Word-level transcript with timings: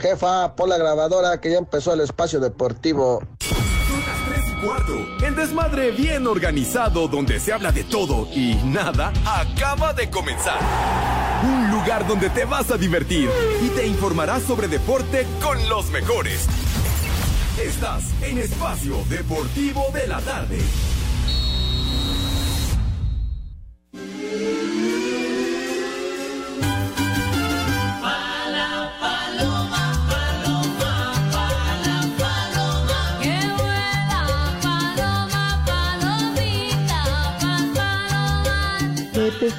Jefa, 0.00 0.56
por 0.56 0.68
la 0.68 0.78
grabadora 0.78 1.40
que 1.40 1.50
ya 1.50 1.58
empezó 1.58 1.92
el 1.92 2.00
espacio 2.00 2.40
deportivo. 2.40 3.22
Son 3.40 4.00
las 4.00 4.28
3 4.28 4.44
y. 4.62 5.24
El 5.24 5.36
desmadre 5.36 5.90
bien 5.90 6.26
organizado 6.26 7.06
donde 7.06 7.38
se 7.38 7.52
habla 7.52 7.70
de 7.70 7.84
todo 7.84 8.26
y 8.34 8.54
nada 8.64 9.12
acaba 9.24 9.92
de 9.92 10.10
comenzar. 10.10 10.58
Un 11.42 11.70
lugar 11.70 12.06
donde 12.06 12.30
te 12.30 12.44
vas 12.44 12.70
a 12.70 12.76
divertir 12.76 13.30
y 13.62 13.68
te 13.68 13.86
informarás 13.86 14.42
sobre 14.42 14.68
deporte 14.68 15.26
con 15.42 15.68
los 15.68 15.90
mejores. 15.90 16.46
Estás 17.62 18.04
en 18.22 18.38
Espacio 18.38 18.96
Deportivo 19.08 19.86
de 19.92 20.06
la 20.06 20.20
Tarde. 20.20 20.58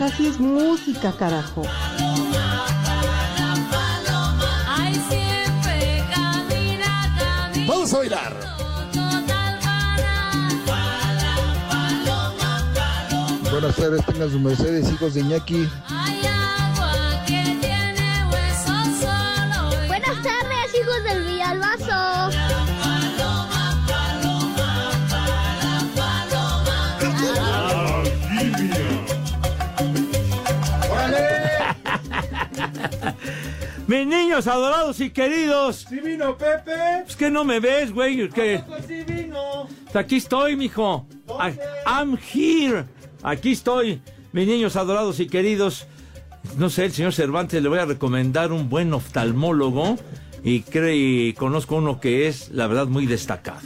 Sí 0.09 0.27
es 0.27 0.39
música, 0.39 1.11
carajo. 1.11 1.63
Vamos 7.67 7.93
a 7.93 7.97
bailar. 7.97 8.51
Buenas 13.51 13.75
tardes, 13.75 14.05
tengan 14.05 14.31
sus 14.31 14.41
mercedes, 14.41 14.91
hijos 14.91 15.13
de 15.13 15.21
Iñaki. 15.21 15.69
Mis 33.91 34.07
niños 34.07 34.47
adorados 34.47 35.01
y 35.01 35.09
queridos. 35.09 35.85
¿Sí 35.89 35.99
vino 35.99 36.37
Pepe? 36.37 36.71
Es 37.05 37.17
que 37.17 37.29
no 37.29 37.43
me 37.43 37.59
ves, 37.59 37.91
güey. 37.91 38.29
que 38.29 38.63
Pues 38.65 38.85
sí 38.87 39.03
vino. 39.03 39.67
Aquí 39.93 40.15
estoy, 40.15 40.55
mijo. 40.55 41.05
I- 41.27 41.59
I'm 41.85 42.17
here. 42.33 42.85
Aquí 43.21 43.51
estoy. 43.51 44.01
Mis 44.31 44.47
niños 44.47 44.77
adorados 44.77 45.19
y 45.19 45.27
queridos. 45.27 45.87
No 46.57 46.69
sé, 46.69 46.85
el 46.85 46.93
señor 46.93 47.11
Cervantes 47.11 47.61
le 47.61 47.67
voy 47.67 47.79
a 47.79 47.85
recomendar 47.85 48.53
un 48.53 48.69
buen 48.69 48.93
oftalmólogo. 48.93 49.97
Y, 50.41 50.61
creo, 50.61 50.93
y 50.95 51.33
conozco 51.33 51.75
uno 51.75 51.99
que 51.99 52.29
es, 52.29 52.47
la 52.51 52.67
verdad, 52.67 52.87
muy 52.87 53.07
destacado. 53.07 53.59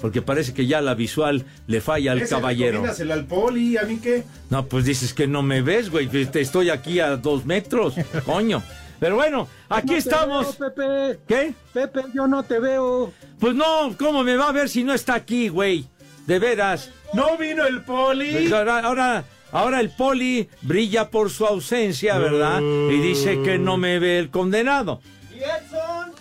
Porque 0.00 0.22
parece 0.22 0.54
que 0.54 0.66
ya 0.66 0.80
la 0.80 0.94
visual 0.94 1.44
le 1.66 1.82
falla 1.82 2.12
al 2.12 2.26
caballero. 2.26 2.70
recomiéndaselo 2.82 3.12
al 3.12 3.26
poli, 3.26 3.76
¿a 3.76 3.82
mí 3.82 3.98
qué? 4.02 4.24
No, 4.48 4.64
pues 4.64 4.86
dices 4.86 5.12
que 5.12 5.26
no 5.26 5.42
me 5.42 5.60
ves, 5.60 5.90
güey. 5.90 6.08
estoy 6.32 6.70
aquí 6.70 6.98
a 6.98 7.18
dos 7.18 7.44
metros, 7.44 7.94
coño. 8.24 8.62
Pero 8.98 9.16
bueno, 9.16 9.48
aquí 9.68 9.92
No 9.92 9.96
estamos. 9.96 10.58
veo, 10.58 10.74
Pepe. 10.74 11.20
¿Qué? 11.26 11.54
Pepe, 11.72 12.04
yo 12.14 12.26
no 12.26 12.42
te 12.42 12.58
veo. 12.58 13.12
Pues 13.38 13.54
no, 13.54 13.94
¿cómo 13.98 14.22
me 14.22 14.36
va 14.36 14.48
a 14.48 14.52
ver 14.52 14.68
si 14.68 14.84
no 14.84 14.94
está 14.94 15.14
aquí, 15.14 15.48
güey? 15.48 15.86
De 16.26 16.38
veras. 16.38 16.90
¿No 17.12 17.36
vino 17.36 17.66
el 17.66 17.82
poli? 17.82 18.32
Pues 18.32 18.52
ahora, 18.52 18.80
ahora, 18.80 19.24
ahora 19.52 19.80
el 19.80 19.90
poli 19.90 20.48
brilla 20.62 21.10
por 21.10 21.30
su 21.30 21.46
ausencia, 21.46 22.18
¿verdad? 22.18 22.60
Y 22.60 23.00
dice 23.00 23.42
que 23.42 23.58
no 23.58 23.76
me 23.76 23.98
ve 23.98 24.18
el 24.18 24.30
condenado. 24.30 25.00
¿Y 25.32 25.38
Edson? 25.38 26.12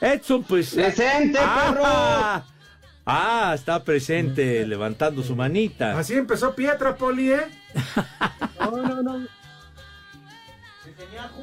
Edson, 0.00 0.42
pues. 0.44 0.74
Presente, 0.74 1.38
ah, 1.42 2.44
Ah, 3.04 3.52
está 3.54 3.82
presente, 3.82 4.64
levantando 4.64 5.24
su 5.24 5.34
manita. 5.34 5.98
Así 5.98 6.14
empezó 6.14 6.54
Pietra, 6.54 6.94
poli, 6.96 7.32
¿eh? 7.32 7.40
No, 8.60 8.70
no, 8.76 9.02
no. 9.02 9.26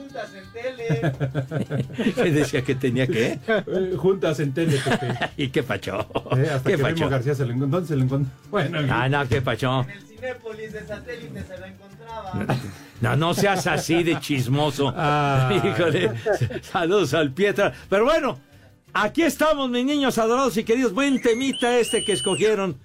Juntas 0.10 0.32
en 0.34 0.52
tele. 0.52 2.14
¿Qué 2.16 2.32
decía 2.32 2.64
que 2.64 2.76
tenía 2.76 3.06
que? 3.08 3.40
Eh, 3.48 3.94
juntas 3.96 4.40
en 4.40 4.54
tele, 4.54 4.80
Pepe. 4.84 5.14
¿Y 5.38 5.50
qué 5.50 5.62
pacho? 5.64 6.00
Eh, 6.36 6.50
hasta 6.52 6.70
¿Qué 6.70 6.78
que 6.78 6.82
pacho? 6.84 7.10
García 7.10 7.36
se 7.36 7.46
lo 7.46 7.54
encontró. 7.54 7.80
¿Dónde 7.80 7.88
se 7.88 7.96
lo 7.96 8.04
encontró? 8.04 8.32
Bueno, 8.50 8.80
Ah, 8.92 9.08
no, 9.08 9.28
qué 9.28 9.42
pacho. 9.42 9.86
el 9.88 10.02
Cinépolis 10.08 10.74
de 10.74 10.86
satélite 10.88 11.44
se 11.44 11.58
lo 11.60 11.66
encontraba. 11.66 12.56
No, 13.02 13.16
no 13.16 13.34
seas 13.34 13.66
así 13.68 14.04
de 14.04 14.20
chismoso. 14.20 14.94
Ah. 14.94 15.50
Híjole. 15.64 16.12
Saludos 16.64 17.14
al 17.14 17.32
Pietra. 17.32 17.72
Pero 17.90 18.04
bueno, 18.04 18.38
aquí 18.94 19.22
estamos, 19.22 19.70
mis 19.70 19.86
niños 19.86 20.18
adorados 20.18 20.58
y 20.58 20.66
queridos. 20.66 20.92
Buen 20.94 21.22
temita 21.22 21.78
este 21.80 22.04
que 22.04 22.12
escogieron. 22.12 22.76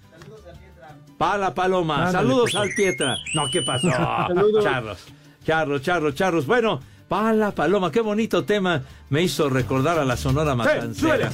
Para 1.18 1.38
la 1.38 1.54
paloma. 1.54 2.06
Ándale, 2.06 2.12
Saludos 2.28 2.50
pues. 2.52 2.54
al 2.62 2.68
Pietra. 2.76 3.16
No, 3.34 3.50
¿qué 3.50 3.62
pasó? 3.62 3.90
Saludos. 3.90 4.62
Charros. 4.62 4.98
Charros, 5.44 5.82
charros, 5.82 6.14
charros. 6.14 6.46
Bueno, 6.46 6.80
para 7.08 7.32
la 7.32 7.50
paloma. 7.52 7.90
Qué 7.92 8.00
bonito 8.00 8.44
tema. 8.44 8.82
Me 9.10 9.22
hizo 9.22 9.48
recordar 9.50 9.98
a 9.98 10.04
la 10.04 10.16
Sonora 10.16 10.54
Matancera. 10.54 11.30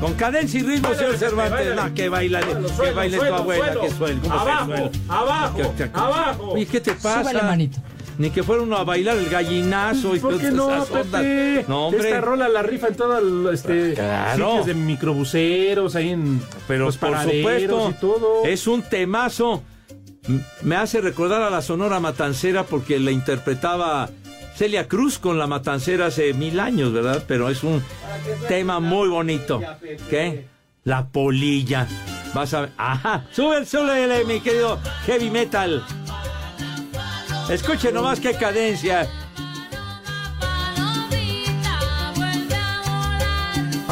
Con 0.00 0.14
cadencia 0.14 0.60
y 0.60 0.62
ritmo, 0.64 0.92
señor 0.94 1.16
Cervantes. 1.16 1.74
No, 1.74 1.94
que 1.94 2.08
baila, 2.08 2.42
Suelo, 2.42 2.68
que 2.68 2.74
suelo, 2.74 2.94
baile 2.96 3.16
tu 3.18 3.24
abuela, 3.24 3.64
suelo. 3.72 3.80
que 3.80 3.90
suelo. 3.90 4.20
¿Cómo 4.22 4.34
que 4.34 4.40
Abajo, 4.40 4.66
suelo? 4.66 4.90
abajo, 5.08 5.56
Que- 5.56 5.84
que- 5.84 5.90
abajo. 5.98 6.50
Oye, 6.52 6.66
¿qué 6.66 6.80
te 6.80 6.92
pasa? 6.94 7.42
Manito. 7.42 7.78
Ni 8.18 8.30
que 8.30 8.42
fuera 8.44 8.62
uno 8.62 8.76
a 8.76 8.84
bailar 8.84 9.16
el 9.16 9.28
gallinazo 9.28 10.14
y 10.14 10.20
¿Por 10.20 10.38
qué 10.38 10.50
todas 10.50 10.54
no, 10.54 10.74
esas 10.76 10.90
ondas. 10.90 11.22
Pepe? 11.22 11.64
No, 11.66 11.86
hombre. 11.88 12.08
Esta 12.10 12.20
rola 12.20 12.48
la 12.48 12.62
rifa 12.62 12.88
en 12.88 12.94
todos 12.96 13.22
los 13.22 13.54
este, 13.54 13.94
Claro. 13.94 14.46
sitios 14.50 14.66
de 14.66 14.74
microbuseros, 14.74 15.96
ahí 15.96 16.10
en 16.10 16.40
Pero 16.68 16.84
los 16.84 16.96
por 16.96 17.16
supuesto, 17.18 17.90
y 17.90 17.94
todo. 17.94 18.44
es 18.44 18.66
un 18.68 18.82
temazo. 18.82 19.62
Me 20.62 20.76
hace 20.76 21.00
recordar 21.00 21.42
a 21.42 21.50
la 21.50 21.62
Sonora 21.62 22.00
Matancera 22.00 22.64
porque 22.64 22.98
la 22.98 23.10
interpretaba 23.10 24.08
Celia 24.56 24.88
Cruz 24.88 25.18
con 25.18 25.38
la 25.38 25.46
Matancera 25.46 26.06
hace 26.06 26.32
mil 26.32 26.60
años, 26.60 26.92
¿verdad? 26.92 27.24
Pero 27.26 27.50
es 27.50 27.62
un 27.62 27.82
tema 28.48 28.80
muy 28.80 29.08
bonito. 29.08 29.60
¿Qué? 30.08 30.46
La 30.84 31.08
polilla. 31.08 31.86
Vas 32.34 32.54
a 32.54 32.62
ver. 32.62 32.70
Ajá. 32.76 33.26
Sube, 33.32 33.64
sube, 33.66 34.24
mi 34.24 34.40
querido 34.40 34.78
heavy 35.06 35.30
metal. 35.30 35.84
Escuche 37.50 37.92
nomás 37.92 38.20
qué 38.20 38.34
cadencia. 38.34 39.08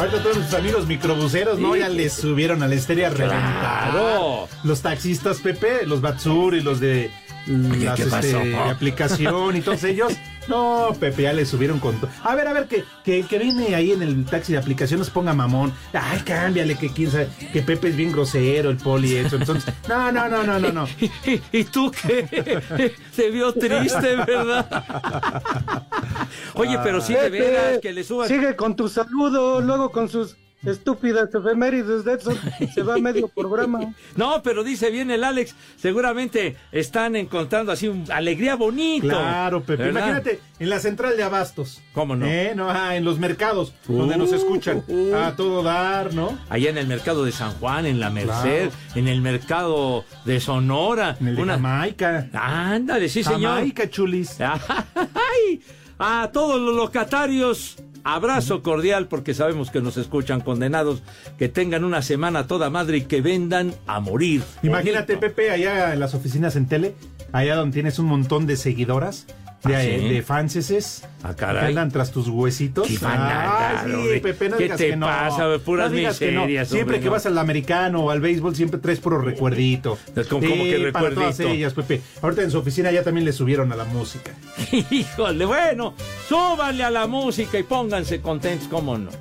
Ahorita 0.03 0.21
todos 0.21 0.35
nuestros 0.35 0.59
amigos 0.59 0.85
microbuseros, 0.85 1.59
¿no? 1.59 1.75
Sí. 1.75 1.79
Ya 1.79 1.87
les 1.87 2.11
subieron 2.11 2.61
a 2.61 2.67
la 2.67 2.75
estéreo. 2.75 3.13
Claro. 3.13 4.49
Los 4.65 4.81
taxistas, 4.81 5.39
Pepe, 5.39 5.85
los 5.85 6.01
Batsur 6.01 6.55
y 6.55 6.61
los 6.61 6.81
de 6.81 7.09
las, 7.45 7.95
¿qué 7.95 8.05
pasó? 8.07 8.41
este, 8.41 8.57
aplicación 8.57 9.55
y 9.55 9.61
todos 9.61 9.81
ellos. 9.85 10.11
No, 10.47 10.95
Pepe, 10.99 11.23
ya 11.23 11.33
le 11.33 11.45
subieron 11.45 11.79
con 11.79 11.95
todo. 11.99 12.09
A 12.23 12.35
ver, 12.35 12.47
a 12.47 12.53
ver, 12.53 12.67
que, 12.67 12.83
que, 13.03 13.23
que 13.23 13.39
viene 13.39 13.75
ahí 13.75 13.91
en 13.91 14.01
el 14.01 14.25
taxi 14.25 14.53
de 14.53 14.59
aplicación 14.59 14.99
nos 14.99 15.09
ponga 15.09 15.33
mamón. 15.33 15.73
Ay, 15.93 16.19
cámbiale, 16.19 16.75
que 16.75 16.89
quién 16.89 17.11
sabe, 17.11 17.29
que 17.51 17.61
Pepe 17.61 17.89
es 17.89 17.95
bien 17.95 18.11
grosero, 18.11 18.69
el 18.69 18.77
poli, 18.77 19.15
eso. 19.15 19.37
Entonces, 19.37 19.73
no, 19.87 20.11
no, 20.11 20.27
no, 20.29 20.43
no, 20.43 20.59
no, 20.59 20.71
no. 20.71 20.87
¿Y, 20.99 21.41
y 21.51 21.63
tú 21.65 21.91
qué? 21.91 22.93
Se 23.13 23.29
vio 23.29 23.53
triste, 23.53 24.15
¿verdad? 24.15 25.87
Oye, 26.55 26.77
pero 26.83 27.01
sí, 27.01 27.13
de 27.13 27.29
veras, 27.29 27.79
que 27.79 27.93
le 27.93 28.03
suban. 28.03 28.27
Sigue 28.27 28.55
con 28.55 28.75
tu 28.75 28.89
saludo, 28.89 29.61
luego 29.61 29.91
con 29.91 30.09
sus 30.09 30.35
estúpidas 30.71 31.33
efemérides 31.33 32.03
de 32.03 32.13
Edson. 32.13 32.37
Se 32.73 32.83
va 32.83 32.97
medio 32.97 33.27
programa. 33.27 33.93
No, 34.15 34.43
pero 34.43 34.63
dice 34.63 34.91
bien 34.91 35.09
el 35.11 35.23
Alex, 35.23 35.55
seguramente 35.77 36.55
están 36.71 37.15
encontrando 37.15 37.71
así 37.71 37.87
un 37.87 38.05
alegría 38.11 38.55
bonito. 38.55 39.07
Claro, 39.07 39.61
Pepe. 39.61 39.83
¿verdad? 39.83 40.01
Imagínate, 40.01 40.39
en 40.59 40.69
la 40.69 40.79
central 40.79 41.17
de 41.17 41.23
abastos. 41.23 41.81
¿Cómo 41.93 42.15
no? 42.15 42.25
¿Eh? 42.25 42.53
no 42.55 42.69
ah, 42.69 42.95
en 42.95 43.05
los 43.05 43.17
mercados, 43.19 43.73
donde 43.87 44.17
nos 44.17 44.31
escuchan. 44.31 44.83
A 45.15 45.35
todo 45.35 45.63
dar, 45.63 46.13
¿no? 46.13 46.37
Allá 46.49 46.69
en 46.69 46.77
el 46.77 46.87
mercado 46.87 47.25
de 47.25 47.31
San 47.31 47.53
Juan, 47.53 47.85
en 47.85 47.99
la 47.99 48.09
Merced, 48.09 48.69
en 48.95 49.07
el 49.07 49.21
mercado 49.21 50.05
de 50.25 50.39
Sonora. 50.39 51.17
En 51.19 51.27
el 51.29 51.35
de 51.37 51.41
una- 51.41 51.53
Jamaica. 51.53 52.29
Ándale, 52.33 53.09
sí, 53.09 53.23
señor. 53.23 53.55
Jamaica, 53.55 53.89
chulis. 53.89 54.37
Ay, 54.41 55.61
a 55.97 56.29
todos 56.31 56.59
los 56.59 56.75
locatarios, 56.75 57.77
abrazo 58.03 58.61
cordial 58.61 59.07
porque 59.07 59.33
sabemos 59.33 59.71
que 59.71 59.81
nos 59.81 59.97
escuchan 59.97 60.41
condenados, 60.41 61.03
que 61.37 61.49
tengan 61.49 61.83
una 61.83 62.01
semana 62.01 62.47
toda 62.47 62.69
madre 62.69 62.97
y 62.97 63.01
que 63.01 63.21
vendan 63.21 63.73
a 63.87 63.99
morir. 63.99 64.43
Imagínate, 64.61 65.15
Bonito. 65.15 65.35
Pepe, 65.35 65.51
allá 65.51 65.93
en 65.93 65.99
las 65.99 66.13
oficinas 66.13 66.55
en 66.55 66.67
tele, 66.67 66.95
allá 67.31 67.55
donde 67.55 67.73
tienes 67.73 67.99
un 67.99 68.05
montón 68.07 68.45
de 68.45 68.57
seguidoras, 68.57 69.25
de, 69.63 69.75
¿Ah, 69.75 69.81
sí? 69.81 70.09
de 70.09 70.21
fanses 70.21 71.03
Ah, 71.23 71.33
que 71.35 71.45
andan 71.45 71.89
tras 71.89 72.11
tus 72.11 72.27
huesitos. 72.27 72.85
Qué 72.87 72.97
van 72.97 73.17
a 73.19 73.43
Ah, 73.79 73.85
sí. 73.85 74.19
Pepe, 74.19 74.49
no 74.49 74.57
¿Qué 74.57 74.63
digas 74.63 74.77
te 74.77 74.89
que 74.89 74.95
no. 74.97 75.05
pasa? 75.07 75.47
Puras 75.63 75.89
No 75.91 75.95
digas 75.97 76.19
que 76.19 76.31
no. 76.31 76.41
miserias, 76.41 76.67
Siempre 76.67 76.95
hombre, 76.97 76.99
que 76.99 77.09
vas 77.09 77.25
al 77.25 77.37
americano 77.37 78.01
o 78.01 78.09
al 78.11 78.19
béisbol, 78.19 78.55
siempre 78.55 78.79
traes 78.79 78.99
puro 78.99 79.19
recuerdito. 79.19 79.97
¿Cómo- 80.29 80.47
cómo 80.47 80.63
que 80.65 80.89
para 80.91 81.09
todas 81.11 81.37
recuerdito? 81.37 81.49
ellas, 81.49 81.73
Pepe. 81.73 82.01
Ahorita 82.21 82.41
en 82.41 82.51
su 82.51 82.57
oficina 82.59 82.91
ya 82.91 83.03
también 83.03 83.23
le 83.25 83.31
subieron 83.31 83.71
a 83.71 83.75
la 83.77 83.85
música. 83.85 84.31
Híjole, 84.91 85.45
bueno, 85.45 85.93
súbanle 86.27 86.83
a 86.83 86.89
la 86.91 87.07
música 87.07 87.57
y 87.57 87.63
pónganse 87.63 88.19
contentos, 88.21 88.67
¿cómo 88.67 88.97
no? 88.97 89.11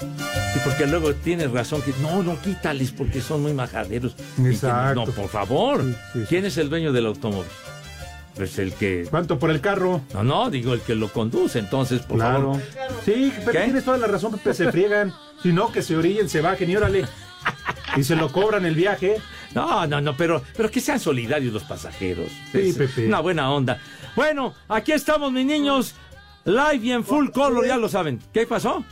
Sí, 0.00 0.58
porque 0.64 0.86
luego 0.86 1.14
tienes 1.14 1.50
razón 1.50 1.80
que 1.82 1.92
no, 2.02 2.22
no 2.22 2.40
quítales 2.40 2.90
porque 2.92 3.20
son 3.20 3.42
muy 3.42 3.52
majaderos. 3.54 4.14
Y 4.38 4.42
que- 4.42 4.48
Exacto. 4.50 5.06
No, 5.06 5.12
por 5.12 5.28
favor. 5.28 5.82
¿Quién 6.28 6.44
es 6.44 6.56
el 6.58 6.68
dueño 6.68 6.92
del 6.92 7.06
automóvil? 7.06 7.50
Pues 8.34 8.58
el 8.58 8.72
que. 8.74 9.06
¿Cuánto 9.10 9.38
por 9.38 9.50
el 9.50 9.60
carro? 9.60 10.00
No, 10.14 10.22
no, 10.24 10.50
digo 10.50 10.72
el 10.74 10.80
que 10.80 10.94
lo 10.94 11.08
conduce, 11.12 11.58
entonces, 11.58 12.00
por 12.00 12.16
Claro. 12.18 12.54
favor. 12.54 12.62
Sí, 13.04 13.32
Pepe, 13.36 13.52
¿Qué? 13.52 13.64
tienes 13.64 13.84
toda 13.84 13.98
la 13.98 14.06
razón, 14.06 14.32
Pepe, 14.32 14.54
se 14.54 14.70
friegan. 14.72 15.12
Si 15.42 15.52
no, 15.52 15.70
que 15.70 15.82
se 15.82 15.96
orillen, 15.96 16.28
se 16.28 16.40
bajen 16.40 16.70
y 16.70 16.76
órale. 16.76 17.04
Y 17.96 18.04
se 18.04 18.16
lo 18.16 18.32
cobran 18.32 18.64
el 18.64 18.74
viaje. 18.74 19.16
No, 19.54 19.86
no, 19.86 20.00
no, 20.00 20.16
pero, 20.16 20.42
pero 20.56 20.70
que 20.70 20.80
sean 20.80 20.98
solidarios 20.98 21.52
los 21.52 21.64
pasajeros. 21.64 22.30
Sí, 22.52 22.70
Es 22.70 22.76
Pepe. 22.76 23.06
Una 23.06 23.20
buena 23.20 23.50
onda. 23.52 23.78
Bueno, 24.16 24.54
aquí 24.68 24.92
estamos, 24.92 25.30
mis 25.30 25.44
niños. 25.44 25.94
Live 26.44 26.76
y 26.82 26.92
en 26.92 27.04
full 27.04 27.28
color, 27.30 27.66
ya 27.66 27.76
lo 27.76 27.88
saben. 27.88 28.18
¿Qué 28.32 28.46
pasó? 28.46 28.82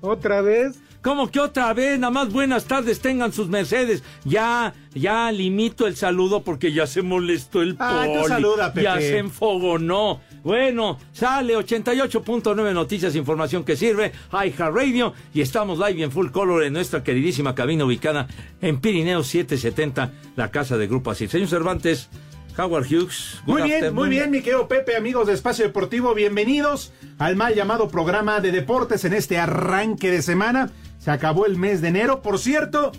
Otra 0.00 0.40
vez. 0.40 0.78
¿Cómo 1.04 1.30
que 1.30 1.38
otra 1.38 1.74
vez? 1.74 1.98
Nada 1.98 2.10
más 2.10 2.32
buenas 2.32 2.64
tardes, 2.64 2.98
tengan 3.00 3.30
sus 3.30 3.46
Mercedes. 3.48 4.02
Ya, 4.24 4.72
ya 4.94 5.30
limito 5.30 5.86
el 5.86 5.96
saludo 5.96 6.42
porque 6.42 6.72
ya 6.72 6.86
se 6.86 7.02
molestó 7.02 7.60
el 7.60 7.76
Ah, 7.78 8.04
poli. 8.06 8.26
saluda, 8.26 8.72
Pepe. 8.72 8.84
Ya 8.84 8.96
se 8.98 9.18
enfogonó. 9.18 10.22
Bueno, 10.42 10.98
sale 11.12 11.54
88.9 11.58 12.72
Noticias, 12.72 13.14
información 13.16 13.64
que 13.64 13.76
sirve, 13.76 14.12
Radio 14.30 15.12
y 15.34 15.42
estamos 15.42 15.78
live 15.78 16.02
en 16.04 16.10
full 16.10 16.30
color 16.30 16.64
en 16.64 16.72
nuestra 16.72 17.02
queridísima 17.04 17.54
cabina 17.54 17.84
ubicada 17.84 18.26
en 18.62 18.80
Pirineo 18.80 19.22
770, 19.22 20.10
la 20.36 20.50
casa 20.50 20.78
de 20.78 20.86
Grupo 20.86 21.10
Asir. 21.10 21.28
Señor 21.28 21.48
Cervantes, 21.48 22.08
Howard 22.56 22.86
Hughes. 22.86 23.42
Muy 23.44 23.60
bien, 23.62 23.74
afternoon. 23.74 23.94
muy 23.94 24.08
bien, 24.08 24.30
mi 24.30 24.40
querido 24.40 24.68
Pepe, 24.68 24.96
amigos 24.96 25.26
de 25.26 25.34
Espacio 25.34 25.66
Deportivo, 25.66 26.14
bienvenidos 26.14 26.92
al 27.18 27.36
mal 27.36 27.54
llamado 27.54 27.88
programa 27.88 28.40
de 28.40 28.52
deportes 28.52 29.04
en 29.04 29.12
este 29.12 29.36
arranque 29.38 30.10
de 30.10 30.22
semana. 30.22 30.70
Se 31.04 31.10
acabó 31.10 31.44
el 31.44 31.58
mes 31.58 31.82
de 31.82 31.88
enero. 31.88 32.22
Por 32.22 32.38
cierto, 32.38 32.90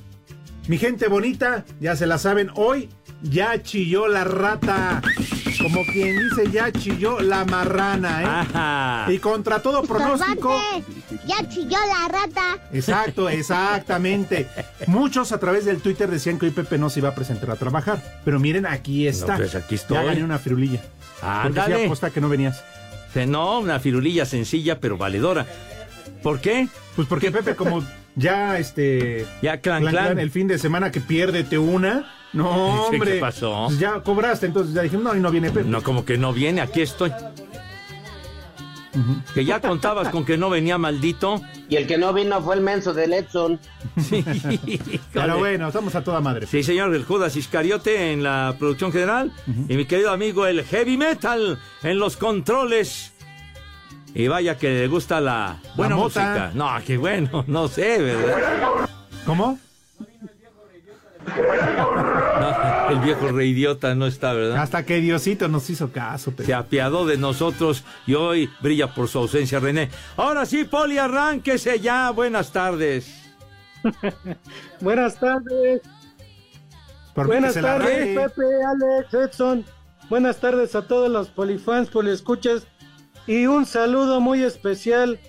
mi 0.68 0.78
gente 0.78 1.08
bonita, 1.08 1.66
ya 1.80 1.96
se 1.96 2.06
la 2.06 2.20
saben, 2.20 2.52
hoy 2.54 2.88
ya 3.24 3.64
chilló 3.64 4.08
la 4.08 4.24
rata. 4.24 5.02
Como 5.60 5.84
quien 5.92 6.20
dice, 6.30 6.52
ya 6.52 6.72
chilló 6.72 7.20
la 7.22 7.46
marrana, 7.46 8.22
¿eh? 8.22 8.26
Ajá. 8.28 9.12
Y 9.12 9.18
contra 9.18 9.60
todo 9.60 9.82
pronóstico. 9.82 10.56
Cervantes, 10.56 11.26
ya 11.26 11.50
chilló 11.50 11.80
la 11.80 12.08
rata. 12.08 12.60
Exacto, 12.72 13.28
exactamente. 13.28 14.48
Muchos 14.86 15.32
a 15.32 15.40
través 15.40 15.66
del 15.66 15.82
Twitter 15.82 16.08
decían 16.08 16.38
que 16.38 16.46
hoy 16.46 16.52
Pepe 16.52 16.78
no 16.78 16.92
se 16.92 17.00
iba 17.00 17.10
a 17.10 17.16
presentar 17.16 17.50
a 17.50 17.56
trabajar. 17.56 18.20
Pero 18.24 18.40
miren, 18.40 18.68
aquí 18.68 19.08
está. 19.08 19.38
pues 19.38 19.56
aquí 19.56 19.76
estoy. 19.76 19.98
Ya 19.98 20.04
gané 20.04 20.24
una 20.24 20.38
firulilla. 20.38 20.80
Porque 21.20 21.60
sí 21.60 21.60
Ándale. 21.62 21.86
aposta 21.86 22.12
que 22.12 22.22
no 22.22 22.30
venías. 22.30 22.64
No, 23.28 23.60
una 23.62 23.80
firulilla 23.80 24.26
sencilla 24.26 24.80
pero 24.80 24.98
valedora. 24.98 25.48
¿Por 26.26 26.42
qué? 26.42 26.68
Pues 26.96 27.08
porque 27.08 27.32
Pepe, 27.32 27.56
como 27.56 27.86
ya 28.16 28.58
este. 28.58 29.28
Ya, 29.44 29.62
clan, 29.62 29.86
clan. 29.86 30.18
el 30.18 30.32
fin 30.32 30.48
de 30.48 30.58
semana 30.58 30.92
que 30.92 31.00
piérdete 31.00 31.60
una. 31.60 32.12
No, 32.34 32.88
¿Qué 32.90 32.96
hombre. 32.96 33.20
pasó? 33.20 33.66
Pues 33.68 33.78
ya 33.78 34.02
cobraste, 34.02 34.48
entonces 34.48 34.74
ya 34.74 34.82
dije, 34.82 34.98
no, 34.98 35.16
y 35.16 35.20
no 35.20 35.30
viene 35.30 35.52
Pepe. 35.52 35.70
No, 35.70 35.84
como 35.84 36.04
que 36.04 36.18
no 36.18 36.34
viene, 36.34 36.62
aquí 36.62 36.82
estoy. 36.82 37.12
Que 39.36 39.46
ya 39.46 39.62
contabas 39.62 40.10
con 40.10 40.26
que 40.26 40.36
no 40.36 40.50
venía 40.50 40.80
maldito. 40.80 41.42
Y 41.70 41.76
el 41.76 41.86
que 41.86 42.00
no 42.00 42.12
vino 42.12 42.42
fue 42.42 42.56
el 42.56 42.62
menso 42.62 42.92
del 42.96 43.14
Edson. 43.14 43.60
Sí, 44.02 44.26
Pero 45.14 45.38
bueno, 45.38 45.68
estamos 45.68 45.94
a 45.94 46.04
toda 46.04 46.22
madre. 46.22 46.48
Sí, 46.48 46.64
señor, 46.64 46.96
el 46.96 47.04
Judas 47.04 47.36
Iscariote 47.36 48.14
en 48.14 48.24
la 48.24 48.56
producción 48.58 48.92
general. 48.92 49.32
Y 49.70 49.78
mi 49.78 49.86
querido 49.86 50.10
amigo, 50.10 50.48
el 50.48 50.64
Heavy 50.64 50.98
Metal 50.98 51.60
en 51.84 52.00
los 52.00 52.18
controles. 52.18 53.12
Y 54.16 54.30
vaya 54.30 54.58
que 54.58 54.70
le 54.70 54.88
gusta 54.88 55.20
la 55.20 55.58
buena 55.76 55.98
música. 55.98 56.52
No, 56.54 56.70
qué 56.88 56.98
bueno, 56.98 57.44
no 57.48 57.68
sé, 57.68 58.02
¿verdad? 58.02 58.90
¿Cómo? 59.26 59.60
No, 61.28 62.90
el 62.92 63.00
viejo 63.00 63.28
reidiota 63.30 63.94
no 63.94 64.08
está, 64.08 64.32
¿verdad? 64.32 64.62
Hasta 64.62 64.86
que 64.86 65.02
Diosito 65.02 65.50
nos 65.50 65.70
hizo 65.70 65.92
caso, 65.92 66.32
Pepe. 66.32 66.46
se 66.46 66.54
apiadó 66.54 67.06
de 67.06 67.18
nosotros 67.18 67.84
y 68.08 68.14
hoy 68.14 68.50
brilla 68.62 68.94
por 68.94 69.10
su 69.10 69.20
ausencia, 69.20 69.60
René. 69.60 69.90
Ahora 70.16 70.46
sí, 70.46 70.64
Poli, 70.64 70.98
arránquese 70.98 71.82
ya. 71.82 72.10
Buenas 72.12 72.54
tardes. 72.54 73.12
Buenas 74.80 75.20
tardes. 75.20 75.82
Buenas 77.16 77.54
tardes. 77.54 78.18
Pepe, 78.18 78.44
Alex, 78.66 79.14
Edson. 79.14 79.66
Buenas 80.10 80.38
tardes 80.38 80.74
a 80.76 80.84
todos 80.84 81.10
los 81.10 81.28
polifans, 81.30 81.90
poliescuchas. 81.90 82.68
Y 83.28 83.48
un 83.48 83.66
saludo 83.66 84.20
muy 84.20 84.44
especial 84.44 85.20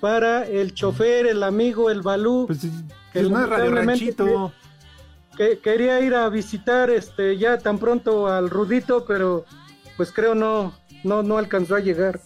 para 0.00 0.46
el 0.46 0.74
chofer, 0.74 1.26
el 1.26 1.42
amigo, 1.42 1.90
el 1.90 2.02
Balú. 2.02 2.46
Pues, 2.46 2.60
que 3.12 3.22
no 3.22 3.40
es 3.40 3.48
Radio 3.48 3.70
Ranchito. 3.72 4.52
que 5.36 5.58
quería 5.58 6.00
ir 6.00 6.14
a 6.14 6.28
visitar 6.28 6.90
este 6.90 7.36
ya 7.38 7.58
tan 7.58 7.78
pronto 7.78 8.26
al 8.28 8.50
Rudito, 8.50 9.04
pero 9.06 9.44
pues 9.96 10.12
creo 10.12 10.34
no 10.34 10.74
no 11.04 11.22
no 11.22 11.38
alcanzó 11.38 11.74
a 11.76 11.80
llegar. 11.80 12.20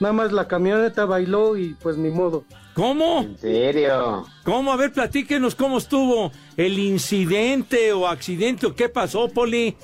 Nada 0.00 0.12
más 0.12 0.32
la 0.32 0.48
camioneta 0.48 1.04
bailó 1.04 1.56
y 1.56 1.74
pues 1.74 1.96
ni 1.96 2.10
modo. 2.10 2.44
¿Cómo? 2.74 3.20
¿En 3.20 3.36
serio? 3.36 4.26
¿Cómo? 4.44 4.72
A 4.72 4.76
ver, 4.76 4.92
platíquenos 4.92 5.54
cómo 5.54 5.78
estuvo 5.78 6.32
el 6.56 6.78
incidente 6.78 7.92
o 7.92 8.06
accidente 8.06 8.66
o 8.66 8.74
qué 8.74 8.88
pasó, 8.88 9.28
Poli. 9.28 9.76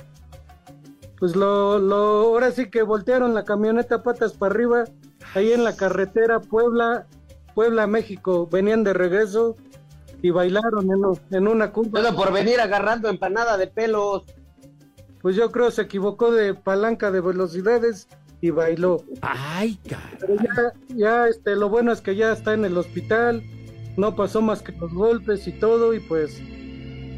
Pues 1.19 1.35
lo, 1.35 1.79
lo 1.79 1.95
ahora 1.95 2.51
sí 2.51 2.69
que 2.69 2.83
voltearon 2.83 3.33
la 3.33 3.43
camioneta 3.43 4.03
patas 4.03 4.33
para 4.33 4.53
arriba 4.53 4.83
ahí 5.33 5.51
en 5.51 5.63
la 5.63 5.75
carretera 5.75 6.39
Puebla 6.39 7.07
Puebla 7.55 7.87
México. 7.87 8.47
Venían 8.51 8.83
de 8.83 8.93
regreso 8.93 9.55
y 10.21 10.29
bailaron 10.29 10.91
en, 10.91 11.35
en 11.35 11.47
una 11.47 11.71
curva. 11.71 12.01
Todo 12.01 12.15
por 12.15 12.31
venir 12.31 12.59
agarrando 12.59 13.09
empanada 13.09 13.57
de 13.57 13.67
pelos. 13.67 14.23
Pues 15.21 15.35
yo 15.35 15.51
creo 15.51 15.71
se 15.71 15.83
equivocó 15.83 16.31
de 16.31 16.53
palanca 16.53 17.09
de 17.09 17.21
velocidades 17.21 18.07
y 18.41 18.51
bailó. 18.51 19.03
Ay, 19.21 19.79
caray. 19.89 20.17
Pero 20.19 20.35
ya, 20.35 20.73
ya, 20.95 21.27
este, 21.27 21.55
lo 21.55 21.69
bueno 21.69 21.91
es 21.91 22.01
que 22.01 22.15
ya 22.15 22.31
está 22.31 22.53
en 22.53 22.65
el 22.65 22.77
hospital, 22.77 23.43
no 23.97 24.15
pasó 24.15 24.41
más 24.41 24.61
que 24.61 24.71
los 24.73 24.93
golpes 24.93 25.47
y 25.47 25.53
todo, 25.53 25.93
y 25.93 25.99
pues, 25.99 26.39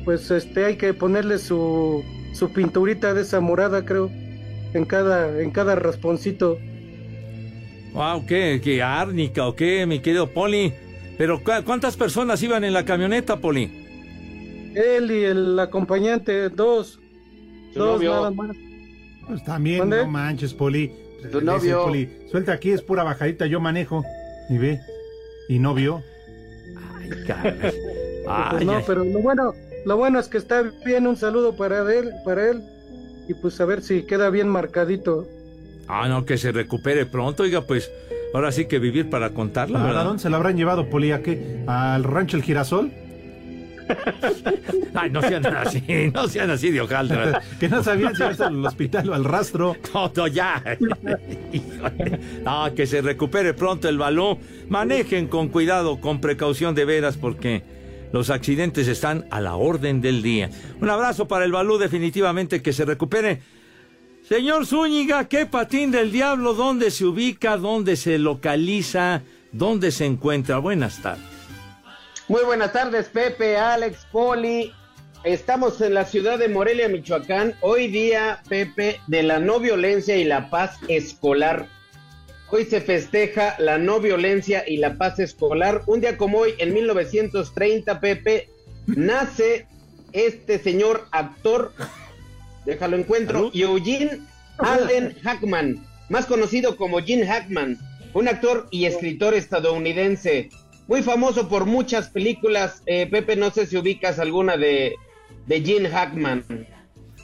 pues, 0.06 0.32
este, 0.32 0.66
hay 0.66 0.78
que 0.78 0.94
ponerle 0.94 1.38
su, 1.38 2.04
su 2.34 2.52
pinturita 2.52 3.14
de 3.14 3.22
esa 3.22 3.40
morada, 3.40 3.86
creo, 3.86 4.10
en 4.74 4.86
cada, 4.86 5.42
en 5.42 5.52
cada 5.52 5.76
rasponcito. 5.76 6.58
Wow, 7.94 8.26
¿qué? 8.26 8.62
¿Qué 8.64 8.82
árnica 8.84 9.48
o 9.48 9.56
qué, 9.56 9.86
mi 9.86 10.00
querido 10.00 10.28
Poli? 10.28 10.74
Pero 11.18 11.44
¿cu- 11.44 11.64
¿cuántas 11.66 11.98
personas 11.98 12.42
iban 12.44 12.64
en 12.64 12.74
la 12.74 12.86
camioneta, 12.86 13.38
Poli? 13.38 14.72
Él 14.76 15.10
y 15.12 15.24
el 15.24 15.60
acompañante, 15.60 16.50
dos, 16.50 17.00
Su 17.74 17.80
dos 17.80 17.96
novio. 17.96 18.12
nada 18.12 18.32
más. 18.32 18.56
Pues 19.28 19.44
también, 19.44 19.80
¿Mande? 19.80 19.98
no 19.98 20.08
manches, 20.08 20.54
Poli. 20.54 20.92
Tu 21.32 21.42
novio. 21.42 21.84
Poli, 21.86 22.10
Suelta 22.32 22.54
aquí, 22.54 22.72
es 22.72 22.82
pura 22.82 23.04
bajadita, 23.04 23.46
yo 23.48 23.60
manejo. 23.60 24.04
Y 24.50 24.58
ve. 24.58 24.80
Y 25.50 25.60
no 25.60 25.74
vio. 25.74 26.02
Ay, 27.00 27.10
caray. 27.28 27.74
Pues 28.22 28.62
Ay, 28.62 28.66
no, 28.66 28.74
ay. 28.74 28.84
pero 28.86 29.04
lo 29.04 29.20
bueno, 29.22 29.54
lo 29.86 29.98
bueno 29.98 30.20
es 30.20 30.28
que 30.28 30.38
está 30.38 30.64
bien, 30.86 31.08
un 31.08 31.18
saludo 31.18 31.56
para 31.56 31.80
él, 31.94 32.12
para 32.26 32.50
él, 32.50 32.64
y 33.28 33.34
pues 33.34 33.60
a 33.62 33.66
ver 33.66 33.82
si 33.82 34.04
queda 34.04 34.30
bien 34.30 34.48
marcadito. 34.48 35.28
Ah, 35.88 36.08
no, 36.08 36.26
que 36.26 36.38
se 36.38 36.52
recupere 36.52 37.06
pronto. 37.06 37.44
Oiga, 37.44 37.62
pues 37.62 37.92
ahora 38.34 38.52
sí 38.52 38.66
que 38.66 38.78
vivir 38.78 39.10
para 39.10 39.32
contarla, 39.32 39.84
¿A 40.00 40.04
dónde 40.04 40.22
se 40.22 40.30
la 40.30 40.38
habrán 40.38 40.56
llevado, 40.56 40.90
Poli? 40.90 41.12
¿A 41.12 41.24
qué? 41.24 41.64
¿Al 41.68 42.04
rancho 42.04 42.38
El 42.38 42.44
Girasol? 42.44 42.92
Ay, 44.94 45.10
no 45.10 45.22
sean 45.22 45.46
así, 45.48 45.84
no 46.14 46.28
sean 46.28 46.52
así 46.52 46.70
de 46.70 46.82
hojaldras. 46.82 47.44
que 47.60 47.70
no 47.70 47.84
sabían 47.84 48.16
si 48.16 48.22
ibas 48.22 48.40
al 48.42 48.64
hospital 48.66 49.10
o 49.10 49.14
al 49.16 49.26
rastro. 49.26 49.76
Todo 49.92 50.28
ya. 50.28 50.64
Híjole. 51.52 52.20
No, 52.44 52.74
que 52.76 52.86
se 52.86 53.02
recupere 53.02 53.54
pronto 53.54 53.90
el 53.90 53.98
balón. 53.98 54.38
Manejen 54.70 55.28
con 55.28 55.50
cuidado, 55.50 56.00
con 56.00 56.22
precaución 56.22 56.76
de 56.76 56.86
veras, 56.86 57.18
porque 57.18 57.64
los 58.12 58.30
accidentes 58.30 58.88
están 58.88 59.26
a 59.32 59.42
la 59.42 59.56
orden 59.56 60.02
del 60.02 60.22
día. 60.22 60.50
Un 60.82 60.90
abrazo 60.90 61.28
para 61.28 61.46
el 61.46 61.52
balú, 61.52 61.78
definitivamente 61.78 62.62
que 62.62 62.74
se 62.74 62.86
recupere. 62.86 63.42
Señor 64.28 64.66
Zúñiga, 64.66 65.28
¿qué 65.28 65.46
patín 65.46 65.92
del 65.92 66.12
diablo? 66.12 66.54
¿Dónde 66.54 66.92
se 66.92 67.06
ubica? 67.06 67.58
¿Dónde 67.58 67.96
se 67.96 68.20
localiza? 68.20 69.24
¿Dónde 69.52 69.92
se 69.92 70.06
encuentra? 70.06 70.60
Buenas 70.60 71.02
tardes. 71.02 71.26
Muy 72.28 72.44
buenas 72.44 72.72
tardes, 72.72 73.10
Pepe, 73.10 73.58
Alex, 73.58 74.06
Poli. 74.12 74.72
Estamos 75.24 75.82
en 75.82 75.96
la 75.96 76.06
ciudad 76.06 76.38
de 76.38 76.48
Morelia, 76.48 76.88
Michoacán. 76.88 77.56
Hoy 77.62 77.88
día, 77.88 78.42
Pepe, 78.48 79.02
de 79.08 79.24
la 79.24 79.40
no 79.40 79.60
violencia 79.60 80.16
y 80.16 80.24
la 80.24 80.50
paz 80.50 80.78
escolar. 80.88 81.68
Hoy 82.52 82.66
se 82.66 82.82
festeja 82.82 83.56
la 83.60 83.78
no 83.78 84.00
violencia 84.00 84.64
y 84.68 84.78
la 84.78 84.98
paz 84.98 85.20
escolar. 85.20 85.84
Un 85.86 86.02
día 86.02 86.18
como 86.18 86.40
hoy, 86.40 86.56
en 86.58 86.74
1930, 86.74 88.00
Pepe, 88.00 88.50
nace 88.88 89.68
este 90.14 90.58
señor 90.58 91.06
actor, 91.12 91.74
déjalo 92.66 92.98
encuentro, 92.98 93.52
Eugene 93.54 94.22
Allen 94.58 95.16
Hackman, 95.22 95.86
más 96.10 96.26
conocido 96.26 96.76
como 96.76 97.00
Gene 97.04 97.28
Hackman, 97.28 97.78
un 98.16 98.28
actor 98.28 98.68
y 98.72 98.86
escritor 98.86 99.36
estadounidense, 99.36 100.50
muy 100.88 101.04
famoso 101.04 101.50
por 101.50 101.66
muchas 101.66 102.10
películas. 102.10 102.82
Eh, 102.88 103.08
Pepe, 103.12 103.36
no 103.36 103.52
sé 103.52 103.68
si 103.68 103.78
ubicas 103.78 104.18
alguna 104.18 104.58
de, 104.58 104.96
de 105.46 105.62
Gene 105.62 105.88
Hackman. 105.88 106.44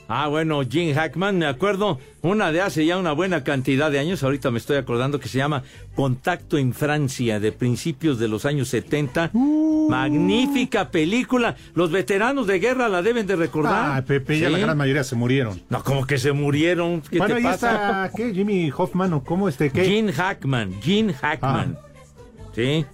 Ah, 0.08 0.28
bueno, 0.28 0.60
Gene 0.68 0.94
Hackman, 0.94 1.36
me 1.36 1.46
acuerdo, 1.46 1.98
una 2.22 2.52
de 2.52 2.60
hace 2.60 2.86
ya 2.86 2.96
una 2.96 3.10
buena 3.12 3.42
cantidad 3.42 3.90
de 3.90 3.98
años, 3.98 4.22
ahorita 4.22 4.52
me 4.52 4.58
estoy 4.58 4.76
acordando 4.76 5.18
que 5.18 5.26
se 5.28 5.38
llama 5.38 5.64
Contacto 5.96 6.58
en 6.58 6.72
Francia, 6.74 7.40
de 7.40 7.50
principios 7.50 8.18
de 8.20 8.28
los 8.28 8.44
años 8.46 8.68
70. 8.68 9.32
Magnífica 9.34 10.90
película. 10.90 11.56
Los 11.74 11.90
veteranos 11.90 12.46
de 12.46 12.58
guerra 12.60 12.88
la 12.88 13.02
deben 13.02 13.26
de 13.26 13.34
recordar. 13.36 13.96
Ah, 13.98 14.04
Pepe, 14.04 14.38
ya 14.38 14.46
Sí. 14.46 14.52
la 14.52 14.58
gran 14.60 14.76
mayoría 14.78 15.02
se 15.02 15.16
murieron. 15.16 15.60
No, 15.70 15.82
como 15.82 16.06
que 16.06 16.18
se 16.18 16.30
murieron. 16.32 17.00
¿Qué 17.02 17.18
bueno, 17.18 17.34
te 17.34 17.38
ahí 17.40 17.44
pasa? 17.44 18.06
está, 18.06 18.16
¿qué? 18.16 18.32
Jimmy 18.32 18.70
Hoffman 18.76 19.12
o 19.12 19.24
cómo 19.24 19.48
este, 19.48 19.70
¿qué? 19.70 19.84
Gene 19.84 20.12
Hackman, 20.12 20.80
Gene 20.82 21.14
Hackman. 21.14 21.78
Sí. 22.54 22.84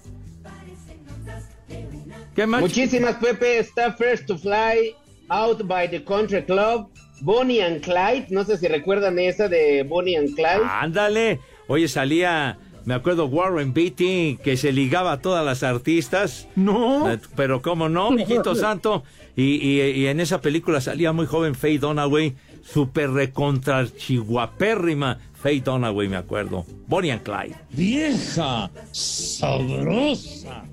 ¿Qué 2.35 2.47
más? 2.47 2.63
Muchísimas, 2.63 3.17
Pepe. 3.17 3.59
Está 3.59 3.93
First 3.93 4.27
to 4.27 4.39
Fly, 4.39 4.95
Out 5.29 5.67
by 5.67 5.91
the 5.91 6.03
Country 6.05 6.43
Club, 6.45 6.89
Bonnie 7.23 7.61
and 7.63 7.81
Clyde. 7.81 8.27
No 8.31 8.45
sé 8.45 8.57
si 8.59 8.69
recuerdan 8.69 9.19
esa 9.19 9.49
de 9.49 9.83
Bonnie 9.85 10.17
and 10.17 10.35
Clyde. 10.35 10.63
Ándale. 10.69 11.41
Oye, 11.69 11.89
salía, 11.89 12.59
me 12.85 12.95
acuerdo, 12.95 13.27
Warren 13.27 13.73
Beatty, 13.73 14.39
que 14.43 14.57
se 14.57 14.73
ligaba 14.73 15.13
a 15.13 15.21
todas 15.21 15.45
las 15.45 15.63
artistas. 15.63 16.49
No. 16.57 17.11
Eh, 17.13 17.19
Pero 17.37 17.63
cómo 17.63 17.89
no, 17.89 18.11
mijito 18.11 18.55
santo. 18.57 19.05
Y, 19.37 19.55
y- 19.67 19.81
y 20.03 20.07
en 20.09 20.21
esa 20.21 20.41
película 20.41 20.81
salía 20.81 21.13
muy 21.13 21.27
joven 21.27 21.55
Faye 21.55 21.79
Dunaway, 21.79 22.35
súper 22.63 23.11
recontra 23.13 23.87
chihuapérrima 23.97 25.19
Faye 25.33 25.61
Dunaway, 25.63 26.09
me 26.09 26.17
acuerdo. 26.17 26.67
Bonnie 26.87 27.13
and 27.13 27.23
Clyde. 27.23 27.55
Vieja, 27.71 28.71
sabrosa. 28.93 30.65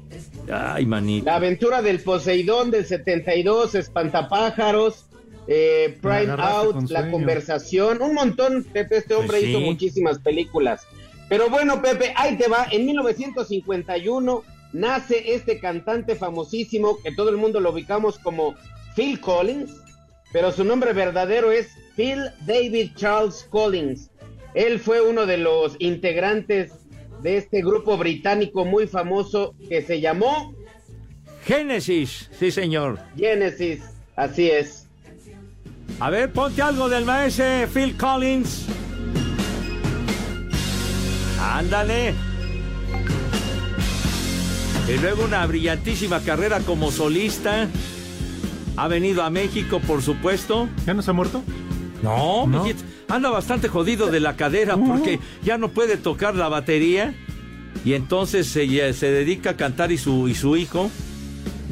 Ay, 0.51 0.85
manito. 0.85 1.25
La 1.25 1.35
aventura 1.35 1.81
del 1.81 1.99
Poseidón 2.01 2.71
del 2.71 2.85
72, 2.85 3.75
Espantapájaros, 3.75 5.05
eh, 5.51 5.89
Me 5.89 6.09
Prime 6.25 6.35
Out, 6.37 6.89
La. 6.89 7.09
Conversación, 7.09 8.01
un 8.01 8.13
montón, 8.13 8.63
Pepe, 8.63 8.97
este 8.97 9.15
hombre 9.15 9.39
Pues 9.39 9.41
sí. 9.43 9.49
hizo 9.49 9.59
muchísimas 9.59 10.19
películas. 10.19 10.85
Pero 11.27 11.49
bueno, 11.49 11.81
Pepe, 11.81 12.13
ahí 12.15 12.37
te 12.37 12.47
va, 12.47 12.67
en 12.71 12.85
1951 12.85 14.43
nace 14.73 15.33
este 15.33 15.59
cantante 15.59 16.15
famosísimo 16.15 16.97
que 17.03 17.11
todo 17.11 17.29
el 17.29 17.37
mundo 17.37 17.59
lo 17.59 17.71
ubicamos 17.71 18.19
como 18.19 18.55
Phil 18.95 19.19
Collins, 19.19 19.71
pero 20.31 20.51
su 20.51 20.63
nombre 20.63 20.93
verdadero 20.93 21.51
es 21.51 21.69
Phil 21.95 22.19
David 22.45 22.91
Charles 22.95 23.47
Collins. 23.49 24.11
Él 24.53 24.79
fue 24.79 25.01
uno 25.01 25.25
de 25.25 25.37
los 25.37 25.75
integrantes 25.79 26.73
de 27.21 27.37
este 27.37 27.61
grupo 27.61 27.97
británico 27.97 28.65
muy 28.65 28.87
famoso 28.87 29.53
que 29.67 29.81
se 29.81 29.99
llamó 29.99 30.53
Génesis, 31.45 32.29
sí, 32.37 32.51
señor. 32.51 32.99
Genesis, 33.17 33.81
así 34.15 34.49
es. 34.49 34.87
A 35.99 36.09
ver, 36.09 36.31
ponte 36.31 36.61
algo 36.61 36.87
del 36.87 37.05
maestro 37.05 37.45
Phil 37.73 37.95
Collins. 37.97 38.65
Ándale. 41.41 42.13
Y 44.87 44.97
luego 44.99 45.25
una 45.25 45.45
brillantísima 45.45 46.21
carrera 46.21 46.59
como 46.61 46.91
solista. 46.91 47.67
Ha 48.77 48.87
venido 48.87 49.23
a 49.23 49.29
México, 49.29 49.81
por 49.85 50.01
supuesto. 50.01 50.69
¿Ya 50.85 50.93
no 50.93 51.01
se 51.01 51.11
ha 51.11 51.13
muerto? 51.13 51.43
No, 52.01 52.47
¿No? 52.47 52.63
mijito. 52.63 52.81
anda 53.09 53.29
bastante 53.29 53.67
jodido 53.67 54.07
de 54.07 54.21
la 54.21 54.37
cadera 54.37 54.77
porque 54.77 55.19
ya 55.43 55.57
no 55.57 55.67
puede 55.69 55.97
tocar 55.97 56.33
la 56.33 56.47
batería 56.47 57.13
y 57.83 57.91
entonces 57.93 58.47
se, 58.47 58.93
se 58.93 59.11
dedica 59.11 59.49
a 59.51 59.57
cantar 59.57 59.91
y 59.91 59.97
su, 59.97 60.29
y 60.29 60.33
su 60.35 60.55
hijo 60.55 60.89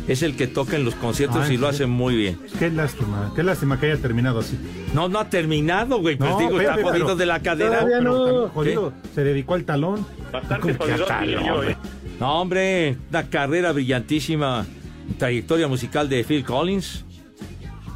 es 0.08 0.24
el 0.24 0.36
que 0.36 0.48
toca 0.48 0.76
en 0.78 0.86
los 0.86 0.96
conciertos 0.96 1.46
Ay, 1.48 1.56
y 1.56 1.58
lo 1.58 1.68
hace 1.68 1.86
muy 1.86 2.16
bien. 2.16 2.40
Qué 2.60 2.70
lástima, 2.70 3.32
qué 3.36 3.44
lástima 3.44 3.80
que 3.80 3.88
haya 3.92 4.02
terminado 4.02 4.40
así. 4.40 4.58
No, 4.94 5.10
no 5.10 5.20
ha 5.20 5.30
terminado, 5.30 6.00
güey. 6.00 6.16
Pues 6.18 6.30
No, 6.30 6.40
digo, 6.40 6.60
está 6.62 6.74
jodido 6.76 6.92
pero- 7.06 7.16
de 7.16 7.26
la 7.26 7.42
cadera. 7.42 7.80
Todavía 7.80 8.02
no. 8.02 8.48
jodido, 8.50 8.94
se 9.14 9.24
dedicó 9.24 9.54
al 9.56 9.66
talón. 9.66 10.06
Bastante 10.32 10.74
¿Cómo 10.74 10.86
que 10.86 10.98
jodido, 10.98 11.40
no, 11.42 11.54
hombre? 11.56 11.72
¿eh? 11.72 11.78
No, 12.20 12.42
hombre, 12.42 12.98
una 13.10 13.30
carrera 13.30 13.72
brillantísima, 13.74 14.66
trayectoria 15.20 15.68
musical 15.68 16.10
de 16.10 16.24
Phil 16.24 16.44
Collins. 16.44 17.04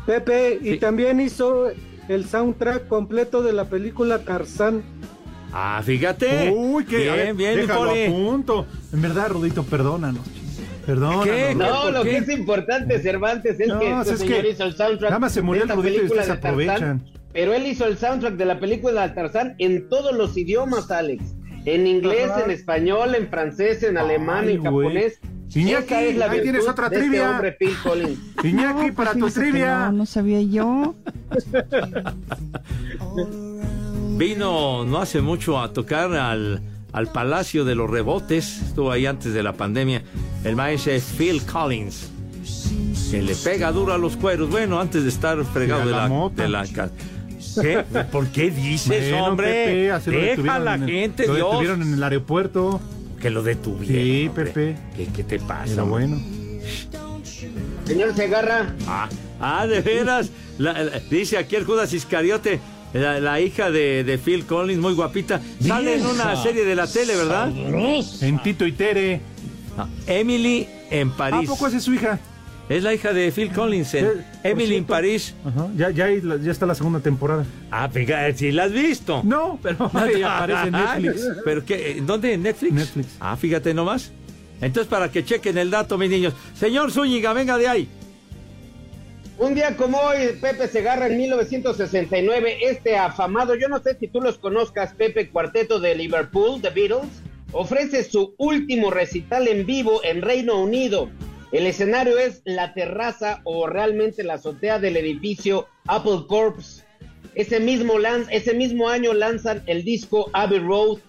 Pepe, 0.06 0.60
y 0.62 0.72
Sí. 0.74 0.78
también 0.80 1.20
hizo 1.22 1.68
el 2.08 2.26
soundtrack 2.26 2.88
completo 2.88 3.42
de 3.44 3.54
la 3.54 3.66
película 3.66 4.20
Tarzán. 4.20 4.84
Ah, 5.54 5.82
fíjate. 5.86 6.52
Uy, 6.56 6.86
qué 6.86 6.98
bien, 7.14 7.38
bien, 7.38 7.56
déjalo 7.56 7.92
a 7.92 8.06
punto. 8.08 8.66
En 8.94 9.02
verdad, 9.02 9.30
Rudito, 9.30 9.64
perdónanos. 9.64 10.24
¿Qué? 10.86 11.56
No, 11.56 11.84
¿Por 11.84 11.94
lo 11.94 12.04
qué? 12.04 12.10
que 12.12 12.18
es 12.18 12.30
importante, 12.30 13.00
Cervantes, 13.00 13.60
es 13.60 13.68
No, 13.68 13.80
que 13.80 13.92
este 14.00 14.14
es 14.14 14.20
señor 14.20 14.42
que 14.42 14.50
hizo 14.50 14.64
el 14.64 14.76
soundtrack. 14.76 15.10
nada 15.12 15.20
más 15.20 15.32
se 15.34 15.42
murió 15.42 15.64
el 15.64 15.70
Rudito 15.70 15.90
y 15.90 15.98
película 15.98 16.22
ustedes 16.22 16.28
de 16.28 16.42
Tarzán, 16.42 16.70
aprovechan. 16.70 17.04
Pero 17.34 17.54
él 17.54 17.68
hizo 17.68 17.86
el 17.86 17.98
soundtrack 17.98 18.34
de 18.36 18.46
la 18.46 18.60
película 18.60 19.08
de 19.08 19.14
Tarzán 19.14 19.56
en 19.60 19.88
todos 19.90 20.16
los 20.16 20.36
idiomas, 20.38 20.90
Alex. 20.92 21.24
En 21.66 21.86
inglés, 21.88 22.30
Ajá. 22.32 22.44
en 22.46 22.52
español, 22.52 23.16
en 23.16 23.28
francés, 23.30 23.84
en 23.84 23.98
alemán, 23.98 24.46
Ay, 24.48 24.56
en 24.56 24.64
japonés. 24.64 25.20
Iñaki, 25.54 25.94
es 25.94 26.16
la 26.18 26.32
ahí 26.32 26.42
tienes 26.42 26.68
otra 26.68 26.88
este 26.88 27.00
trivia. 27.00 27.30
hombre, 27.32 27.58
Collins. 27.84 28.20
Iñaki, 28.44 28.88
No, 28.88 28.94
para 28.96 29.12
pues 29.14 29.34
tu 29.34 29.40
trivia. 29.42 29.86
No, 29.88 29.92
no 29.92 30.06
sabía 30.06 30.42
yo. 30.42 30.96
Vino 34.18 34.86
no 34.86 35.00
hace 35.00 35.22
mucho 35.22 35.60
a 35.60 35.74
tocar 35.74 36.14
al, 36.14 36.62
al 36.94 37.12
Palacio 37.12 37.64
de 37.66 37.76
los 37.76 37.90
Rebotes, 37.90 38.62
estuvo 38.62 38.92
ahí 38.92 39.06
antes 39.06 39.34
de 39.34 39.44
la 39.44 39.54
pandemia, 39.54 40.04
el 40.44 40.56
maestro 40.56 40.94
Phil 41.18 41.42
Collins, 41.44 42.10
que 43.12 43.22
le 43.22 43.36
pega 43.36 43.72
duro 43.72 43.94
a 43.94 43.98
los 43.98 44.18
cueros, 44.18 44.50
bueno, 44.50 44.80
antes 44.80 45.04
de 45.04 45.10
estar 45.10 45.44
fregado 45.46 45.86
de 45.86 45.92
la. 45.92 46.30
De 46.36 46.48
la 46.50 46.66
¿Qué? 47.62 47.84
¿Por 48.12 48.28
qué 48.28 48.50
dices, 48.50 49.10
Bueno, 49.12 49.26
hombre? 49.26 49.90
Pepe, 50.06 50.12
Deja 50.12 50.56
a 50.56 50.60
la 50.60 50.76
en 50.76 50.84
el- 50.84 50.90
gente, 50.90 51.28
Lo 51.28 51.36
Dios. 51.36 51.48
detuvieron 51.52 51.82
en 51.82 51.94
el 51.96 52.04
aeropuerto. 52.04 52.80
Que 53.22 53.30
lo 53.30 53.44
detuvieron. 53.44 54.04
Sí, 54.06 54.28
hombre. 54.30 54.46
Pepe. 54.46 54.78
¿Qué, 54.96 55.06
qué 55.08 55.24
te 55.24 55.40
pasa? 55.40 55.84
Hombre? 55.84 56.08
bueno. 56.08 56.22
Señor 57.86 58.16
Segarra, 58.16 58.74
Ah, 58.88 59.10
ah, 59.40 59.68
de 59.68 59.82
veras. 59.82 60.30
La- 60.58 60.74
la- 60.84 61.00
dice 61.10 61.38
aquí 61.38 61.56
el 61.56 61.66
Judas 61.66 61.92
Iscariote, 61.94 62.60
la, 62.94 63.20
la 63.20 63.40
hija 63.42 63.72
de, 63.72 64.04
de 64.04 64.18
Phil 64.18 64.46
Collins, 64.46 64.80
muy 64.82 64.94
guapita. 64.94 65.40
Sale 65.66 65.96
en 65.96 66.06
una 66.06 66.36
serie 66.42 66.66
de 66.66 66.76
la 66.76 66.88
tele, 66.88 67.16
¿verdad? 67.16 67.52
sabrosa. 67.54 68.26
En 68.28 68.42
Tito 68.44 68.66
y 68.66 68.72
Tere. 68.74 69.22
Emily 70.08 70.68
en 70.90 71.10
¿A 71.10 71.18
París. 71.18 71.50
poco 71.50 71.68
esa 71.68 71.78
es 71.78 71.84
su 71.84 71.94
hija? 71.94 72.20
Es 72.70 72.84
la 72.84 72.94
hija 72.94 73.12
de 73.12 73.32
Phil 73.32 73.52
Collins 73.52 73.94
en 73.96 74.06
Eh, 74.06 74.10
Emily 74.44 74.76
en. 74.76 74.86
París. 74.86 75.34
Ajá. 75.44 75.68
Ya, 75.76 75.90
ya, 75.90 76.08
ya 76.10 76.52
está 76.52 76.66
la 76.66 76.76
segunda 76.76 77.00
temporada. 77.00 77.46
Ah, 77.70 77.90
fíjate, 77.90 78.38
si 78.38 78.52
la 78.52 78.66
has 78.66 78.72
visto. 78.72 79.22
No, 79.24 79.60
pero 79.62 79.90
ahí 79.94 80.22
aparece 80.24 80.68
en 80.68 80.72
Netflix. 80.74 81.28
¿Pero 81.46 81.66
qué? 81.66 81.98
¿En 81.98 82.06
¿Dónde? 82.06 82.34
¿En 82.34 82.44
Netflix? 82.44 82.74
Netflix. 82.74 83.08
Ah, 83.20 83.36
fíjate 83.36 83.74
nomás. 83.74 84.12
Entonces, 84.62 84.88
para 84.90 85.10
que 85.12 85.26
chequen 85.26 85.58
el 85.58 85.72
dato, 85.72 85.98
mis 85.98 86.10
niños. 86.10 86.34
Señor 86.58 86.92
Zúñiga, 86.92 87.34
venga 87.34 87.58
de 87.58 87.68
ahí. 87.68 87.90
Un 89.42 89.56
día 89.56 89.76
como 89.76 89.98
hoy, 89.98 90.38
Pepe 90.40 90.68
Segarra 90.68 91.08
en 91.08 91.18
1969, 91.18 92.58
este 92.62 92.96
afamado, 92.96 93.56
yo 93.56 93.68
no 93.70 93.82
sé 93.82 93.98
si 94.00 94.08
tú 94.08 94.22
los 94.22 94.38
conozcas, 94.38 94.94
Pepe 94.94 95.30
Cuarteto 95.30 95.80
de 95.80 95.96
Liverpool, 95.96 96.62
The 96.62 96.70
Beatles, 96.70 97.10
ofrece 97.52 98.04
su 98.04 98.36
último 98.38 98.92
recital 98.92 99.48
en 99.48 99.66
vivo 99.66 100.00
en 100.04 100.22
Reino 100.22 100.62
Unido. 100.62 101.10
El 101.52 101.66
escenario 101.66 102.20
es 102.20 102.44
la 102.46 102.76
terraza 102.76 103.42
o 103.44 103.66
realmente 103.66 104.24
la 104.24 104.36
azotea 104.36 104.78
del 104.78 104.96
edificio 104.96 105.68
Apple 105.88 106.26
Corps. 106.28 106.86
Ese 107.34 107.60
mismo, 107.60 107.96
ese 108.30 108.54
mismo 108.54 108.90
año 108.90 109.12
lanzan 109.16 109.64
el 109.66 109.84
disco 109.84 110.30
Abbey 110.34 110.60
Road, 110.60 111.00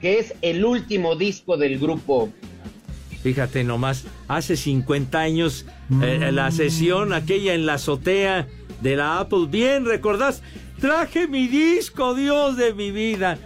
que 0.00 0.18
es 0.18 0.34
el 0.42 0.64
último 0.64 1.14
disco 1.14 1.56
del 1.56 1.78
grupo. 1.78 2.30
Fíjate 3.22 3.62
nomás, 3.62 4.04
hace 4.26 4.56
50 4.56 5.18
años, 5.18 5.66
eh, 6.02 6.30
la 6.32 6.50
sesión 6.50 7.12
aquella 7.12 7.54
en 7.54 7.66
la 7.66 7.74
azotea 7.74 8.46
de 8.80 8.96
la 8.96 9.20
Apple. 9.20 9.46
Bien, 9.48 9.84
¿recordás? 9.84 10.42
Traje 10.80 11.26
mi 11.28 11.48
disco, 11.48 12.14
Dios 12.14 12.56
de 12.56 12.74
mi 12.74 12.90
vida. 12.90 13.38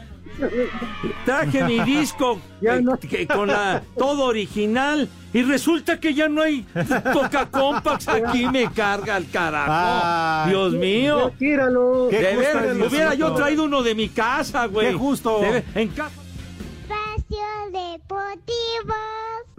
Traje 1.24 1.64
mi 1.64 1.80
disco 1.84 2.40
eh, 2.62 2.82
que- 3.08 3.26
con 3.26 3.48
la 3.48 3.82
todo 3.98 4.24
original 4.24 5.08
y 5.32 5.42
resulta 5.42 6.00
que 6.00 6.14
ya 6.14 6.28
no 6.28 6.42
hay 6.42 6.64
Toca 7.12 7.46
Compax 7.50 8.08
aquí 8.08 8.46
me 8.48 8.70
carga 8.72 9.16
el 9.18 9.28
carajo. 9.30 9.70
Ay. 9.72 10.50
Dios 10.50 10.72
mío. 10.72 11.28
Ya 11.30 11.36
tíralo. 11.36 12.06
Qué 12.10 12.18
De 12.18 12.36
ver, 12.36 12.82
hubiera 12.82 13.14
yo 13.14 13.32
traído 13.34 13.64
uno 13.64 13.82
de 13.82 13.94
mi 13.94 14.08
casa, 14.08 14.66
güey. 14.66 14.88
Qué 14.88 14.94
justo. 14.94 15.40
De 15.40 15.50
ver, 15.50 15.64
en 15.74 15.88
casa. 15.88 16.10
Espacio 16.82 17.46
Deportivo. 17.70 18.94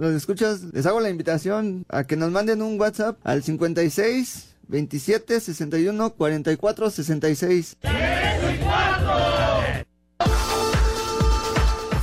Los 0.01 0.15
escuchas, 0.15 0.63
les 0.73 0.87
hago 0.87 0.99
la 0.99 1.11
invitación 1.11 1.85
a 1.87 2.05
que 2.05 2.15
nos 2.15 2.31
manden 2.31 2.63
un 2.63 2.79
WhatsApp 2.79 3.19
al 3.23 3.43
56 3.43 4.55
27 4.67 5.39
61 5.39 6.13
44 6.15 6.89
66. 6.89 7.77
A 7.83 9.30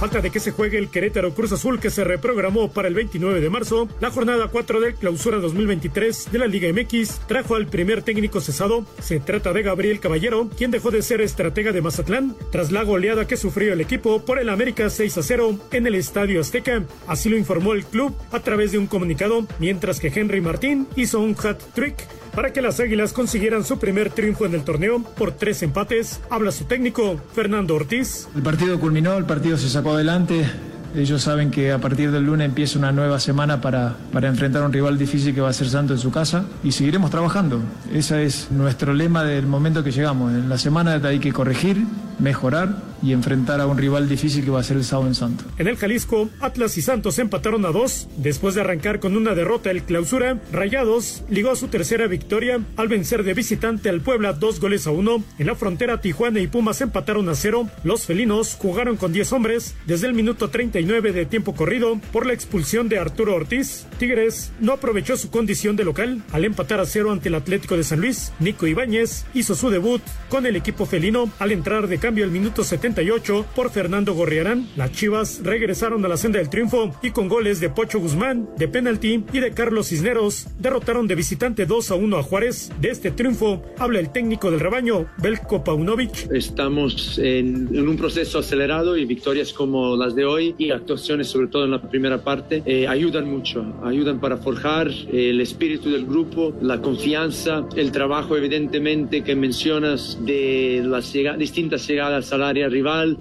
falta 0.08 0.22
de 0.22 0.30
que 0.30 0.40
se 0.40 0.52
juegue 0.52 0.78
el 0.78 0.88
Querétaro 0.88 1.34
Cruz 1.34 1.52
Azul 1.52 1.80
que 1.80 1.90
se 1.90 2.02
reprogramó 2.02 2.70
para 2.70 2.88
el 2.88 2.94
29 2.94 3.42
de 3.42 3.50
marzo, 3.50 3.90
la 4.00 4.10
jornada 4.10 4.48
4 4.48 4.80
del 4.80 4.94
clausura 4.94 5.36
2023 5.36 6.32
de 6.32 6.38
la 6.38 6.46
Liga 6.46 6.72
MX 6.72 7.26
trajo 7.26 7.56
al 7.56 7.66
primer 7.66 8.00
técnico 8.00 8.40
cesado. 8.40 8.86
Se 9.00 9.20
trata 9.20 9.52
de 9.52 9.62
Gabriel 9.62 10.00
Caballero, 10.00 10.48
quien 10.56 10.70
dejó 10.70 10.90
de 10.90 11.02
ser 11.02 11.20
estratega 11.20 11.72
de 11.72 11.82
Mazatlán 11.82 12.34
tras 12.50 12.72
la 12.72 12.84
goleada 12.84 13.26
que 13.26 13.36
sufrió 13.36 13.74
el 13.74 13.82
equipo 13.82 14.24
por 14.24 14.38
el 14.38 14.48
América 14.48 14.88
6 14.88 15.18
a 15.18 15.22
0 15.22 15.58
en 15.72 15.86
el 15.86 15.94
Estadio 15.94 16.40
Azteca. 16.40 16.84
Así 17.06 17.28
lo 17.28 17.36
informó 17.36 17.74
el 17.74 17.84
club 17.84 18.16
a 18.32 18.40
través 18.40 18.72
de 18.72 18.78
un 18.78 18.86
comunicado, 18.86 19.46
mientras 19.58 20.00
que 20.00 20.08
Henry 20.14 20.40
Martín 20.40 20.86
hizo 20.96 21.20
un 21.20 21.36
hat-trick 21.36 21.96
para 22.38 22.52
que 22.52 22.62
las 22.62 22.78
Águilas 22.78 23.12
consiguieran 23.12 23.64
su 23.64 23.80
primer 23.80 24.10
triunfo 24.10 24.46
en 24.46 24.54
el 24.54 24.62
torneo 24.62 25.02
por 25.02 25.32
tres 25.32 25.60
empates. 25.64 26.20
Habla 26.30 26.52
su 26.52 26.66
técnico, 26.66 27.20
Fernando 27.34 27.74
Ortiz. 27.74 28.28
El 28.36 28.42
partido 28.42 28.78
culminó, 28.78 29.16
el 29.16 29.24
partido 29.24 29.56
se 29.56 29.68
sacó 29.68 29.94
adelante. 29.94 30.48
Ellos 30.94 31.20
saben 31.20 31.50
que 31.50 31.72
a 31.72 31.78
partir 31.78 32.12
del 32.12 32.22
lunes 32.22 32.46
empieza 32.46 32.78
una 32.78 32.92
nueva 32.92 33.18
semana 33.18 33.60
para, 33.60 33.96
para 34.12 34.28
enfrentar 34.28 34.62
a 34.62 34.66
un 34.66 34.72
rival 34.72 34.96
difícil 34.96 35.34
que 35.34 35.40
va 35.40 35.48
a 35.48 35.52
ser 35.52 35.68
Santo 35.68 35.94
en 35.94 35.98
su 35.98 36.12
casa 36.12 36.44
y 36.62 36.70
seguiremos 36.70 37.10
trabajando. 37.10 37.60
Ese 37.92 38.22
es 38.22 38.52
nuestro 38.52 38.94
lema 38.94 39.24
del 39.24 39.48
momento 39.48 39.82
que 39.82 39.90
llegamos. 39.90 40.32
En 40.32 40.48
la 40.48 40.58
semana 40.58 41.00
hay 41.02 41.18
que 41.18 41.32
corregir, 41.32 41.84
mejorar 42.20 42.76
y 43.02 43.12
enfrentar 43.12 43.60
a 43.60 43.66
un 43.66 43.78
rival 43.78 44.08
difícil 44.08 44.44
que 44.44 44.50
va 44.50 44.60
a 44.60 44.64
ser 44.64 44.76
el 44.76 44.84
sábado 44.84 45.08
en 45.08 45.14
Santo. 45.14 45.44
En 45.58 45.68
el 45.68 45.76
Jalisco, 45.76 46.28
Atlas 46.40 46.76
y 46.78 46.82
Santos 46.82 47.18
empataron 47.18 47.64
a 47.64 47.70
dos. 47.70 48.08
Después 48.16 48.54
de 48.54 48.60
arrancar 48.60 49.00
con 49.00 49.16
una 49.16 49.34
derrota 49.34 49.70
el 49.70 49.82
clausura, 49.82 50.38
Rayados 50.52 51.22
ligó 51.28 51.54
su 51.56 51.68
tercera 51.68 52.06
victoria 52.06 52.60
al 52.76 52.88
vencer 52.88 53.22
de 53.22 53.34
visitante 53.34 53.88
al 53.88 54.00
Puebla 54.00 54.32
dos 54.32 54.60
goles 54.60 54.86
a 54.86 54.90
uno. 54.90 55.22
En 55.38 55.46
la 55.46 55.54
frontera, 55.54 56.00
Tijuana 56.00 56.40
y 56.40 56.46
Pumas 56.46 56.80
empataron 56.80 57.28
a 57.28 57.34
cero. 57.34 57.68
Los 57.84 58.06
felinos 58.06 58.56
jugaron 58.58 58.96
con 58.96 59.12
10 59.12 59.32
hombres 59.32 59.74
desde 59.86 60.06
el 60.06 60.14
minuto 60.14 60.48
39 60.48 61.12
de 61.12 61.26
tiempo 61.26 61.54
corrido 61.54 62.00
por 62.12 62.26
la 62.26 62.32
expulsión 62.32 62.88
de 62.88 62.98
Arturo 62.98 63.34
Ortiz. 63.34 63.86
Tigres 63.98 64.52
no 64.60 64.72
aprovechó 64.72 65.16
su 65.16 65.30
condición 65.30 65.76
de 65.76 65.84
local 65.84 66.22
al 66.32 66.44
empatar 66.44 66.80
a 66.80 66.86
cero 66.86 67.12
ante 67.12 67.28
el 67.28 67.34
Atlético 67.34 67.76
de 67.76 67.84
San 67.84 68.00
Luis. 68.00 68.32
Nico 68.40 68.66
Ibáñez 68.66 69.24
hizo 69.34 69.54
su 69.54 69.70
debut 69.70 70.02
con 70.28 70.46
el 70.46 70.56
equipo 70.56 70.86
felino 70.86 71.30
al 71.38 71.52
entrar 71.52 71.88
de 71.88 71.98
cambio 71.98 72.24
el 72.24 72.30
minuto 72.30 72.64
78 72.88 73.44
por 73.54 73.70
Fernando 73.70 74.14
Gorriarán. 74.14 74.66
Las 74.76 74.92
Chivas 74.92 75.40
regresaron 75.42 76.04
a 76.04 76.08
la 76.08 76.16
senda 76.16 76.38
del 76.38 76.48
triunfo 76.48 76.94
y 77.02 77.10
con 77.10 77.28
goles 77.28 77.60
de 77.60 77.68
Pocho 77.68 78.00
Guzmán, 78.00 78.48
de 78.56 78.66
penalti 78.66 79.24
y 79.30 79.40
de 79.40 79.50
Carlos 79.52 79.88
Cisneros 79.88 80.46
derrotaron 80.58 81.06
de 81.06 81.14
visitante 81.14 81.66
2 81.66 81.90
a 81.90 81.94
1 81.96 82.16
a 82.16 82.22
Juárez. 82.22 82.72
De 82.80 82.88
este 82.88 83.10
triunfo 83.10 83.62
habla 83.78 84.00
el 84.00 84.10
técnico 84.10 84.50
del 84.50 84.60
rebaño, 84.60 85.06
Belko 85.18 85.62
Paunovic. 85.62 86.30
Estamos 86.32 87.18
en, 87.18 87.68
en 87.76 87.88
un 87.88 87.96
proceso 87.96 88.38
acelerado 88.38 88.96
y 88.96 89.04
victorias 89.04 89.52
como 89.52 89.94
las 89.96 90.14
de 90.14 90.24
hoy 90.24 90.54
y 90.56 90.70
actuaciones 90.70 91.28
sobre 91.28 91.48
todo 91.48 91.64
en 91.64 91.72
la 91.72 91.82
primera 91.82 92.24
parte 92.24 92.62
eh, 92.64 92.88
ayudan 92.88 93.30
mucho, 93.30 93.64
ayudan 93.84 94.18
para 94.18 94.38
forjar 94.38 94.88
eh, 94.88 95.30
el 95.30 95.40
espíritu 95.42 95.90
del 95.90 96.06
grupo, 96.06 96.54
la 96.62 96.80
confianza, 96.80 97.66
el 97.76 97.92
trabajo 97.92 98.36
evidentemente 98.36 99.22
que 99.22 99.36
mencionas 99.36 100.18
de 100.24 100.82
las 100.84 101.12
distintas 101.38 101.86
llegadas 101.86 102.32
al 102.32 102.42
área 102.42 102.68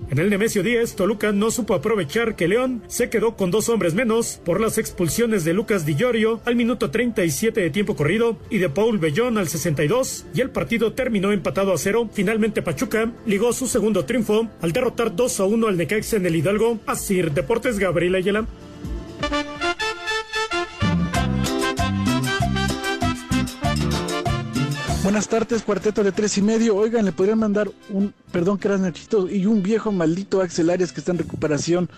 En 0.10 0.20
el 0.20 0.30
Nemesio 0.30 0.64
10, 0.64 0.96
Toluca 0.96 1.32
no 1.32 1.52
supo 1.52 1.74
aprovechar 1.74 2.36
que 2.36 2.48
León 2.48 2.84
se 2.88 3.10
quedó 3.10 3.36
con 3.36 3.52
dos 3.52 3.70
hombres 3.70 3.94
menos 3.94 4.40
por 4.44 4.62
las 4.62 4.78
expulsiones 4.78 5.44
de 5.44 5.54
Lucas 5.54 5.86
Di 5.86 5.96
Llorio 5.96 6.42
al 6.46 6.56
minuto 6.56 6.90
37 6.90 7.60
de 7.60 7.70
tiempo 7.70 7.96
corrido 7.96 8.38
y 8.50 8.58
de 8.60 8.70
Paul 8.70 8.98
Bellón 9.00 9.38
al 9.38 9.48
62 9.48 10.26
y 10.34 10.42
el 10.42 10.50
partido 10.50 10.94
terminó 10.94 11.32
empatado 11.32 11.74
a 11.74 11.78
cero. 11.78 12.10
Finalmente 12.12 12.62
Pachuca 12.62 13.12
ligó 13.26 13.54
su 13.54 13.68
segundo 13.68 14.06
triunfo 14.06 14.48
al 14.62 14.72
derrotar 14.72 15.16
2 15.16 15.40
a 15.40 15.46
1 15.46 15.68
al 15.68 15.78
Necaxa 15.78 16.18
en 16.18 16.26
el 16.26 16.36
Hidalgo. 16.36 16.80
Así 16.86 17.22
Deportes 17.22 17.80
Gabriel 17.80 18.16
Ayala. 18.16 18.46
Buenas 25.08 25.30
tardes, 25.30 25.64
cuarteto 25.64 26.04
de 26.04 26.12
tres 26.12 26.38
y 26.38 26.42
medio. 26.42 26.76
Oigan, 26.76 27.06
le 27.06 27.14
podrían 27.14 27.40
mandar 27.40 27.72
un, 27.92 28.14
perdón 28.30 28.58
que 28.58 28.68
eras 28.68 28.82
Nachito, 28.82 29.30
y 29.30 29.46
un 29.46 29.64
viejo 29.64 29.90
maldito 29.90 30.42
Axel 30.42 30.70
Arias 30.70 30.92
que 30.92 31.00
está 31.00 31.14
en 31.14 31.20
recuperación 31.20 31.90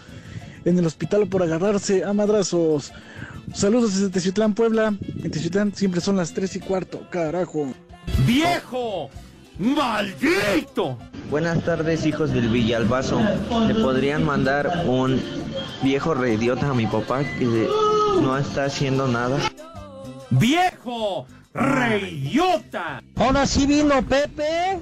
en 0.63 0.77
el 0.77 0.85
hospital 0.85 1.27
por 1.27 1.41
agarrarse 1.41 2.03
a 2.03 2.13
madrazos. 2.13 2.91
Saludos 3.51 3.95
desde 3.95 4.09
Teciutlán, 4.09 4.53
Puebla. 4.53 4.93
En 5.23 5.31
Teciutlán 5.31 5.73
siempre 5.73 6.01
son 6.01 6.17
las 6.17 6.35
tres 6.35 6.55
y 6.55 6.59
cuarto, 6.59 7.01
carajo. 7.09 7.73
¡Viejo! 8.27 9.09
¡Maldito! 9.57 10.99
Buenas 11.31 11.65
tardes, 11.65 12.05
hijos 12.05 12.31
del 12.31 12.49
Villalbazo. 12.49 13.19
¿Le 13.67 13.73
podrían 13.73 14.23
mandar 14.23 14.83
un 14.85 15.19
viejo 15.81 16.13
reidiota 16.13 16.69
a 16.69 16.73
mi 16.75 16.85
papá 16.85 17.23
que 17.23 17.67
no 18.21 18.37
está 18.37 18.65
haciendo 18.65 19.07
nada? 19.07 19.39
¡Viejo! 20.29 21.25
¡Reyota! 21.53 23.01
Ahora 23.15 23.45
sí 23.45 23.65
vino 23.65 24.01
Pepe. 24.03 24.79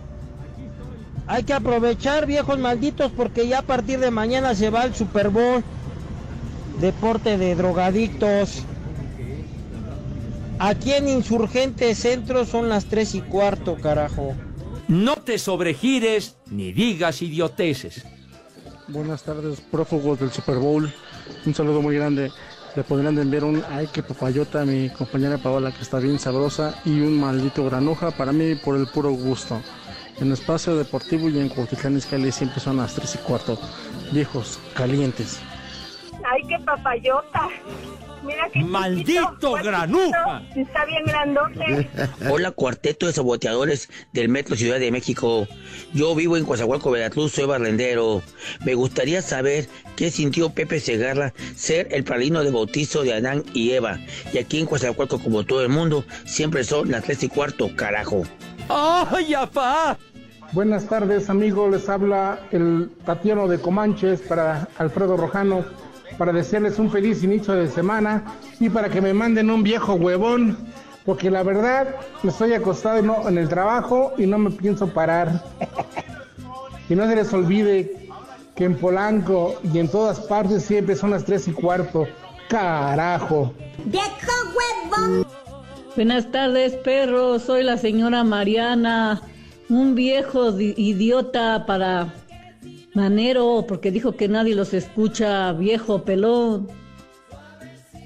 Hay 1.27 1.43
que 1.43 1.53
aprovechar, 1.53 2.25
viejos 2.25 2.57
malditos, 2.57 3.11
porque 3.11 3.47
ya 3.47 3.59
a 3.59 3.61
partir 3.63 3.99
de 3.99 4.11
mañana 4.11 4.55
se 4.55 4.69
va 4.69 4.85
el 4.85 4.95
Super 4.95 5.29
Bowl. 5.29 5.63
Deporte 6.79 7.37
de 7.37 7.55
drogadictos. 7.55 8.63
Aquí 10.59 10.93
en 10.93 11.07
Insurgente 11.07 11.93
Centro 11.95 12.45
son 12.45 12.69
las 12.69 12.85
tres 12.85 13.13
y 13.13 13.21
cuarto, 13.21 13.75
carajo. 13.75 14.35
No 14.87 15.17
te 15.17 15.37
sobregires 15.37 16.37
ni 16.49 16.71
digas 16.71 17.21
idioteces. 17.21 18.05
Buenas 18.87 19.23
tardes, 19.23 19.59
prófugos 19.59 20.19
del 20.19 20.31
Super 20.31 20.57
Bowl. 20.57 20.91
Un 21.45 21.53
saludo 21.53 21.81
muy 21.81 21.95
grande. 21.95 22.31
Le 22.77 22.83
podrían 22.83 23.17
enviar 23.17 23.43
un 23.43 23.63
ay 23.71 23.87
que 23.87 24.03
papayota 24.03 24.61
a 24.61 24.65
mi 24.65 24.91
compañera 24.91 25.39
Paola 25.39 25.71
que 25.71 25.81
está 25.81 25.97
bien 25.97 26.19
sabrosa 26.19 26.79
y 26.85 26.99
un 26.99 27.19
maldito 27.19 27.65
granuja 27.65 28.11
para 28.11 28.31
mí 28.31 28.53
por 28.53 28.75
el 28.75 28.85
puro 28.85 29.09
gusto. 29.13 29.59
En 30.19 30.31
espacio 30.31 30.75
deportivo 30.75 31.27
y 31.27 31.39
en 31.39 31.49
Cuautitlán 31.49 31.97
Izcalli 31.97 32.31
siempre 32.31 32.59
son 32.59 32.77
las 32.77 32.93
3 32.93 33.15
y 33.15 33.17
cuarto. 33.17 33.59
Viejos, 34.11 34.59
calientes. 34.75 35.39
Ay, 36.29 36.43
qué 36.47 36.59
papayota. 36.59 37.47
Mira 38.23 38.49
qué 38.51 38.59
¡Maldito 38.59 39.21
chiquito, 39.29 39.53
granuja! 39.63 40.41
chiquito. 40.41 40.59
Está 40.61 40.85
bien 40.85 41.05
grandote. 41.05 41.89
Hola, 42.29 42.51
cuarteto 42.51 43.05
de 43.05 43.13
saboteadores 43.13 43.89
del 44.11 44.27
Metro 44.27 44.55
Ciudad 44.55 44.79
de 44.79 44.91
México. 44.91 45.47
Yo 45.93 46.13
vivo 46.15 46.35
en 46.35 46.43
Coazahualco, 46.43 46.91
Veracruz, 46.91 47.31
soy 47.31 47.45
barrendero. 47.45 48.21
Me 48.65 48.73
gustaría 48.73 49.21
saber 49.21 49.67
qué 49.95 50.11
sintió 50.11 50.49
Pepe 50.49 50.79
Segarra 50.79 51.33
ser 51.55 51.87
el 51.91 52.03
padrino 52.03 52.43
de 52.43 52.51
bautizo 52.51 53.03
de 53.03 53.13
Adán 53.13 53.43
y 53.53 53.71
Eva. 53.71 53.99
Y 54.33 54.39
aquí 54.39 54.59
en 54.59 54.65
Coazahualco, 54.65 55.19
como 55.19 55.45
todo 55.45 55.61
el 55.61 55.69
mundo, 55.69 56.03
siempre 56.25 56.63
son 56.63 56.91
las 56.91 57.03
tres 57.03 57.23
y 57.23 57.29
cuarto, 57.29 57.69
carajo. 57.75 58.23
¡Ay, 58.67 59.33
apá! 59.33 59.97
Buenas 60.53 60.87
tardes 60.87 61.29
amigos, 61.29 61.71
les 61.71 61.89
habla 61.89 62.39
el 62.51 62.89
Tatiano 63.05 63.47
de 63.47 63.59
Comanches 63.59 64.21
para 64.21 64.67
Alfredo 64.77 65.17
Rojano, 65.17 65.65
para 66.17 66.31
desearles 66.33 66.79
un 66.79 66.89
feliz 66.91 67.23
inicio 67.23 67.53
de 67.53 67.67
semana 67.69 68.23
y 68.59 68.69
para 68.69 68.89
que 68.89 69.01
me 69.01 69.13
manden 69.13 69.49
un 69.49 69.63
viejo 69.63 69.93
huevón, 69.95 70.57
porque 71.05 71.29
la 71.31 71.43
verdad 71.43 71.95
me 72.23 72.31
estoy 72.31 72.53
acostado 72.53 72.97
en, 72.97 73.11
en 73.27 73.37
el 73.37 73.49
trabajo 73.49 74.13
y 74.17 74.25
no 74.25 74.37
me 74.37 74.51
pienso 74.51 74.87
parar. 74.87 75.43
y 76.89 76.95
no 76.95 77.07
se 77.07 77.15
les 77.15 77.33
olvide 77.33 78.09
que 78.55 78.65
en 78.65 78.75
Polanco 78.75 79.55
y 79.71 79.77
en 79.79 79.87
todas 79.87 80.19
partes 80.21 80.63
siempre 80.63 80.95
son 80.95 81.11
las 81.11 81.23
tres 81.25 81.47
y 81.47 81.51
cuarto. 81.51 82.07
Carajo. 82.49 83.53
¡Viejo 83.85 84.07
huevón! 84.55 85.25
Buenas 85.95 86.31
tardes, 86.31 86.73
perro. 86.75 87.39
Soy 87.39 87.63
la 87.63 87.77
señora 87.77 88.23
Mariana. 88.23 89.21
Un 89.69 89.95
viejo 89.95 90.51
di- 90.51 90.73
idiota 90.77 91.65
para 91.65 92.13
Manero, 92.97 93.63
porque 93.67 93.91
dijo 93.91 94.15
que 94.15 94.27
nadie 94.27 94.55
los 94.55 94.73
escucha, 94.73 95.53
viejo 95.53 96.03
pelón. 96.03 96.67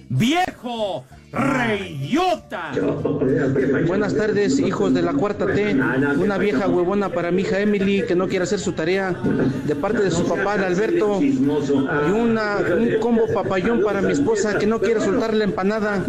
¡Viejo! 0.09 1.05
¡Reyota! 1.31 2.73
Buenas 3.87 4.13
tardes, 4.17 4.59
hijos 4.59 4.93
de 4.93 5.01
la 5.01 5.13
cuarta 5.13 5.45
T. 5.45 5.75
Una 6.17 6.37
vieja 6.37 6.67
huevona 6.67 7.07
para 7.07 7.31
mi 7.31 7.43
hija 7.43 7.61
Emily 7.61 8.03
que 8.05 8.15
no 8.15 8.27
quiere 8.27 8.43
hacer 8.43 8.59
su 8.59 8.73
tarea. 8.73 9.11
De 9.65 9.75
parte 9.77 10.03
de 10.03 10.11
su 10.11 10.27
papá, 10.27 10.55
el 10.55 10.65
Alberto. 10.65 11.21
Y 11.21 11.37
una, 12.11 12.57
un 12.77 12.99
combo 12.99 13.27
papayón 13.33 13.81
para 13.83 14.01
mi 14.01 14.11
esposa 14.11 14.59
que 14.59 14.67
no 14.67 14.81
quiere 14.81 14.99
soltar 14.99 15.33
la 15.33 15.45
empanada. 15.45 16.03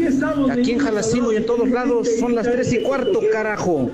Aquí 0.50 0.72
en 0.72 0.80
Jalacingo 0.80 1.32
y 1.32 1.36
en 1.36 1.46
todos 1.46 1.70
lados 1.70 2.08
son 2.18 2.34
las 2.34 2.50
tres 2.50 2.72
y 2.72 2.82
cuarto, 2.82 3.20
carajo. 3.32 3.92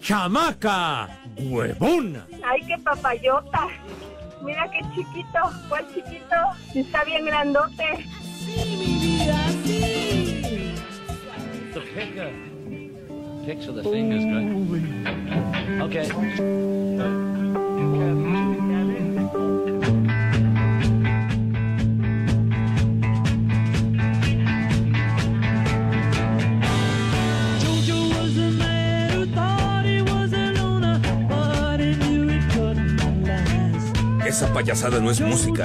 ¡Chamaca! 0.00 1.20
¡Huevona! 1.38 2.26
Ay, 2.42 2.62
qué 2.66 2.76
papayota. 2.82 3.68
Mira 4.46 4.70
qué 4.70 4.80
chiquito. 4.94 5.40
¿Cuál 5.68 5.84
chiquito? 5.92 6.36
Está 6.72 7.02
bien 7.02 7.24
grandote. 7.26 8.06
The 11.74 11.80
picker. 11.80 12.32
Picks 13.44 13.66
with 13.66 13.82
the 13.82 13.90
fingers, 13.90 14.24
good. 14.24 14.46
Okay. 15.82 17.35
Esa 34.36 34.52
cochinada 34.52 35.00
no 35.00 35.10
es 35.10 35.20
música. 35.20 35.64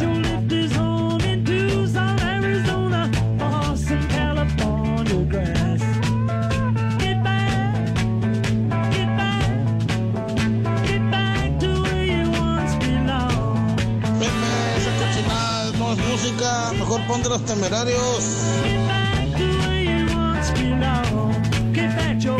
Mejor 16.80 17.02
ponte 17.08 17.30
los 17.30 17.46
temerarios. 17.46 18.48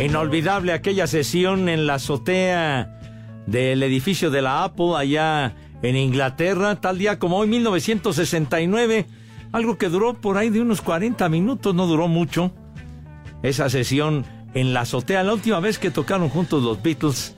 Inolvidable 0.00 0.72
aquella 0.72 1.06
sesión 1.06 1.68
en 1.68 1.86
la 1.86 1.94
azotea 1.94 2.98
del 3.46 3.82
edificio 3.82 4.30
de 4.30 4.40
la 4.40 4.64
Apple 4.64 4.94
allá 4.96 5.54
en 5.82 5.96
Inglaterra, 5.96 6.80
tal 6.80 6.98
día 6.98 7.18
como 7.18 7.38
hoy, 7.38 7.48
1969. 7.48 9.06
Algo 9.52 9.76
que 9.76 9.88
duró 9.88 10.14
por 10.14 10.38
ahí 10.38 10.48
de 10.48 10.60
unos 10.60 10.80
40 10.80 11.28
minutos, 11.28 11.74
no 11.74 11.86
duró 11.86 12.08
mucho. 12.08 12.52
Esa 13.42 13.68
sesión 13.68 14.24
en 14.54 14.72
la 14.72 14.82
azotea, 14.82 15.22
la 15.22 15.34
última 15.34 15.60
vez 15.60 15.78
que 15.78 15.90
tocaron 15.90 16.28
juntos 16.28 16.62
los 16.62 16.82
Beatles. 16.82 17.36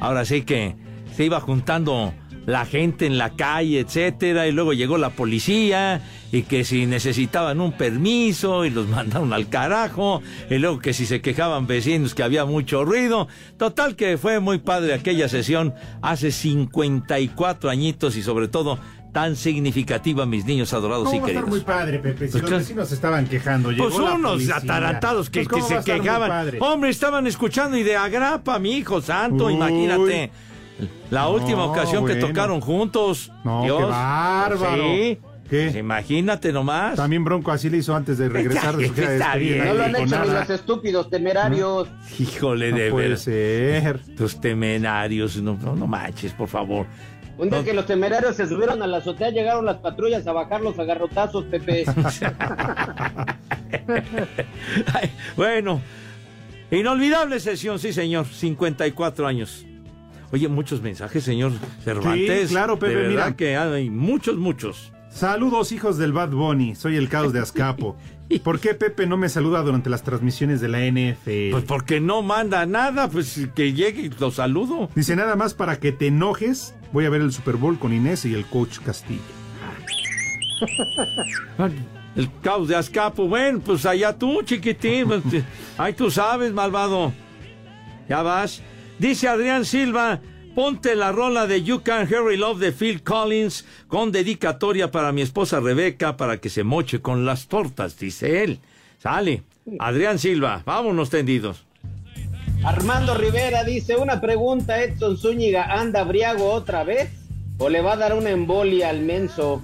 Ahora 0.00 0.24
sí 0.24 0.42
que 0.42 0.76
se 1.16 1.24
iba 1.24 1.40
juntando 1.40 2.12
la 2.48 2.64
gente 2.64 3.04
en 3.04 3.18
la 3.18 3.28
calle, 3.36 3.78
etcétera, 3.80 4.48
y 4.48 4.52
luego 4.52 4.72
llegó 4.72 4.96
la 4.96 5.10
policía 5.10 6.00
y 6.32 6.44
que 6.44 6.64
si 6.64 6.86
necesitaban 6.86 7.60
un 7.60 7.72
permiso 7.72 8.64
y 8.64 8.70
los 8.70 8.88
mandaron 8.96 9.34
al 9.34 9.50
carajo, 9.50 10.22
y 10.48 10.56
luego 10.56 10.78
que 10.78 10.94
si 10.94 11.04
se 11.04 11.20
quejaban 11.20 11.66
vecinos 11.66 12.14
que 12.14 12.22
había 12.22 12.46
mucho 12.46 12.86
ruido. 12.86 13.28
Total 13.58 13.96
que 13.96 14.16
fue 14.16 14.40
muy 14.40 14.58
padre 14.60 14.94
aquella 14.94 15.28
sesión 15.28 15.74
hace 16.00 16.30
54 16.32 17.68
añitos 17.70 18.16
y 18.16 18.22
sobre 18.22 18.48
todo 18.48 18.78
tan 19.12 19.36
significativa, 19.36 20.26
mis 20.26 20.44
niños 20.44 20.72
adorados 20.72 21.04
¿Cómo 21.04 21.16
y 21.16 21.20
va 21.20 21.26
a 21.26 21.30
estar 21.30 21.44
queridos. 21.44 21.58
muy 21.66 21.66
padre, 21.66 21.98
Pepe? 21.98 22.26
Si 22.26 22.32
Pues 22.32 22.42
los 22.42 22.50
vecinos 22.60 22.92
estaban 22.92 23.26
quejando. 23.26 23.70
llegó 23.72 23.84
Pues 23.90 23.98
la 23.98 24.14
unos 24.14 24.32
policía. 24.32 24.56
atarantados 24.56 25.28
que, 25.30 25.40
Pues, 25.44 25.48
que 25.48 25.54
¿cómo 25.60 25.68
va 25.76 25.82
se 25.82 25.92
quejaban. 25.92 26.28
padre? 26.30 26.58
Hombre, 26.60 26.90
estaban 26.90 27.26
escuchando 27.26 27.76
y 27.76 27.82
de 27.82 27.96
agrapa, 27.96 28.58
mi 28.58 28.72
hijo 28.76 29.00
santo, 29.02 29.46
Uy. 29.46 29.54
imagínate. 29.54 30.30
La 31.10 31.22
No, 31.22 31.30
última 31.32 31.64
ocasión 31.64 32.04
que 32.06 32.12
bueno. 32.14 32.28
tocaron 32.28 32.60
juntos. 32.60 33.32
No, 33.44 33.62
Dios. 33.64 33.78
qué 33.78 33.84
bárbaro. 33.86 34.82
Sí. 34.84 35.18
¿Qué? 35.50 35.62
Pues 35.64 35.76
imagínate 35.76 36.52
nomás. 36.52 36.96
También 36.96 37.24
Bronco 37.24 37.50
así 37.50 37.70
le 37.70 37.78
hizo 37.78 37.96
antes 37.96 38.18
de 38.18 38.28
regresar 38.28 38.78
Está 38.80 39.00
despedida. 39.34 39.34
bien. 39.36 39.64
No 39.64 39.74
lo 39.74 39.82
han 39.84 39.96
hecho 39.96 40.24
ni 40.24 40.30
los 40.30 40.50
estúpidos 40.50 41.08
temerarios. 41.10 41.88
Híjole, 42.18 42.70
No 42.70 42.76
de 42.76 42.90
puede 42.90 43.16
ser. 43.16 43.98
Tus 44.16 44.40
temenarios, 44.40 45.36
no, 45.38 45.54
no, 45.60 45.74
no 45.74 45.86
manches, 45.86 46.32
por 46.34 46.48
favor. 46.48 46.86
Un 47.38 47.48
día 47.50 47.62
que 47.64 47.72
los 47.72 47.86
temerarios 47.86 48.34
se 48.36 48.46
subieron 48.48 48.82
a 48.82 48.86
la 48.88 48.96
azotea, 48.98 49.30
llegaron 49.30 49.64
las 49.64 49.76
patrullas 49.76 50.26
a 50.26 50.32
bajar 50.32 50.60
los 50.60 50.76
agarrotazos, 50.78 51.44
Pepe. 51.44 51.84
Ay, 54.92 55.10
bueno, 55.36 55.80
inolvidable 56.70 57.40
sesión, 57.40 57.78
sí, 57.78 57.92
señor. 57.92 58.26
54 58.26 59.26
años. 59.26 59.64
Oye, 60.32 60.48
muchos 60.48 60.82
mensajes, 60.82 61.24
señor 61.24 61.52
Cervantes. 61.84 62.48
Sí, 62.48 62.54
claro, 62.54 62.78
Pepe, 62.78 62.94
De 62.94 63.02
verdad 63.08 63.10
mira. 63.26 63.36
que 63.36 63.56
hay 63.56 63.88
muchos, 63.90 64.36
muchos. 64.36 64.92
Saludos, 65.10 65.72
hijos 65.72 65.96
del 65.96 66.12
Bad 66.12 66.30
Bunny. 66.30 66.74
Soy 66.74 66.96
el 66.96 67.08
caos 67.08 67.32
de 67.32 67.40
Azcapo. 67.40 67.96
¿Por 68.44 68.60
qué 68.60 68.74
Pepe 68.74 69.06
no 69.06 69.16
me 69.16 69.30
saluda 69.30 69.62
durante 69.62 69.88
las 69.88 70.02
transmisiones 70.02 70.60
de 70.60 70.68
la 70.68 70.80
NFL? 70.80 71.50
Pues 71.52 71.64
porque 71.64 71.98
no 71.98 72.20
manda 72.22 72.66
nada, 72.66 73.08
pues 73.08 73.48
que 73.54 73.72
llegue 73.72 74.02
y 74.02 74.08
lo 74.10 74.30
saludo. 74.30 74.90
Dice 74.94 75.16
nada 75.16 75.34
más 75.34 75.54
para 75.54 75.80
que 75.80 75.92
te 75.92 76.08
enojes. 76.08 76.74
Voy 76.92 77.06
a 77.06 77.10
ver 77.10 77.22
el 77.22 77.32
Super 77.32 77.56
Bowl 77.56 77.78
con 77.78 77.94
Inés 77.94 78.26
y 78.26 78.34
el 78.34 78.44
coach 78.44 78.80
Castillo. 78.80 79.20
El 82.16 82.28
caos 82.42 82.68
de 82.68 82.76
Azcapo, 82.76 83.28
bueno, 83.28 83.60
pues 83.64 83.86
allá 83.86 84.12
tú, 84.16 84.42
chiquitín. 84.42 85.06
pues, 85.06 85.22
Ahí 85.78 85.92
tú 85.92 86.10
sabes, 86.10 86.52
malvado. 86.52 87.12
Ya 88.08 88.22
vas. 88.22 88.62
Dice 88.98 89.28
Adrián 89.28 89.64
Silva, 89.64 90.20
ponte 90.56 90.96
la 90.96 91.12
rola 91.12 91.46
de 91.46 91.62
You 91.62 91.82
Can 91.82 92.12
Hurry 92.12 92.36
Love 92.36 92.58
de 92.58 92.72
Phil 92.72 93.04
Collins 93.04 93.64
con 93.86 94.10
dedicatoria 94.10 94.90
para 94.90 95.12
mi 95.12 95.22
esposa 95.22 95.60
Rebeca 95.60 96.16
para 96.16 96.38
que 96.38 96.48
se 96.48 96.64
moche 96.64 97.00
con 97.00 97.24
las 97.24 97.46
tortas, 97.46 97.96
dice 97.96 98.42
él. 98.42 98.58
Sale. 98.98 99.44
Adrián 99.78 100.18
Silva, 100.18 100.62
vámonos 100.64 101.10
tendidos. 101.10 101.64
Armando 102.64 103.14
Rivera 103.14 103.62
dice, 103.62 103.94
una 103.94 104.20
pregunta, 104.20 104.82
Edson 104.82 105.16
Zúñiga, 105.16 105.78
¿anda 105.78 106.02
briago 106.02 106.50
otra 106.50 106.82
vez? 106.82 107.10
¿O 107.58 107.68
le 107.68 107.82
va 107.82 107.92
a 107.92 107.96
dar 107.96 108.14
una 108.14 108.30
embolia 108.30 108.88
al 108.88 109.00
menso? 109.00 109.62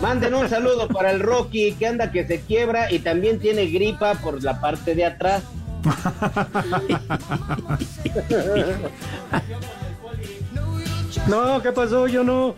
Manden 0.00 0.34
un 0.34 0.48
saludo 0.48 0.88
para 0.88 1.12
el 1.12 1.20
Rocky, 1.20 1.74
que 1.74 1.86
anda 1.86 2.10
que 2.10 2.26
se 2.26 2.40
quiebra 2.40 2.90
y 2.90 2.98
también 2.98 3.38
tiene 3.38 3.66
gripa 3.66 4.14
por 4.14 4.42
la 4.42 4.60
parte 4.60 4.96
de 4.96 5.04
atrás. 5.04 5.44
No, 11.28 11.62
¿qué 11.62 11.72
pasó? 11.72 12.08
Yo 12.08 12.24
no. 12.24 12.54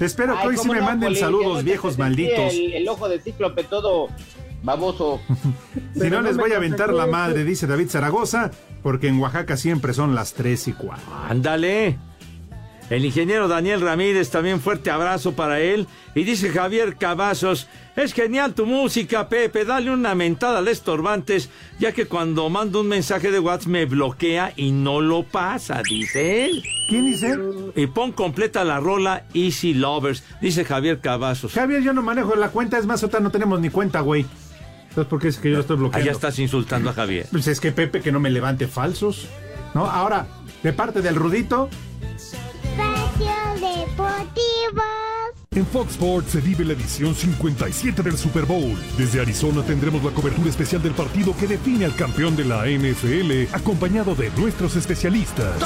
Espero 0.00 0.34
que 0.34 0.40
Ay, 0.40 0.48
hoy 0.48 0.56
sí 0.56 0.68
me 0.68 0.78
no, 0.78 0.84
manden 0.84 1.10
Poli, 1.10 1.20
saludos, 1.20 1.58
no 1.58 1.62
viejos 1.62 1.98
malditos. 1.98 2.52
El, 2.52 2.74
el 2.74 2.88
ojo 2.88 3.08
de 3.08 3.20
cíclope 3.20 3.62
todo 3.64 4.08
baboso. 4.62 5.20
Si 5.94 6.10
no 6.10 6.20
les 6.22 6.36
voy 6.36 6.50
a 6.52 6.56
aventar 6.56 6.92
la 6.92 7.06
madre, 7.06 7.44
dice 7.44 7.68
David 7.68 7.88
Zaragoza, 7.88 8.50
porque 8.82 9.06
en 9.08 9.20
Oaxaca 9.20 9.56
siempre 9.56 9.94
son 9.94 10.14
las 10.16 10.34
3 10.34 10.68
y 10.68 10.72
4. 10.72 11.02
Ándale. 11.28 11.98
El 12.90 13.04
ingeniero 13.04 13.48
Daniel 13.48 13.80
Ramírez, 13.80 14.30
también 14.30 14.60
fuerte 14.60 14.90
abrazo 14.90 15.32
para 15.32 15.60
él. 15.60 15.86
Y 16.14 16.24
dice 16.24 16.50
Javier 16.50 16.96
Cavazos, 16.96 17.66
es 17.96 18.12
genial 18.12 18.54
tu 18.54 18.66
música, 18.66 19.28
Pepe, 19.28 19.64
dale 19.64 19.90
una 19.90 20.14
mentada 20.14 20.58
al 20.58 20.68
estorbantes, 20.68 21.48
ya 21.78 21.92
que 21.92 22.06
cuando 22.06 22.50
mando 22.50 22.80
un 22.80 22.88
mensaje 22.88 23.30
de 23.30 23.38
WhatsApp 23.38 23.68
me 23.68 23.86
bloquea 23.86 24.52
y 24.56 24.72
no 24.72 25.00
lo 25.00 25.22
pasa, 25.22 25.80
dice 25.88 26.44
él. 26.44 26.62
¿Quién 26.88 27.06
dice? 27.06 27.38
Y 27.74 27.86
pon 27.86 28.12
completa 28.12 28.64
la 28.64 28.80
rola 28.80 29.24
Easy 29.32 29.72
Lovers, 29.72 30.22
dice 30.42 30.64
Javier 30.64 31.00
Cavazos. 31.00 31.52
Javier, 31.52 31.82
yo 31.82 31.92
no 31.92 32.02
manejo 32.02 32.34
la 32.36 32.50
cuenta, 32.50 32.78
es 32.78 32.86
más, 32.86 33.02
ahorita 33.02 33.20
no 33.20 33.30
tenemos 33.30 33.60
ni 33.60 33.70
cuenta, 33.70 34.00
güey. 34.00 34.26
Entonces, 34.90 35.10
¿por 35.10 35.20
qué 35.20 35.28
es 35.28 35.38
que 35.38 35.48
yo 35.50 35.56
lo 35.56 35.62
estoy 35.62 35.76
bloqueando? 35.76 36.04
Allá 36.04 36.12
estás 36.12 36.38
insultando 36.38 36.90
a 36.90 36.92
Javier. 36.92 37.26
Pues 37.30 37.46
es 37.48 37.60
que 37.60 37.72
Pepe 37.72 38.00
que 38.00 38.12
no 38.12 38.20
me 38.20 38.30
levante 38.30 38.68
falsos. 38.68 39.26
¿No? 39.72 39.86
Ahora, 39.86 40.26
de 40.62 40.72
parte 40.72 41.02
del 41.02 41.16
Rudito, 41.16 41.68
Espacio 42.64 43.34
Deportivo. 43.54 44.82
En 45.54 45.64
Fox 45.66 45.92
Sports 45.92 46.32
se 46.32 46.40
vive 46.40 46.64
la 46.64 46.72
edición 46.72 47.14
57 47.14 48.02
del 48.02 48.18
Super 48.18 48.44
Bowl. 48.44 48.76
Desde 48.98 49.20
Arizona 49.20 49.62
tendremos 49.62 50.02
la 50.02 50.10
cobertura 50.10 50.50
especial 50.50 50.82
del 50.82 50.94
partido 50.94 51.36
que 51.36 51.46
define 51.46 51.84
al 51.84 51.94
campeón 51.94 52.34
de 52.34 52.44
la 52.44 52.66
NFL, 52.66 53.54
acompañado 53.54 54.16
de 54.16 54.30
nuestros 54.30 54.74
especialistas. 54.74 55.62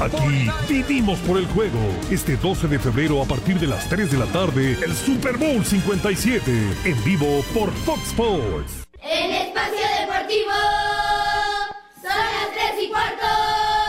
Aquí 0.00 0.48
vivimos 0.68 1.18
por 1.20 1.38
el 1.38 1.46
juego. 1.46 1.80
Este 2.10 2.36
12 2.36 2.68
de 2.68 2.78
febrero 2.78 3.20
a 3.20 3.24
partir 3.24 3.58
de 3.58 3.66
las 3.66 3.88
3 3.88 4.10
de 4.10 4.18
la 4.18 4.26
tarde, 4.26 4.78
el 4.84 4.94
Super 4.94 5.36
Bowl 5.36 5.64
57, 5.64 6.42
en 6.84 7.04
vivo 7.04 7.44
por 7.52 7.72
Fox 7.72 8.06
Sports. 8.08 8.86
En 9.02 9.32
Espacio 9.32 9.84
Deportivo 10.00 10.52
son 12.00 12.16
las 12.16 12.52
tres 12.54 12.84
y 12.84 12.88
cuarto. 12.88 13.81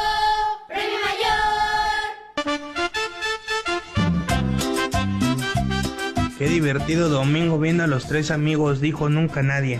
Qué 6.43 6.49
divertido 6.49 7.07
domingo 7.07 7.57
viendo 7.57 7.85
a 7.85 7.87
los 7.87 8.05
tres 8.05 8.29
amigos, 8.29 8.81
dijo 8.81 9.07
nunca 9.07 9.41
nadie. 9.41 9.79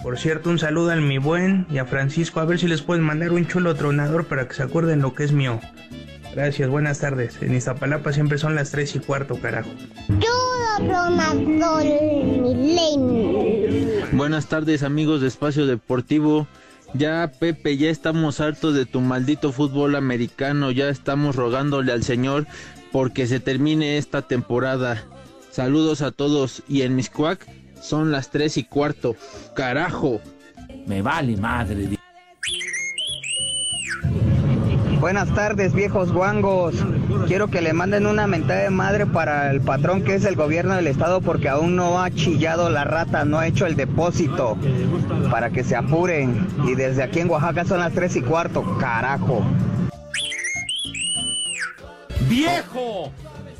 Por 0.00 0.20
cierto, 0.20 0.48
un 0.48 0.60
saludo 0.60 0.92
al 0.92 1.02
mi 1.02 1.18
buen 1.18 1.66
y 1.68 1.78
a 1.78 1.84
Francisco, 1.84 2.38
a 2.38 2.44
ver 2.44 2.60
si 2.60 2.68
les 2.68 2.80
pueden 2.80 3.02
mandar 3.02 3.32
un 3.32 3.44
chulo 3.44 3.74
tronador 3.74 4.26
para 4.26 4.46
que 4.46 4.54
se 4.54 4.62
acuerden 4.62 5.00
lo 5.00 5.14
que 5.14 5.24
es 5.24 5.32
mío. 5.32 5.58
Gracias, 6.32 6.68
buenas 6.68 7.00
tardes. 7.00 7.42
En 7.42 7.56
Iztapalapa 7.56 8.12
siempre 8.12 8.38
son 8.38 8.54
las 8.54 8.70
3 8.70 8.94
y 8.94 8.98
cuarto, 9.00 9.40
carajo. 9.40 9.68
Chulo 10.06 10.76
tronador 10.76 11.82
milenio. 12.40 14.06
Buenas 14.12 14.46
tardes 14.46 14.84
amigos 14.84 15.20
de 15.22 15.26
Espacio 15.26 15.66
Deportivo. 15.66 16.46
Ya 16.94 17.32
Pepe, 17.40 17.76
ya 17.78 17.90
estamos 17.90 18.40
hartos 18.40 18.76
de 18.76 18.86
tu 18.86 19.00
maldito 19.00 19.50
fútbol 19.50 19.96
americano. 19.96 20.70
Ya 20.70 20.88
estamos 20.88 21.34
rogándole 21.34 21.90
al 21.90 22.04
Señor 22.04 22.46
porque 22.92 23.26
se 23.26 23.40
termine 23.40 23.98
esta 23.98 24.22
temporada. 24.22 25.04
Saludos 25.50 26.00
a 26.00 26.12
todos 26.12 26.62
y 26.68 26.82
en 26.82 26.94
Miscuac 26.94 27.44
son 27.82 28.12
las 28.12 28.30
tres 28.30 28.56
y 28.56 28.64
cuarto. 28.64 29.16
Carajo. 29.54 30.20
Me 30.86 31.02
vale 31.02 31.36
madre. 31.36 31.98
Buenas 35.00 35.34
tardes, 35.34 35.72
viejos 35.72 36.12
guangos. 36.12 36.74
Quiero 37.26 37.48
que 37.48 37.62
le 37.62 37.72
manden 37.72 38.06
una 38.06 38.28
mentada 38.28 38.62
de 38.62 38.70
madre 38.70 39.06
para 39.06 39.50
el 39.50 39.60
patrón 39.60 40.04
que 40.04 40.14
es 40.14 40.24
el 40.24 40.36
gobierno 40.36 40.74
del 40.74 40.86
estado 40.86 41.20
porque 41.20 41.48
aún 41.48 41.74
no 41.74 42.00
ha 42.00 42.10
chillado 42.10 42.70
la 42.70 42.84
rata, 42.84 43.24
no 43.24 43.38
ha 43.38 43.46
hecho 43.48 43.66
el 43.66 43.76
depósito. 43.76 44.56
Para 45.30 45.50
que 45.50 45.64
se 45.64 45.74
apuren. 45.74 46.46
Y 46.64 46.74
desde 46.74 47.02
aquí 47.02 47.20
en 47.20 47.30
Oaxaca 47.30 47.64
son 47.64 47.80
las 47.80 47.92
tres 47.92 48.14
y 48.14 48.22
cuarto, 48.22 48.62
carajo. 48.78 49.42
¡Viejo! 52.28 53.10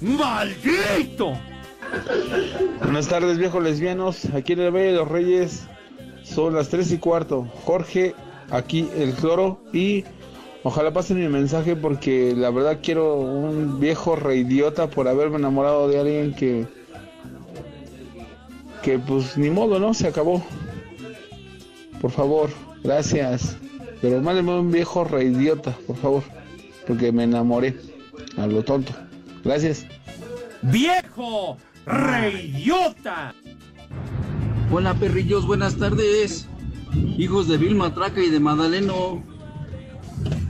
¡Maldito! 0.01 1.50
Buenas 2.83 3.09
tardes, 3.09 3.39
viejos 3.39 3.63
lesbianos. 3.63 4.27
Aquí 4.35 4.53
en 4.53 4.61
el 4.61 4.71
Valle 4.71 4.87
de 4.87 4.93
los 4.93 5.09
Reyes 5.09 5.67
son 6.23 6.55
las 6.55 6.69
3 6.69 6.93
y 6.93 6.99
cuarto. 6.99 7.47
Jorge, 7.65 8.15
aquí 8.51 8.89
el 8.97 9.15
cloro. 9.15 9.61
Y 9.73 10.05
ojalá 10.63 10.93
pasen 10.93 11.21
mi 11.21 11.29
mensaje 11.29 11.77
porque 11.77 12.35
la 12.37 12.51
verdad 12.51 12.79
quiero 12.83 13.17
un 13.17 13.81
viejo 13.81 14.17
reidiota 14.17 14.89
por 14.89 15.09
haberme 15.09 15.37
enamorado 15.37 15.89
de 15.89 16.01
alguien 16.01 16.35
que. 16.35 16.67
que 18.83 18.99
pues 18.99 19.37
ni 19.37 19.51
modo, 19.51 19.79
¿no? 19.79 19.95
Se 19.95 20.09
acabó. 20.09 20.43
Por 22.01 22.11
favor, 22.11 22.51
gracias. 22.83 23.57
Pero 24.01 24.21
mándenme 24.21 24.59
un 24.59 24.71
viejo 24.71 25.05
reidiota, 25.05 25.77
por 25.87 25.97
favor. 25.97 26.23
Porque 26.87 27.13
me 27.13 27.25
enamoré. 27.25 27.77
A 28.37 28.47
lo 28.47 28.63
tonto. 28.63 28.93
Gracias. 29.45 29.87
¡Viejo! 30.63 31.57
¡Reyota! 31.91 33.35
Hola 34.71 34.95
perrillos, 34.95 35.45
buenas 35.45 35.77
tardes. 35.77 36.47
Hijos 37.19 37.49
de 37.49 37.57
Vilma 37.57 37.93
Traca 37.95 38.21
y 38.21 38.31
de 38.31 38.39
Madaleno. 38.39 39.25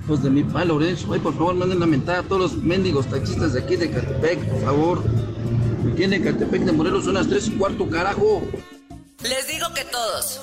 Hijos 0.05 0.23
de 0.23 0.29
mi 0.29 0.45
pa 0.45 0.67
Lorenzo. 0.67 1.15
Ay, 1.15 1.21
por 1.21 1.33
favor, 1.33 1.55
manden 1.55 1.81
la 1.81 1.87
mentada 1.87 2.19
a 2.19 2.23
todos 2.25 2.53
los 2.53 2.63
mendigos 2.63 3.07
taxistas 3.07 3.55
de 3.55 3.61
aquí 3.61 3.77
de 3.77 3.91
Catepec, 3.91 4.45
por 4.51 4.63
favor. 4.63 5.05
Aquí 5.91 6.05
en 6.05 6.23
Catepec 6.23 6.63
de 6.63 6.73
Morelos 6.73 7.05
son 7.05 7.15
las 7.15 7.27
3 7.27 7.49
y 7.49 7.51
cuarto, 7.53 7.89
carajo. 7.89 8.43
Les 9.23 9.49
digo 9.49 9.67
que 9.75 9.85
todos. 9.85 10.43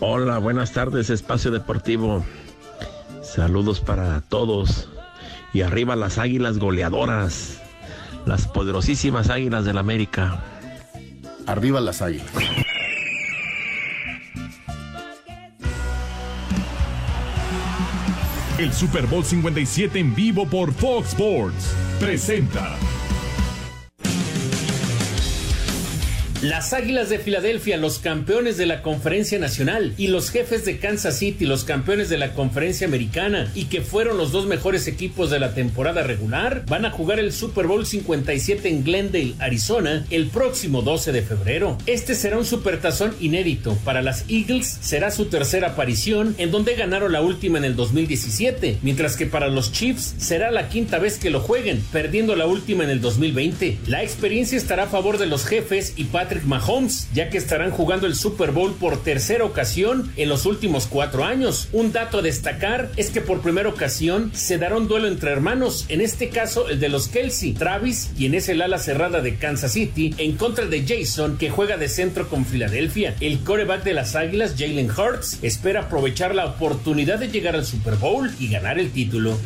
Hola, 0.00 0.38
buenas 0.38 0.72
tardes, 0.72 1.10
Espacio 1.10 1.52
Deportivo. 1.52 2.24
Saludos 3.22 3.80
para 3.80 4.20
todos. 4.22 4.88
Y 5.52 5.62
arriba 5.62 5.94
las 5.94 6.18
águilas 6.18 6.58
goleadoras. 6.58 7.62
Las 8.26 8.48
poderosísimas 8.48 9.30
águilas 9.30 9.64
del 9.64 9.78
América. 9.78 10.42
Arriba 11.46 11.80
las 11.80 12.02
águilas. 12.02 12.26
El 18.58 18.72
Super 18.72 19.06
Bowl 19.06 19.24
57 19.24 19.98
en 19.98 20.14
vivo 20.14 20.46
por 20.46 20.72
Fox 20.72 21.10
Sports 21.10 21.76
presenta 22.00 22.76
Las 26.48 26.72
Águilas 26.72 27.08
de 27.08 27.18
Filadelfia, 27.18 27.76
los 27.76 27.98
campeones 27.98 28.56
de 28.56 28.66
la 28.66 28.80
Conferencia 28.80 29.36
Nacional, 29.36 29.94
y 29.98 30.06
los 30.06 30.30
jefes 30.30 30.64
de 30.64 30.78
Kansas 30.78 31.18
City, 31.18 31.44
los 31.44 31.64
campeones 31.64 32.08
de 32.08 32.18
la 32.18 32.34
Conferencia 32.34 32.86
Americana, 32.86 33.50
y 33.56 33.64
que 33.64 33.80
fueron 33.80 34.16
los 34.16 34.30
dos 34.30 34.46
mejores 34.46 34.86
equipos 34.86 35.28
de 35.28 35.40
la 35.40 35.54
temporada 35.54 36.04
regular, 36.04 36.62
van 36.68 36.84
a 36.84 36.92
jugar 36.92 37.18
el 37.18 37.32
Super 37.32 37.66
Bowl 37.66 37.84
57 37.84 38.68
en 38.68 38.84
Glendale, 38.84 39.34
Arizona, 39.40 40.06
el 40.10 40.28
próximo 40.28 40.82
12 40.82 41.10
de 41.10 41.22
febrero. 41.22 41.78
Este 41.86 42.14
será 42.14 42.38
un 42.38 42.44
supertazón 42.44 43.16
inédito. 43.18 43.76
Para 43.84 44.00
las 44.00 44.24
Eagles 44.28 44.78
será 44.80 45.10
su 45.10 45.24
tercera 45.24 45.70
aparición, 45.70 46.36
en 46.38 46.52
donde 46.52 46.76
ganaron 46.76 47.10
la 47.10 47.22
última 47.22 47.58
en 47.58 47.64
el 47.64 47.74
2017, 47.74 48.78
mientras 48.82 49.16
que 49.16 49.26
para 49.26 49.48
los 49.48 49.72
Chiefs 49.72 50.14
será 50.18 50.52
la 50.52 50.68
quinta 50.68 51.00
vez 51.00 51.18
que 51.18 51.30
lo 51.30 51.40
jueguen, 51.40 51.82
perdiendo 51.90 52.36
la 52.36 52.46
última 52.46 52.84
en 52.84 52.90
el 52.90 53.00
2020. 53.00 53.78
La 53.88 54.04
experiencia 54.04 54.56
estará 54.56 54.84
a 54.84 54.88
favor 54.88 55.18
de 55.18 55.26
los 55.26 55.44
jefes 55.44 55.94
y 55.96 56.04
Patrick 56.04 56.35
Mahomes, 56.44 57.08
ya 57.14 57.30
que 57.30 57.38
estarán 57.38 57.70
jugando 57.70 58.06
el 58.06 58.14
Super 58.14 58.50
Bowl 58.50 58.74
por 58.74 59.02
tercera 59.02 59.44
ocasión 59.44 60.12
en 60.16 60.28
los 60.28 60.46
últimos 60.46 60.86
cuatro 60.86 61.24
años. 61.24 61.68
Un 61.72 61.92
dato 61.92 62.18
a 62.18 62.22
destacar 62.22 62.90
es 62.96 63.10
que 63.10 63.20
por 63.20 63.40
primera 63.40 63.68
ocasión 63.68 64.30
se 64.34 64.58
dará 64.58 64.76
un 64.76 64.88
duelo 64.88 65.08
entre 65.08 65.30
hermanos, 65.30 65.86
en 65.88 66.00
este 66.00 66.28
caso 66.28 66.68
el 66.68 66.80
de 66.80 66.88
los 66.88 67.08
Kelsey, 67.08 67.52
Travis, 67.52 68.10
quien 68.16 68.34
es 68.34 68.48
el 68.48 68.62
ala 68.62 68.78
cerrada 68.78 69.20
de 69.20 69.36
Kansas 69.36 69.72
City, 69.72 70.14
en 70.18 70.36
contra 70.36 70.66
de 70.66 70.84
Jason, 70.86 71.38
que 71.38 71.50
juega 71.50 71.76
de 71.76 71.88
centro 71.88 72.28
con 72.28 72.44
Filadelfia. 72.44 73.14
El 73.20 73.40
coreback 73.40 73.84
de 73.84 73.94
las 73.94 74.16
Águilas, 74.16 74.54
Jalen 74.58 74.90
Hurts, 74.90 75.38
espera 75.42 75.82
aprovechar 75.82 76.34
la 76.34 76.46
oportunidad 76.46 77.18
de 77.18 77.28
llegar 77.28 77.54
al 77.54 77.64
Super 77.64 77.94
Bowl 77.96 78.30
y 78.38 78.48
ganar 78.48 78.78
el 78.78 78.90
título. 78.90 79.36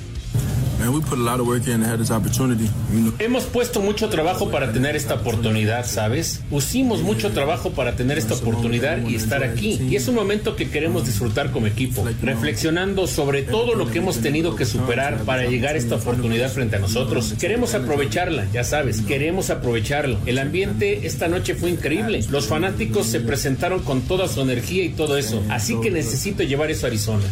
Hemos 3.19 3.45
puesto 3.45 3.81
mucho 3.81 4.09
trabajo 4.09 4.51
para 4.51 4.73
tener 4.73 4.97
esta 4.97 5.15
oportunidad, 5.15 5.87
¿sabes? 5.87 6.41
Pusimos 6.51 7.03
mucho 7.03 7.31
trabajo 7.31 7.71
para 7.71 7.97
tener 7.97 8.19
esta 8.19 8.35
oportunidad 8.35 9.07
y 9.07 9.15
estar 9.15 9.45
aquí. 9.45 9.81
Y 9.89 9.97
es 9.97 10.09
un 10.09 10.15
momento 10.15 10.57
que 10.57 10.71
queremos 10.71 11.07
disfrutar 11.07 11.51
como 11.53 11.67
equipo, 11.67 12.05
reflexionando 12.23 13.07
sobre 13.07 13.43
todo 13.43 13.75
lo 13.75 13.91
que 13.91 13.99
hemos 13.99 14.19
tenido 14.19 14.57
que 14.57 14.65
superar 14.65 15.19
para 15.25 15.47
llegar 15.47 15.75
a 15.75 15.79
esta 15.79 15.97
oportunidad 15.97 16.51
frente 16.51 16.77
a 16.77 16.79
nosotros. 16.79 17.35
Queremos 17.39 17.75
aprovecharla, 17.75 18.47
ya 18.53 18.65
sabes, 18.65 19.03
queremos 19.03 19.51
aprovecharla. 19.51 20.19
El 20.27 20.39
ambiente 20.39 21.07
esta 21.07 21.29
noche 21.29 21.55
fue 21.55 21.71
increíble. 21.71 22.25
Los 22.31 22.47
fanáticos 22.47 23.07
se 23.07 23.21
presentaron 23.21 23.81
con 23.81 24.03
toda 24.03 24.29
su 24.29 24.41
energía 24.41 24.85
y 24.85 24.91
todo 24.91 25.17
eso. 25.17 25.43
Así 25.49 25.79
que 25.81 25.91
necesito 25.91 26.43
llevar 26.43 26.71
eso 26.71 26.87
a 26.87 26.89
Arizona. 26.89 27.25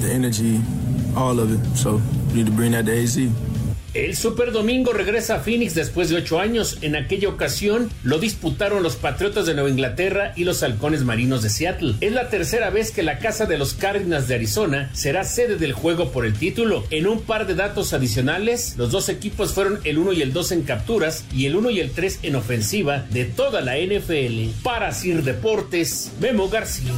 the 0.00 0.12
energy, 0.12 0.60
all 1.16 1.38
of 1.40 1.52
it. 1.52 1.76
So 1.76 2.00
El 3.96 4.14
Super 4.14 4.52
Domingo 4.52 4.92
regresa 4.92 5.36
a 5.36 5.40
Phoenix 5.40 5.74
después 5.74 6.10
de 6.10 6.16
ocho 6.16 6.38
años. 6.38 6.76
En 6.82 6.96
aquella 6.96 7.30
ocasión 7.30 7.88
lo 8.02 8.18
disputaron 8.18 8.82
los 8.82 8.96
Patriotas 8.96 9.46
de 9.46 9.54
Nueva 9.54 9.70
Inglaterra 9.70 10.34
y 10.36 10.44
los 10.44 10.62
Halcones 10.62 11.02
Marinos 11.02 11.42
de 11.42 11.48
Seattle. 11.48 11.94
Es 12.02 12.12
la 12.12 12.28
tercera 12.28 12.68
vez 12.68 12.90
que 12.90 13.02
la 13.02 13.18
casa 13.20 13.46
de 13.46 13.56
los 13.56 13.72
Cardinals 13.72 14.28
de 14.28 14.34
Arizona 14.34 14.90
será 14.92 15.24
sede 15.24 15.56
del 15.56 15.72
juego 15.72 16.12
por 16.12 16.26
el 16.26 16.34
título. 16.34 16.84
En 16.90 17.06
un 17.06 17.22
par 17.22 17.46
de 17.46 17.54
datos 17.54 17.94
adicionales, 17.94 18.74
los 18.76 18.90
dos 18.90 19.08
equipos 19.08 19.54
fueron 19.54 19.80
el 19.84 19.96
1 19.96 20.12
y 20.12 20.20
el 20.20 20.34
2 20.34 20.52
en 20.52 20.62
capturas 20.64 21.24
y 21.32 21.46
el 21.46 21.56
1 21.56 21.70
y 21.70 21.80
el 21.80 21.92
3 21.92 22.18
en 22.24 22.36
ofensiva 22.36 23.06
de 23.10 23.24
toda 23.24 23.62
la 23.62 23.78
NFL. 23.78 24.62
Para 24.62 24.92
Sir 24.92 25.22
Deportes, 25.22 26.12
Memo 26.20 26.50
García. 26.50 26.92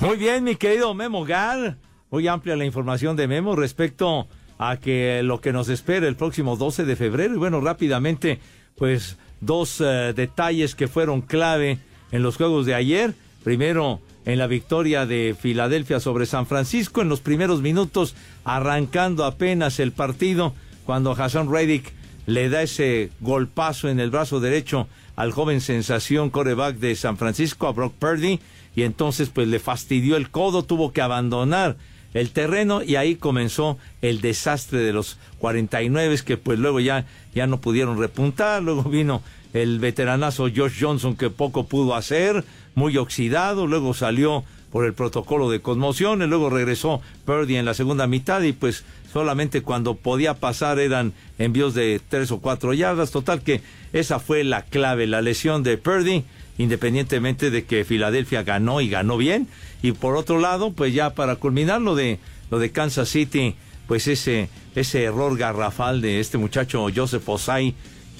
Muy 0.00 0.18
bien, 0.18 0.44
mi 0.44 0.56
querido 0.56 0.92
Memo 0.92 1.24
Gar. 1.24 1.78
Muy 2.10 2.28
amplia 2.28 2.54
la 2.54 2.66
información 2.66 3.16
de 3.16 3.26
Memo 3.26 3.56
respecto 3.56 4.28
a 4.58 4.76
que 4.76 5.22
lo 5.22 5.40
que 5.40 5.52
nos 5.52 5.70
espera 5.70 6.06
el 6.06 6.16
próximo 6.16 6.56
12 6.56 6.84
de 6.84 6.96
febrero. 6.96 7.34
Y 7.34 7.38
bueno, 7.38 7.62
rápidamente, 7.62 8.38
pues 8.76 9.16
dos 9.40 9.80
eh, 9.80 10.12
detalles 10.14 10.74
que 10.74 10.86
fueron 10.86 11.22
clave 11.22 11.78
en 12.12 12.22
los 12.22 12.36
juegos 12.36 12.66
de 12.66 12.74
ayer. 12.74 13.14
Primero, 13.42 14.00
en 14.26 14.38
la 14.38 14.46
victoria 14.46 15.06
de 15.06 15.34
Filadelfia 15.38 15.98
sobre 15.98 16.26
San 16.26 16.46
Francisco, 16.46 17.00
en 17.00 17.08
los 17.08 17.20
primeros 17.20 17.62
minutos, 17.62 18.14
arrancando 18.44 19.24
apenas 19.24 19.80
el 19.80 19.92
partido, 19.92 20.52
cuando 20.84 21.12
Hassan 21.12 21.50
Reddick 21.50 21.92
le 22.26 22.50
da 22.50 22.62
ese 22.62 23.10
golpazo 23.20 23.88
en 23.88 24.00
el 24.00 24.10
brazo 24.10 24.40
derecho 24.40 24.88
al 25.14 25.32
joven 25.32 25.60
sensación 25.62 26.28
coreback 26.28 26.76
de 26.76 26.94
San 26.96 27.16
Francisco, 27.16 27.66
a 27.66 27.72
Brock 27.72 27.94
Purdy, 27.94 28.40
y 28.76 28.82
entonces 28.82 29.30
pues 29.30 29.48
le 29.48 29.58
fastidió 29.58 30.16
el 30.16 30.30
codo, 30.30 30.62
tuvo 30.62 30.92
que 30.92 31.00
abandonar 31.00 31.76
el 32.14 32.30
terreno 32.30 32.82
y 32.82 32.96
ahí 32.96 33.16
comenzó 33.16 33.78
el 34.02 34.20
desastre 34.20 34.80
de 34.80 34.92
los 34.92 35.18
49 35.38 36.18
que 36.24 36.36
pues 36.36 36.58
luego 36.58 36.78
ya, 36.78 37.06
ya 37.34 37.46
no 37.46 37.60
pudieron 37.60 37.98
repuntar, 37.98 38.62
luego 38.62 38.84
vino 38.84 39.22
el 39.54 39.78
veteranazo 39.78 40.48
Josh 40.54 40.78
Johnson 40.80 41.16
que 41.16 41.30
poco 41.30 41.64
pudo 41.66 41.94
hacer, 41.94 42.44
muy 42.74 42.96
oxidado, 42.98 43.66
luego 43.66 43.94
salió 43.94 44.44
por 44.70 44.84
el 44.84 44.92
protocolo 44.92 45.48
de 45.48 45.60
conmoción, 45.60 46.20
y 46.20 46.26
luego 46.26 46.50
regresó 46.50 47.00
Purdy 47.24 47.56
en 47.56 47.64
la 47.64 47.72
segunda 47.72 48.06
mitad 48.06 48.42
y 48.42 48.52
pues 48.52 48.84
solamente 49.16 49.62
cuando 49.62 49.94
podía 49.94 50.34
pasar 50.34 50.78
eran 50.78 51.14
envíos 51.38 51.72
de 51.72 52.02
tres 52.06 52.30
o 52.32 52.38
cuatro 52.40 52.74
yardas. 52.74 53.12
Total 53.12 53.40
que 53.40 53.62
esa 53.94 54.18
fue 54.18 54.44
la 54.44 54.60
clave, 54.60 55.06
la 55.06 55.22
lesión 55.22 55.62
de 55.62 55.78
Purdy, 55.78 56.22
independientemente 56.58 57.50
de 57.50 57.64
que 57.64 57.86
Filadelfia 57.86 58.42
ganó 58.42 58.82
y 58.82 58.90
ganó 58.90 59.16
bien. 59.16 59.48
Y 59.80 59.92
por 59.92 60.16
otro 60.16 60.38
lado, 60.38 60.74
pues 60.74 60.92
ya 60.92 61.14
para 61.14 61.36
culminar 61.36 61.80
lo 61.80 61.94
de, 61.94 62.18
lo 62.50 62.58
de 62.58 62.72
Kansas 62.72 63.08
City, 63.08 63.54
pues 63.88 64.06
ese, 64.06 64.50
ese 64.74 65.04
error 65.04 65.38
garrafal 65.38 66.02
de 66.02 66.20
este 66.20 66.36
muchacho 66.36 66.86
Joseph 66.94 67.26
Osai 67.26 67.72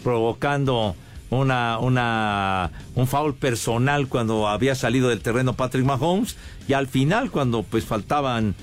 provocando 0.03 0.97
una, 1.29 1.79
una, 1.79 2.71
un 2.95 3.07
foul 3.07 3.35
personal 3.35 4.09
cuando 4.09 4.49
había 4.49 4.75
salido 4.75 5.11
del 5.11 5.21
terreno 5.21 5.53
Patrick 5.53 5.85
Mahomes 5.85 6.39
y 6.67 6.73
al 6.73 6.87
final 6.87 7.31
cuando 7.31 7.65
pues 7.65 7.85
faltaban 7.85 8.55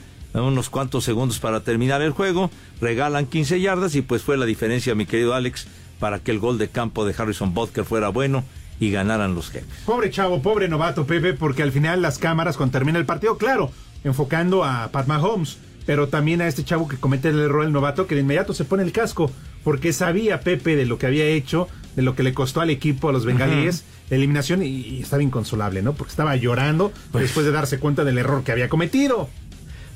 unos 0.41 0.69
cuantos 0.69 1.03
segundos 1.03 1.39
para 1.39 1.59
terminar 1.59 2.01
el 2.01 2.11
juego, 2.11 2.49
regalan 2.81 3.25
15 3.25 3.61
yardas 3.61 3.95
y 3.95 4.01
pues 4.01 4.23
fue 4.23 4.37
la 4.37 4.45
diferencia, 4.45 4.95
mi 4.95 5.05
querido 5.05 5.33
Alex, 5.33 5.67
para 5.99 6.19
que 6.19 6.31
el 6.31 6.39
gol 6.39 6.57
de 6.57 6.69
campo 6.69 7.05
de 7.05 7.13
Harrison 7.17 7.53
Butker 7.53 7.85
fuera 7.85 8.09
bueno 8.09 8.43
y 8.79 8.89
ganaran 8.91 9.35
los 9.35 9.49
jefes. 9.51 9.69
Pobre 9.85 10.09
chavo, 10.09 10.41
pobre 10.41 10.67
novato 10.67 11.05
Pepe, 11.05 11.33
porque 11.33 11.63
al 11.63 11.71
final 11.71 12.01
las 12.01 12.17
cámaras 12.17 12.57
cuando 12.57 12.73
termina 12.73 12.97
el 12.99 13.05
partido, 13.05 13.37
claro, 13.37 13.71
enfocando 14.03 14.63
a 14.63 14.89
Pat 14.91 15.07
Mahomes, 15.07 15.57
pero 15.85 16.07
también 16.07 16.41
a 16.41 16.47
este 16.47 16.63
chavo 16.63 16.87
que 16.87 16.97
comete 16.97 17.29
el 17.29 17.39
error 17.39 17.65
el 17.65 17.71
novato 17.71 18.07
que 18.07 18.15
de 18.15 18.21
inmediato 18.21 18.53
se 18.53 18.65
pone 18.65 18.83
el 18.83 18.91
casco, 18.91 19.31
porque 19.63 19.93
sabía 19.93 20.41
Pepe 20.41 20.75
de 20.75 20.85
lo 20.85 20.97
que 20.97 21.05
había 21.05 21.25
hecho, 21.25 21.67
de 21.95 22.01
lo 22.01 22.15
que 22.15 22.23
le 22.23 22.33
costó 22.33 22.61
al 22.61 22.69
equipo, 22.69 23.09
a 23.09 23.13
los 23.13 23.25
bengalíes, 23.25 23.83
la 24.09 24.17
eliminación 24.17 24.63
y, 24.63 24.67
y 24.67 25.01
estaba 25.01 25.21
inconsolable, 25.23 25.81
¿no? 25.81 25.93
Porque 25.93 26.11
estaba 26.11 26.35
llorando 26.35 26.91
Pues 27.11 27.25
después 27.25 27.45
de 27.45 27.51
darse 27.51 27.79
cuenta 27.79 28.03
del 28.03 28.17
error 28.17 28.43
que 28.43 28.51
había 28.51 28.67
cometido. 28.67 29.29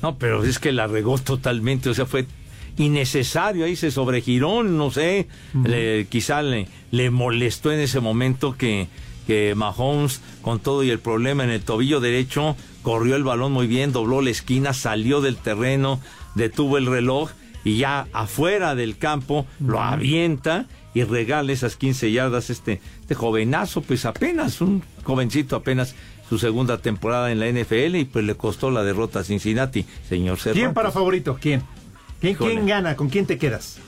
No, 0.02 0.18
pero 0.18 0.44
es 0.44 0.60
que 0.60 0.72
la 0.72 0.88
regó 0.88 1.18
totalmente, 1.18 1.90
o 1.90 1.94
sea, 1.94 2.06
fue 2.06 2.26
innecesario, 2.78 3.66
ahí 3.66 3.76
se 3.76 3.92
sobregiró, 3.92 4.64
no 4.64 4.92
sé, 4.92 5.28
le- 5.64 6.06
quizá 6.10 6.42
le, 6.42 6.68
le 6.92 7.10
molestó 7.10 7.72
en 7.72 7.80
ese 7.80 8.00
momento 8.00 8.56
que, 8.56 8.88
que 9.26 9.56
Mahomes, 9.56 10.22
con 10.42 10.60
todo 10.60 10.84
y 10.84 10.90
el 10.92 11.00
problema 11.00 11.44
en 11.44 11.50
el 11.50 11.62
tobillo 11.62 12.00
derecho, 12.00 12.56
corrió 12.84 13.16
el 13.16 13.24
balón 13.24 13.52
muy 13.52 13.68
bien, 13.68 13.92
dobló 13.92 14.22
la 14.22 14.30
esquina, 14.30 14.74
salió 14.74 15.22
del 15.22 15.38
terreno, 15.38 16.00
detuvo 16.36 16.78
el 16.78 16.86
reloj 16.86 17.32
y 17.64 17.78
ya 17.78 18.08
afuera 18.14 18.76
del 18.76 18.98
campo 18.98 19.46
lo 19.60 19.82
avienta 19.82 20.68
y 20.94 21.04
regala 21.04 21.52
esas 21.52 21.76
15 21.76 22.12
yardas 22.12 22.50
este, 22.50 22.80
este 23.02 23.16
jovenazo, 23.16 23.82
pues 23.82 24.06
apenas, 24.06 24.62
un 24.62 24.84
jovencito 25.04 25.56
apenas 25.56 25.96
su 26.30 26.38
segunda 26.38 26.78
temporada 26.80 27.32
en 27.32 27.40
la 27.40 27.48
NFL 27.48 27.96
y 27.96 28.06
pues 28.06 28.26
le 28.26 28.36
costó 28.36 28.72
la 28.72 28.84
derrota 28.84 29.20
a 29.20 29.24
Cincinnati, 29.24 29.86
señor 30.08 30.38
Cervantes. 30.38 30.64
¿Quién 30.64 30.74
para 30.74 30.92
favorito? 30.92 31.38
¿Quién? 31.40 31.64
¿Quién, 32.20 32.66
gana? 32.66 32.96
¿Con 32.96 33.10
quién 33.10 33.26
te 33.26 33.38
quedas? 33.38 33.80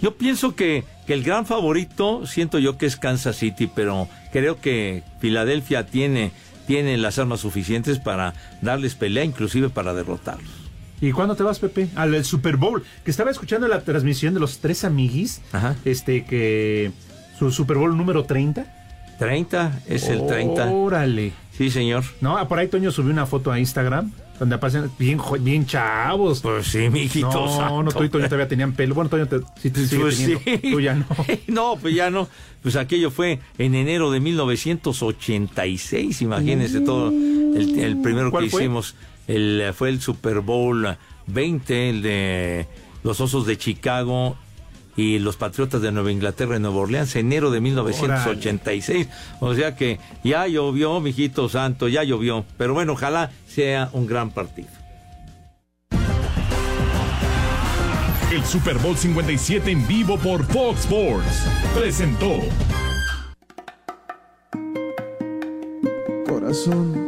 Yo 0.00 0.16
pienso 0.16 0.54
que, 0.54 0.84
que 1.06 1.14
el 1.14 1.22
gran 1.22 1.44
favorito, 1.44 2.26
siento 2.26 2.58
yo 2.58 2.78
que 2.78 2.86
es 2.86 2.96
Kansas 2.96 3.36
City, 3.36 3.68
pero 3.72 4.08
creo 4.32 4.60
que 4.60 5.02
Filadelfia 5.20 5.86
tiene, 5.86 6.32
tiene 6.66 6.96
las 6.96 7.18
armas 7.18 7.40
suficientes 7.40 7.98
para 7.98 8.34
darles 8.62 8.94
pelea, 8.94 9.24
inclusive 9.24 9.68
para 9.68 9.94
derrotarlos. 9.94 10.68
¿Y 11.00 11.12
cuándo 11.12 11.36
te 11.36 11.42
vas, 11.42 11.58
Pepe? 11.58 11.88
Al 11.94 12.24
Super 12.24 12.56
Bowl. 12.56 12.82
Que 13.04 13.10
estaba 13.10 13.30
escuchando 13.30 13.68
la 13.68 13.82
transmisión 13.82 14.34
de 14.34 14.40
los 14.40 14.58
tres 14.58 14.84
amiguis. 14.84 15.40
Este, 15.84 16.24
que. 16.24 16.90
Su 17.38 17.52
Super 17.52 17.76
Bowl 17.76 17.96
número 17.96 18.24
30. 18.24 18.77
30, 19.18 19.82
es 19.88 20.08
el 20.08 20.26
30. 20.26 20.70
Órale. 20.70 21.32
Sí, 21.56 21.70
señor. 21.70 22.04
No, 22.20 22.36
ah, 22.38 22.46
por 22.48 22.58
ahí 22.58 22.68
Toño 22.68 22.90
subió 22.92 23.10
una 23.12 23.26
foto 23.26 23.50
a 23.50 23.58
Instagram 23.58 24.12
donde 24.38 24.54
aparecen 24.54 24.88
bien, 24.98 25.18
bien 25.40 25.66
chavos. 25.66 26.40
Pues 26.40 26.68
sí, 26.68 26.88
mijito 26.88 27.28
No, 27.32 27.56
santo. 27.56 27.82
no, 27.82 27.90
tú 27.90 28.04
y 28.04 28.08
Toño 28.08 28.26
todavía 28.26 28.46
tenían 28.46 28.72
pelo. 28.72 28.94
Bueno, 28.94 29.10
Toño 29.10 29.26
te, 29.26 29.40
sí, 29.60 29.70
te 29.70 29.84
sigue 29.86 30.02
Pues 30.02 30.16
teniendo. 30.18 30.40
sí. 30.44 30.58
Tú 30.70 30.80
ya 30.80 30.94
no. 30.94 31.06
No, 31.48 31.76
pues 31.80 31.94
ya 31.94 32.10
no. 32.10 32.28
Pues 32.62 32.76
aquello 32.76 33.10
fue 33.10 33.40
en 33.58 33.74
enero 33.74 34.10
de 34.12 34.20
1986, 34.20 36.22
imagínense 36.22 36.80
todo. 36.80 37.08
El, 37.08 37.78
el 37.78 38.00
primero 38.00 38.30
¿Cuál 38.30 38.44
que 38.44 38.50
fue? 38.50 38.62
hicimos 38.62 38.94
el, 39.26 39.72
fue 39.74 39.88
el 39.88 40.00
Super 40.00 40.40
Bowl 40.40 40.96
20, 41.26 41.90
el 41.90 42.02
de 42.02 42.66
los 43.02 43.20
Osos 43.20 43.46
de 43.46 43.58
Chicago 43.58 44.36
y 44.98 45.20
los 45.20 45.36
Patriotas 45.36 45.80
de 45.80 45.92
Nueva 45.92 46.10
Inglaterra 46.10 46.56
en 46.56 46.62
Nueva 46.62 46.78
Orleans, 46.78 47.14
enero 47.14 47.52
de 47.52 47.60
1986. 47.60 49.08
O 49.38 49.54
sea 49.54 49.76
que 49.76 50.00
ya 50.24 50.48
llovió, 50.48 50.98
mijito 50.98 51.48
santo, 51.48 51.86
ya 51.86 52.02
llovió. 52.02 52.44
Pero 52.56 52.74
bueno, 52.74 52.94
ojalá 52.94 53.30
sea 53.46 53.90
un 53.92 54.08
gran 54.08 54.32
partido. 54.32 54.66
El 58.32 58.44
Super 58.44 58.78
Bowl 58.78 58.96
57 58.96 59.70
en 59.70 59.86
vivo 59.86 60.18
por 60.18 60.44
Fox 60.44 60.80
Sports 60.80 61.44
presentó. 61.76 62.40
Corazón. 66.26 67.07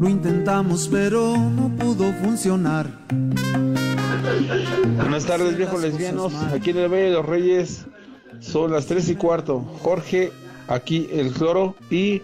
Lo 0.00 0.08
intentamos, 0.08 0.88
pero 0.90 1.36
no 1.36 1.68
pudo 1.76 2.10
funcionar. 2.24 2.86
Buenas 4.96 5.26
tardes, 5.26 5.58
viejos 5.58 5.82
lesbianos. 5.82 6.32
Aquí 6.54 6.70
en 6.70 6.78
el 6.78 6.88
Valle 6.88 7.02
de 7.02 7.10
los 7.10 7.26
Reyes 7.26 7.84
son 8.38 8.72
las 8.72 8.86
3 8.86 9.10
y 9.10 9.16
cuarto. 9.16 9.60
Jorge, 9.82 10.32
aquí 10.68 11.06
el 11.12 11.32
cloro. 11.32 11.74
Y 11.90 12.22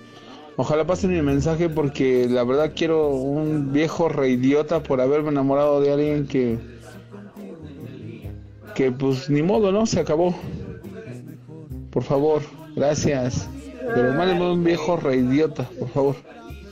ojalá 0.57 0.87
pasen 0.87 1.13
mi 1.13 1.21
mensaje 1.21 1.69
porque 1.69 2.27
la 2.31 2.45
verdad 2.45 2.73
quiero 2.75 3.11
un 3.11 3.75
viejo 3.75 4.09
reidiota 4.09 4.83
por 4.83 5.03
haberme 5.03 5.29
enamorado 5.29 5.79
de 5.83 5.93
alguien 5.93 6.27
que. 6.27 6.59
que 8.75 8.91
pues 8.91 9.29
ni 9.29 9.43
modo, 9.43 9.71
¿no? 9.71 9.85
Se 9.85 10.01
acabó. 10.01 10.35
Por 11.91 12.05
favor, 12.05 12.41
gracias. 12.75 13.51
Pero 13.95 14.15
mándenme 14.15 14.51
un 14.51 14.65
viejo 14.65 14.97
reidiota, 14.97 15.69
por 15.79 15.91
favor. 15.91 16.17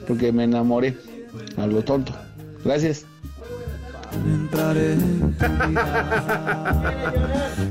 Porque 0.06 0.32
me 0.32 0.44
enamoré. 0.44 0.96
A 1.56 1.66
lo 1.66 1.82
tonto. 1.82 2.12
Gracias. 2.64 3.04
Entraré 4.24 4.96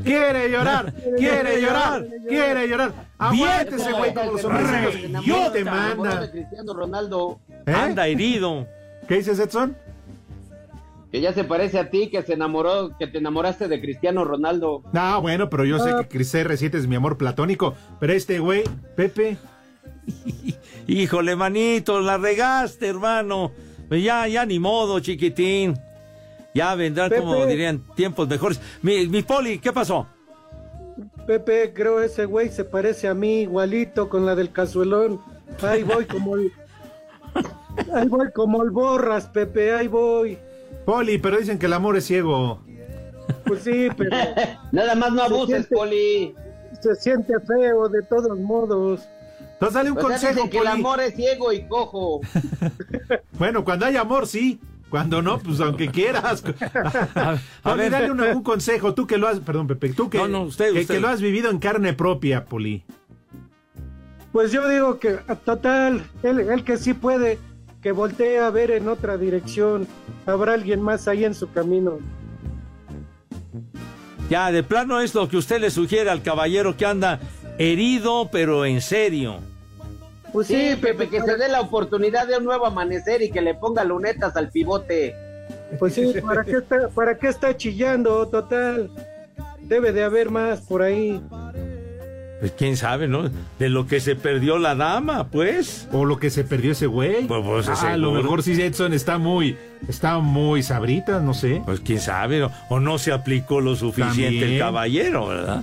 Quiere 0.04 0.50
llorar, 0.50 0.94
quiere 1.18 1.62
llorar, 1.62 2.06
quiere 2.28 2.68
llorar. 2.68 2.92
Aguántese, 3.18 3.92
güey, 3.94 4.14
como 4.14 4.32
los 4.34 4.44
hombres. 4.44 5.26
Yo 5.26 5.52
te 5.52 5.64
manda. 5.64 6.30
Cristiano 6.30 6.74
Ronaldo. 6.74 7.40
¿Eh? 7.66 7.72
Anda 7.72 8.08
herido. 8.08 8.68
¿Qué 9.08 9.16
dices, 9.16 9.40
Edson? 9.40 9.78
Que 11.12 11.22
ya 11.22 11.32
se 11.32 11.44
parece 11.44 11.80
a 11.80 11.90
ti, 11.90 12.10
que 12.10 12.24
se 12.24 12.34
enamoró, 12.34 12.98
que 12.98 13.08
te 13.08 13.20
enamoraste 13.20 13.68
de 13.68 13.80
Cristiano 13.80 14.26
Ronaldo. 14.26 14.84
No, 14.92 15.22
bueno, 15.22 15.50
pero 15.50 15.64
yo 15.64 15.80
sé 15.80 15.94
que 15.96 16.08
Cris 16.08 16.34
R7 16.34 16.74
es 16.76 16.88
mi 16.88 16.96
amor 16.96 17.18
platónico. 17.18 17.76
Pero 18.00 18.14
este 18.14 18.40
güey, 18.40 18.64
Pepe. 18.96 19.38
Híjole, 20.88 21.36
manito, 21.36 22.00
la 22.02 22.18
regaste, 22.18 22.88
hermano. 22.88 23.52
Pues 23.88 24.04
ya, 24.04 24.28
ya 24.28 24.46
ni 24.46 24.60
modo, 24.60 25.00
chiquitín. 25.00 25.78
Ya 26.54 26.76
vendrán, 26.76 27.10
Pepe. 27.10 27.22
como 27.22 27.46
dirían, 27.46 27.84
tiempos 27.96 28.28
mejores. 28.28 28.60
Mi, 28.82 29.08
mi 29.08 29.24
poli, 29.24 29.60
¿qué 29.60 29.72
pasó? 29.74 30.08
Pepe, 31.26 31.74
creo 31.74 32.02
ese 32.02 32.26
güey 32.26 32.50
se 32.50 32.64
parece 32.66 33.08
a 33.08 33.14
mí 33.14 33.42
igualito 33.42 34.10
con 34.10 34.26
la 34.26 34.36
del 34.36 34.52
cazuelón. 34.52 35.20
Ahí 35.62 35.84
voy 35.84 36.06
como 36.06 36.36
el... 36.36 36.52
Ahí 37.96 38.08
voy 38.08 38.32
como 38.32 38.62
el 38.62 38.70
borras, 38.70 39.26
Pepe, 39.28 39.74
ahí 39.74 39.88
voy. 39.88 40.38
Poli, 40.86 41.18
pero 41.18 41.40
dicen 41.40 41.58
que 41.58 41.66
el 41.66 41.74
amor 41.74 41.98
es 41.98 42.06
ciego. 42.06 42.60
Pues 43.46 43.64
sí, 43.64 43.88
pero... 43.98 44.16
Nada 44.72 44.94
más 44.94 45.12
no 45.12 45.26
Se 45.28 45.34
abuses, 45.34 45.56
siente- 45.68 45.76
Poli. 45.76 46.36
Se 46.82 46.96
siente 46.96 47.34
feo 47.40 47.88
de 47.90 48.04
todos 48.04 48.38
modos. 48.38 49.02
Entonces 49.68 49.74
dale 49.76 49.92
un 49.92 49.98
sea, 49.98 50.04
consejo, 50.04 50.34
dicen 50.34 50.50
que 50.50 50.58
el 50.60 50.68
amor 50.68 51.00
es 51.02 51.16
ciego 51.16 51.54
y 51.54 51.68
cojo. 51.68 52.22
Bueno, 53.40 53.64
cuando 53.64 53.86
hay 53.86 53.96
amor, 53.98 54.28
sí. 54.28 54.60
Cuando 54.90 55.22
no, 55.22 55.40
pues 55.40 55.60
aunque 55.60 55.88
quieras. 55.90 56.44
a 57.16 57.38
Poli, 57.64 57.78
ver. 57.78 57.92
dale 57.92 58.12
un, 58.12 58.22
un 58.22 58.44
consejo. 58.44 58.94
Tú 58.94 59.08
que 59.08 59.18
lo 59.18 59.28
has, 59.28 59.40
perdón, 59.40 59.68
Pepe, 59.68 59.94
tú 59.94 60.10
que, 60.10 60.18
No, 60.18 60.28
no, 60.28 60.42
usted, 60.44 60.72
que, 60.74 60.82
usted. 60.82 60.96
que 60.96 61.02
lo 61.02 61.08
has 61.08 61.22
vivido 61.22 61.50
en 61.50 61.60
carne 61.60 61.94
propia, 61.94 62.46
Poli. 62.46 62.84
Pues 64.32 64.52
yo 64.52 64.68
digo 64.68 65.00
que, 65.00 65.20
a 65.28 65.36
total, 65.36 66.04
él, 66.24 66.40
él 66.42 66.64
que 66.64 66.78
sí 66.78 66.94
puede, 66.94 67.40
que 67.82 67.92
voltee 67.92 68.40
a 68.40 68.50
ver 68.50 68.72
en 68.72 68.88
otra 68.88 69.18
dirección. 69.18 69.88
Habrá 70.26 70.54
alguien 70.54 70.82
más 70.82 71.08
ahí 71.08 71.24
en 71.26 71.34
su 71.36 71.52
camino. 71.52 72.00
Ya, 74.30 74.52
de 74.52 74.64
plano 74.64 75.00
es 75.02 75.14
lo 75.16 75.28
que 75.28 75.38
usted 75.38 75.60
le 75.62 75.70
sugiere 75.72 76.10
al 76.10 76.22
caballero 76.24 76.76
que 76.78 76.86
anda 76.86 77.20
herido, 77.58 78.30
pero 78.32 78.66
en 78.66 78.82
serio. 78.82 79.38
Pues 80.34 80.48
Sí, 80.48 80.76
Pepe, 80.82 81.08
que 81.10 81.22
se 81.22 81.38
dé 81.38 81.48
la 81.48 81.62
oportunidad 81.62 82.28
de 82.28 82.38
un 82.38 82.44
nuevo 82.44 82.66
amanecer 82.66 83.22
y 83.22 83.30
que 83.32 83.42
le 83.42 83.54
ponga 83.54 83.84
lunetas 83.86 84.36
al 84.36 84.50
pivote. 84.50 85.16
Pues 85.80 85.94
sí, 85.94 86.14
¿para 86.26 86.44
qué 86.44 86.58
está, 86.58 86.90
para 86.90 87.18
qué 87.18 87.28
está 87.28 87.56
chillando? 87.56 88.28
Total, 88.28 88.90
debe 89.62 89.92
de 89.94 90.04
haber 90.04 90.30
más 90.32 90.62
por 90.62 90.82
ahí. 90.82 91.22
Pues 92.40 92.52
quién 92.58 92.76
sabe, 92.76 93.08
¿no? 93.08 93.30
De 93.58 93.70
lo 93.70 93.88
que 93.88 94.02
se 94.02 94.16
perdió 94.18 94.58
la 94.58 94.76
dama, 94.76 95.30
pues. 95.30 95.88
O 95.94 96.04
lo 96.04 96.18
que 96.20 96.30
se 96.30 96.44
perdió 96.44 96.74
ese 96.74 96.88
güey. 96.88 97.26
Pues, 97.26 97.42
pues, 97.46 97.70
Ah, 97.70 97.94
a 97.94 97.98
lo 97.98 98.12
mejor 98.12 98.44
sí 98.44 98.60
Edson 98.62 98.92
está 98.94 99.18
muy, 99.18 99.56
está 99.88 100.18
muy 100.20 100.62
sabrita, 100.62 101.22
no 101.22 101.34
sé. 101.34 101.62
Pues 101.64 101.80
quién 101.80 102.00
sabe, 102.02 102.44
o, 102.44 102.52
o 102.70 102.80
no 102.82 102.98
se 102.98 103.14
aplicó 103.14 103.62
lo 103.62 103.76
suficiente 103.76 104.24
También. 104.24 104.54
el 104.54 104.60
caballero, 104.60 105.28
¿verdad? 105.28 105.62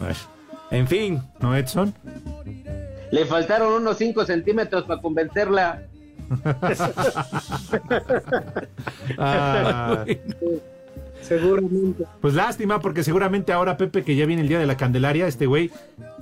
Pues, 0.00 0.18
en 0.72 0.88
fin. 0.88 1.22
¿No, 1.40 1.54
Edson? 1.56 1.94
Le 3.10 3.24
faltaron 3.26 3.72
unos 3.72 3.96
5 3.98 4.24
centímetros 4.26 4.84
para 4.84 5.00
convencerla. 5.00 5.82
Ah, 9.18 10.04
Seguramente. 11.22 12.04
pues 12.20 12.34
lástima, 12.34 12.80
porque 12.80 13.02
seguramente 13.02 13.52
ahora 13.52 13.76
Pepe, 13.76 14.02
que 14.04 14.14
ya 14.16 14.24
viene 14.24 14.42
el 14.42 14.48
día 14.48 14.58
de 14.58 14.66
la 14.66 14.76
Candelaria, 14.76 15.26
este 15.26 15.46
güey 15.46 15.70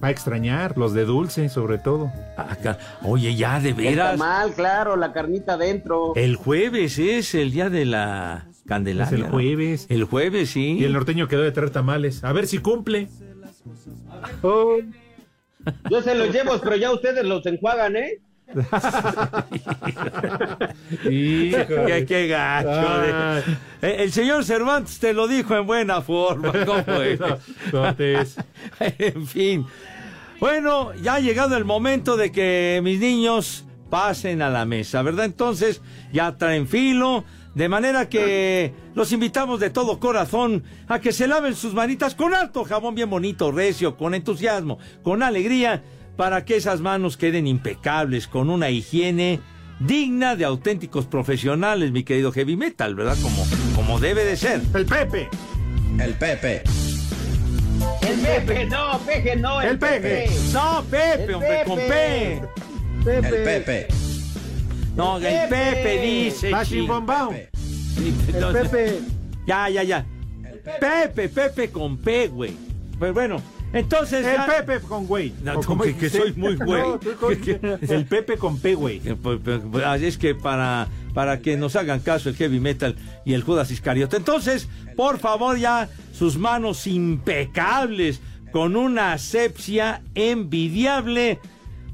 va 0.03 0.09
a 0.09 0.11
extrañar 0.11 0.76
los 0.78 0.95
de 0.95 1.05
dulce, 1.05 1.49
sobre 1.49 1.78
todo. 1.78 2.11
Acá. 2.37 2.78
Oye, 3.03 3.34
ya 3.37 3.61
de 3.61 3.72
veras. 3.72 4.12
tamal, 4.12 4.53
claro, 4.55 4.97
la 4.97 5.12
carnita 5.12 5.55
adentro. 5.55 6.12
El 6.16 6.37
jueves 6.37 6.99
es 6.99 7.34
el 7.34 7.53
día 7.53 7.68
de 7.70 7.84
la 7.84 8.47
Candelaria. 8.66 9.07
Es 9.09 9.12
el 9.12 9.20
¿no? 9.26 9.28
jueves. 9.30 9.87
El 9.89 10.05
jueves, 10.05 10.51
sí. 10.51 10.76
Y 10.78 10.84
el 10.84 10.93
norteño 10.93 11.28
quedó 11.28 11.43
de 11.43 11.53
traer 11.53 11.70
tamales. 11.70 12.24
A 12.24 12.32
ver 12.32 12.47
si 12.47 12.59
cumple. 12.59 13.09
Oh, 14.43 14.78
Yo 15.90 16.02
se 16.02 16.14
los 16.14 16.32
llevo, 16.32 16.58
pero 16.62 16.76
ya 16.76 16.92
ustedes 16.92 17.24
los 17.24 17.44
enjuagan, 17.46 17.96
¿eh? 17.96 18.20
qué, 21.02 22.04
qué 22.06 22.28
gacho. 22.28 23.42
Eh, 23.82 23.96
El 23.98 24.12
señor 24.12 24.44
Cervantes 24.44 24.98
te 24.98 25.12
lo 25.12 25.26
dijo 25.26 25.56
en 25.56 25.66
buena 25.66 26.00
forma. 26.02 26.52
¿Cómo 26.64 27.02
es? 27.02 27.20
Entonces, 27.64 28.36
en 28.80 29.26
fin. 29.26 29.66
Bueno, 30.38 30.94
ya 30.94 31.14
ha 31.14 31.20
llegado 31.20 31.56
el 31.56 31.64
momento 31.64 32.16
de 32.16 32.30
que 32.30 32.80
mis 32.82 33.00
niños 33.00 33.64
pasen 33.90 34.42
a 34.42 34.50
la 34.50 34.64
mesa, 34.64 35.02
¿verdad? 35.02 35.24
Entonces, 35.24 35.80
ya 36.12 36.36
traen 36.36 36.68
filo, 36.68 37.24
de 37.57 37.70
manera 37.70 38.07
que 38.11 38.74
los 38.94 39.12
invitamos 39.12 39.61
de 39.61 39.70
todo 39.70 39.98
corazón 39.98 40.62
a 40.88 41.00
que 41.00 41.11
se 41.11 41.26
laven 41.26 41.54
sus 41.54 41.72
manitas 41.72 42.14
con 42.14 42.34
harto 42.34 42.64
jabón 42.64 42.94
bien 42.94 43.09
bonito, 43.09 43.50
recio, 43.50 43.96
con 43.96 44.14
entusiasmo, 44.14 44.78
con 45.02 45.22
alegría, 45.22 45.82
para 46.18 46.44
que 46.44 46.57
esas 46.57 46.82
manos 46.82 47.16
queden 47.16 47.46
impecables, 47.46 48.28
con 48.28 48.50
una 48.50 48.68
higiene 48.68 49.40
digna 49.80 50.36
de 50.36 50.44
auténticos 50.44 51.07
profesionales, 51.07 51.92
mi 51.92 52.04
querido 52.04 52.30
heavy 52.30 52.57
metal, 52.57 52.94
¿verdad? 52.94 53.16
Como, 53.22 53.46
como 53.74 54.00
debe 54.00 54.26
de 54.26 54.36
ser. 54.36 54.61
el 54.74 54.84
Pepe. 54.84 55.30
El 55.98 56.12
Pepe. 56.12 56.62
El 58.02 58.20
Pepe, 58.20 58.66
no, 58.66 58.98
Peje, 59.07 59.34
no, 59.34 59.62
el, 59.62 59.68
El 59.70 59.78
Pepe. 59.78 60.28
No, 60.52 60.84
Pepe, 60.90 61.24
El 61.24 61.34
hombre, 61.34 61.62
con 61.66 61.76
P. 61.78 62.42
Pepe. 63.02 63.28
El 63.28 63.44
Pepe. 63.44 64.05
No, 64.97 65.18
el 65.18 65.49
Pepe 65.49 66.01
dice. 66.01 66.51
Machine 66.51 66.80
ching. 66.80 66.88
Bomb 66.88 67.07
Bomb. 67.07 67.32
El 67.34 68.53
Pepe. 68.53 69.01
Ya, 69.47 69.68
ya, 69.68 69.82
ya. 69.82 70.05
Pepe, 70.80 71.28
Pepe 71.28 71.70
con 71.70 71.99
P, 71.99 72.28
güey. 72.28 72.53
Pues 72.99 73.12
bueno, 73.14 73.40
entonces. 73.72 74.24
El 74.26 74.36
ya- 74.36 74.47
Pepe 74.47 74.80
con 74.80 75.07
güey. 75.07 75.32
No, 75.42 75.59
O 75.59 75.62
como 75.62 75.84
que- 75.84 75.97
que 75.97 76.11
soy 76.11 76.32
muy 76.32 76.57
güey. 76.57 76.82
No, 76.82 76.99
tú 76.99 77.14
con- 77.20 77.32
el 77.88 78.07
Pepe 78.07 78.36
con 78.38 78.59
P, 78.59 78.74
güey. 78.74 79.01
Pues, 79.22 79.38
pues, 79.44 79.84
así 79.84 80.07
es 80.07 80.18
que 80.18 80.34
para, 80.34 80.88
para 81.14 81.40
que 81.40 81.57
nos 81.57 81.76
hagan 81.76 82.01
caso 82.01 82.28
el 82.28 82.36
heavy 82.36 82.59
metal 82.59 82.97
y 83.24 83.34
el 83.34 83.42
Judas 83.42 83.70
Iscariote. 83.70 84.16
Entonces, 84.16 84.68
por 84.97 85.18
favor, 85.18 85.59
ya 85.59 85.88
sus 86.12 86.36
manos 86.38 86.86
impecables, 86.86 88.20
con 88.51 88.74
una 88.76 89.12
asepsia 89.12 90.03
envidiable, 90.14 91.38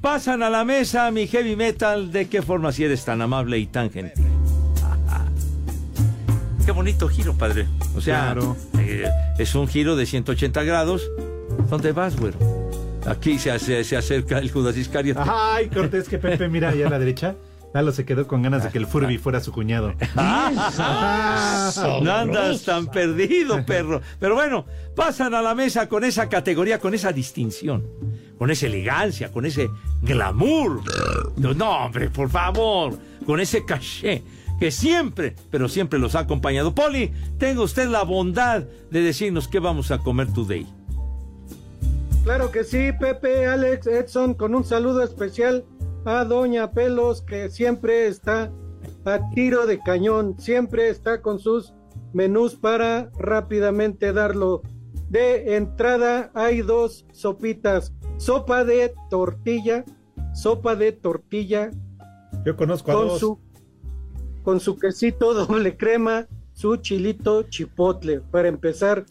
pasan 0.02 0.42
a 0.42 0.50
la 0.50 0.64
mesa, 0.66 1.10
mi 1.10 1.26
heavy 1.26 1.56
metal. 1.56 2.12
¿De 2.12 2.28
qué 2.28 2.42
forma 2.42 2.72
si 2.72 2.84
eres 2.84 3.04
tan 3.06 3.22
amable 3.22 3.56
y 3.58 3.66
tan 3.66 3.90
gentil? 3.90 4.24
Qué 6.66 6.70
bonito 6.72 7.08
giro, 7.08 7.34
padre. 7.34 7.66
O 7.96 8.00
sea, 8.00 8.20
Claro. 8.32 8.56
eh, 8.78 9.08
es 9.38 9.54
un 9.54 9.66
giro 9.66 9.96
de 9.96 10.06
180 10.06 10.62
grados. 10.62 11.02
¿Dónde 11.68 11.92
vas, 11.92 12.16
güero? 12.16 12.38
Aquí 13.06 13.38
se, 13.38 13.50
hace- 13.50 13.82
se 13.82 13.96
acerca 13.96 14.38
el 14.38 14.50
Judas 14.52 14.76
Iscariote. 14.76 15.20
Ay, 15.24 15.68
Cortés, 15.68 16.08
que 16.08 16.18
Pepe, 16.18 16.48
mira 16.48 16.68
allá 16.68 16.86
a 16.86 16.90
la 16.90 16.98
derecha. 17.00 17.34
Lalo 17.74 17.90
se 17.90 18.04
quedó 18.04 18.26
con 18.28 18.42
ganas 18.42 18.62
de 18.64 18.70
que 18.70 18.76
el 18.78 18.86
Furby 18.86 19.16
fuera 19.18 19.40
su 19.40 19.50
cuñado. 19.50 19.94
No 20.14 22.12
andas 22.12 22.62
tan 22.64 22.86
perdido, 22.86 23.64
perro. 23.64 24.02
Pero 24.20 24.34
bueno, 24.34 24.66
pasan 24.94 25.34
a 25.34 25.40
la 25.42 25.54
mesa 25.54 25.88
con 25.88 26.04
esa 26.04 26.28
categoría, 26.28 26.78
con 26.78 26.92
esa 26.94 27.12
distinción, 27.12 27.84
con 28.42 28.50
esa 28.50 28.66
elegancia, 28.66 29.30
con 29.30 29.46
ese 29.46 29.70
glamour. 30.02 30.80
No, 31.36 31.84
hombre, 31.84 32.10
por 32.10 32.28
favor, 32.28 32.98
con 33.24 33.38
ese 33.38 33.64
caché 33.64 34.24
que 34.58 34.72
siempre, 34.72 35.36
pero 35.48 35.68
siempre 35.68 36.00
los 36.00 36.16
ha 36.16 36.20
acompañado. 36.20 36.74
Poli, 36.74 37.12
tenga 37.38 37.62
usted 37.62 37.86
la 37.86 38.02
bondad 38.02 38.64
de 38.90 39.00
decirnos 39.00 39.46
qué 39.46 39.60
vamos 39.60 39.92
a 39.92 39.98
comer 39.98 40.32
today. 40.32 40.66
Claro 42.24 42.50
que 42.50 42.64
sí, 42.64 42.90
Pepe, 42.98 43.46
Alex, 43.46 43.86
Edson, 43.86 44.34
con 44.34 44.56
un 44.56 44.64
saludo 44.64 45.04
especial 45.04 45.64
a 46.04 46.24
Doña 46.24 46.72
Pelos, 46.72 47.22
que 47.22 47.48
siempre 47.48 48.08
está 48.08 48.50
a 49.04 49.20
tiro 49.36 49.66
de 49.66 49.78
cañón, 49.78 50.34
siempre 50.40 50.88
está 50.88 51.22
con 51.22 51.38
sus 51.38 51.74
menús 52.12 52.56
para 52.56 53.08
rápidamente 53.16 54.12
darlo. 54.12 54.62
De 55.12 55.56
entrada 55.56 56.30
hay 56.32 56.62
dos 56.62 57.04
sopitas, 57.12 57.92
sopa 58.16 58.64
de 58.64 58.94
tortilla, 59.10 59.84
sopa 60.32 60.74
de 60.74 60.92
tortilla 60.92 61.70
Yo 62.46 62.56
conozco 62.56 62.90
a 62.90 62.94
con 62.94 63.08
dos. 63.08 63.20
su 63.20 63.38
con 64.42 64.58
su 64.58 64.78
quesito 64.78 65.34
doble 65.46 65.76
crema, 65.76 66.26
su 66.54 66.76
chilito 66.76 67.42
chipotle 67.42 68.20
para 68.22 68.48
empezar 68.48 69.04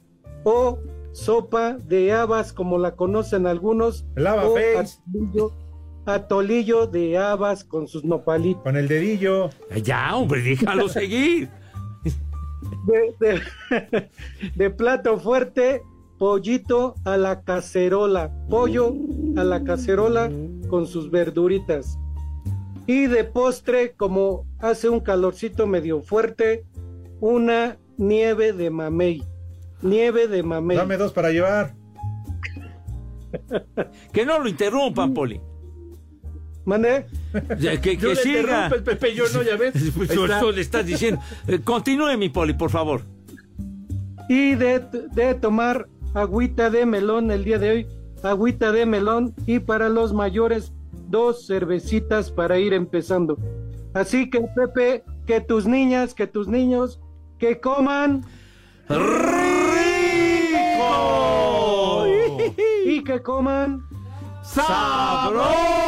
o 0.43 0.79
sopa 1.11 1.73
de 1.73 2.11
habas 2.13 2.51
como 2.51 2.79
la 2.79 2.95
conocen 2.95 3.45
algunos 3.45 4.03
El 4.15 4.25
haba 4.25 4.47
o 4.49 4.57
atolillo, 4.57 5.51
atolillo 6.07 6.87
de 6.87 7.19
habas 7.19 7.63
con 7.63 7.87
sus 7.87 8.03
nopalitos 8.03 8.63
Con 8.63 8.75
el 8.75 8.87
dedillo. 8.87 9.51
Ya, 9.83 10.15
hombre, 10.15 10.41
déjalo 10.41 10.89
seguir. 10.89 11.47
de, 12.87 13.15
de- 13.19 14.09
de 14.55 14.69
plato 14.71 15.19
fuerte 15.19 15.83
pollito 16.21 16.93
a 17.03 17.17
la 17.17 17.41
cacerola 17.41 18.31
pollo 18.47 18.93
a 19.37 19.43
la 19.43 19.63
cacerola 19.63 20.29
con 20.69 20.85
sus 20.85 21.09
verduritas 21.09 21.97
y 22.85 23.07
de 23.07 23.23
postre 23.23 23.93
como 23.93 24.45
hace 24.59 24.87
un 24.87 24.99
calorcito 24.99 25.65
medio 25.65 26.03
fuerte 26.03 26.63
una 27.21 27.79
nieve 27.97 28.53
de 28.53 28.69
mamey 28.69 29.23
nieve 29.81 30.27
de 30.27 30.43
mamey 30.43 30.77
Dame 30.77 30.97
dos 30.97 31.11
para 31.11 31.31
llevar. 31.31 31.73
Que 34.13 34.23
no 34.23 34.37
lo 34.37 34.47
interrumpan, 34.47 35.15
Poli. 35.15 35.41
¿Mande? 36.65 37.07
Ya, 37.57 37.81
Que, 37.81 37.95
Yo 37.97 38.09
que 38.09 38.15
le 38.15 38.21
siga. 38.21 38.69
Pepe, 38.69 39.15
yo 39.15 39.23
no, 39.33 39.41
ya 39.41 39.55
ves. 39.55 39.73
Pues 39.95 40.11
está. 40.11 40.39
tú 40.39 40.51
le 40.51 40.61
estás 40.61 40.85
diciendo. 40.85 41.19
Eh, 41.47 41.61
Continúe, 41.63 42.15
mi 42.17 42.29
Poli, 42.29 42.53
por 42.53 42.69
favor. 42.69 43.01
y 44.29 44.53
de, 44.55 44.79
de 45.13 45.33
tomar 45.33 45.87
agüita 46.13 46.69
de 46.69 46.85
melón 46.85 47.31
el 47.31 47.43
día 47.43 47.57
de 47.57 47.69
hoy, 47.69 47.87
agüita 48.23 48.71
de 48.71 48.85
melón 48.85 49.33
y 49.45 49.59
para 49.59 49.89
los 49.89 50.13
mayores 50.13 50.71
dos 51.09 51.47
cervecitas 51.47 52.31
para 52.31 52.59
ir 52.59 52.73
empezando. 52.73 53.37
Así 53.93 54.29
que 54.29 54.41
Pepe, 54.55 55.03
que 55.25 55.41
tus 55.41 55.65
niñas, 55.65 56.13
que 56.13 56.27
tus 56.27 56.47
niños, 56.47 57.01
que 57.37 57.59
coman 57.59 58.23
¡Rico! 58.87 59.01
y 62.85 63.03
que 63.03 63.21
coman 63.21 63.81
¡Sabroso! 64.43 65.81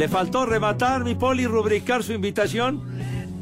¿Le 0.00 0.08
faltó 0.08 0.46
rematar, 0.46 1.04
mi 1.04 1.14
Poli, 1.14 1.46
rubricar 1.46 2.02
su 2.02 2.14
invitación? 2.14 2.80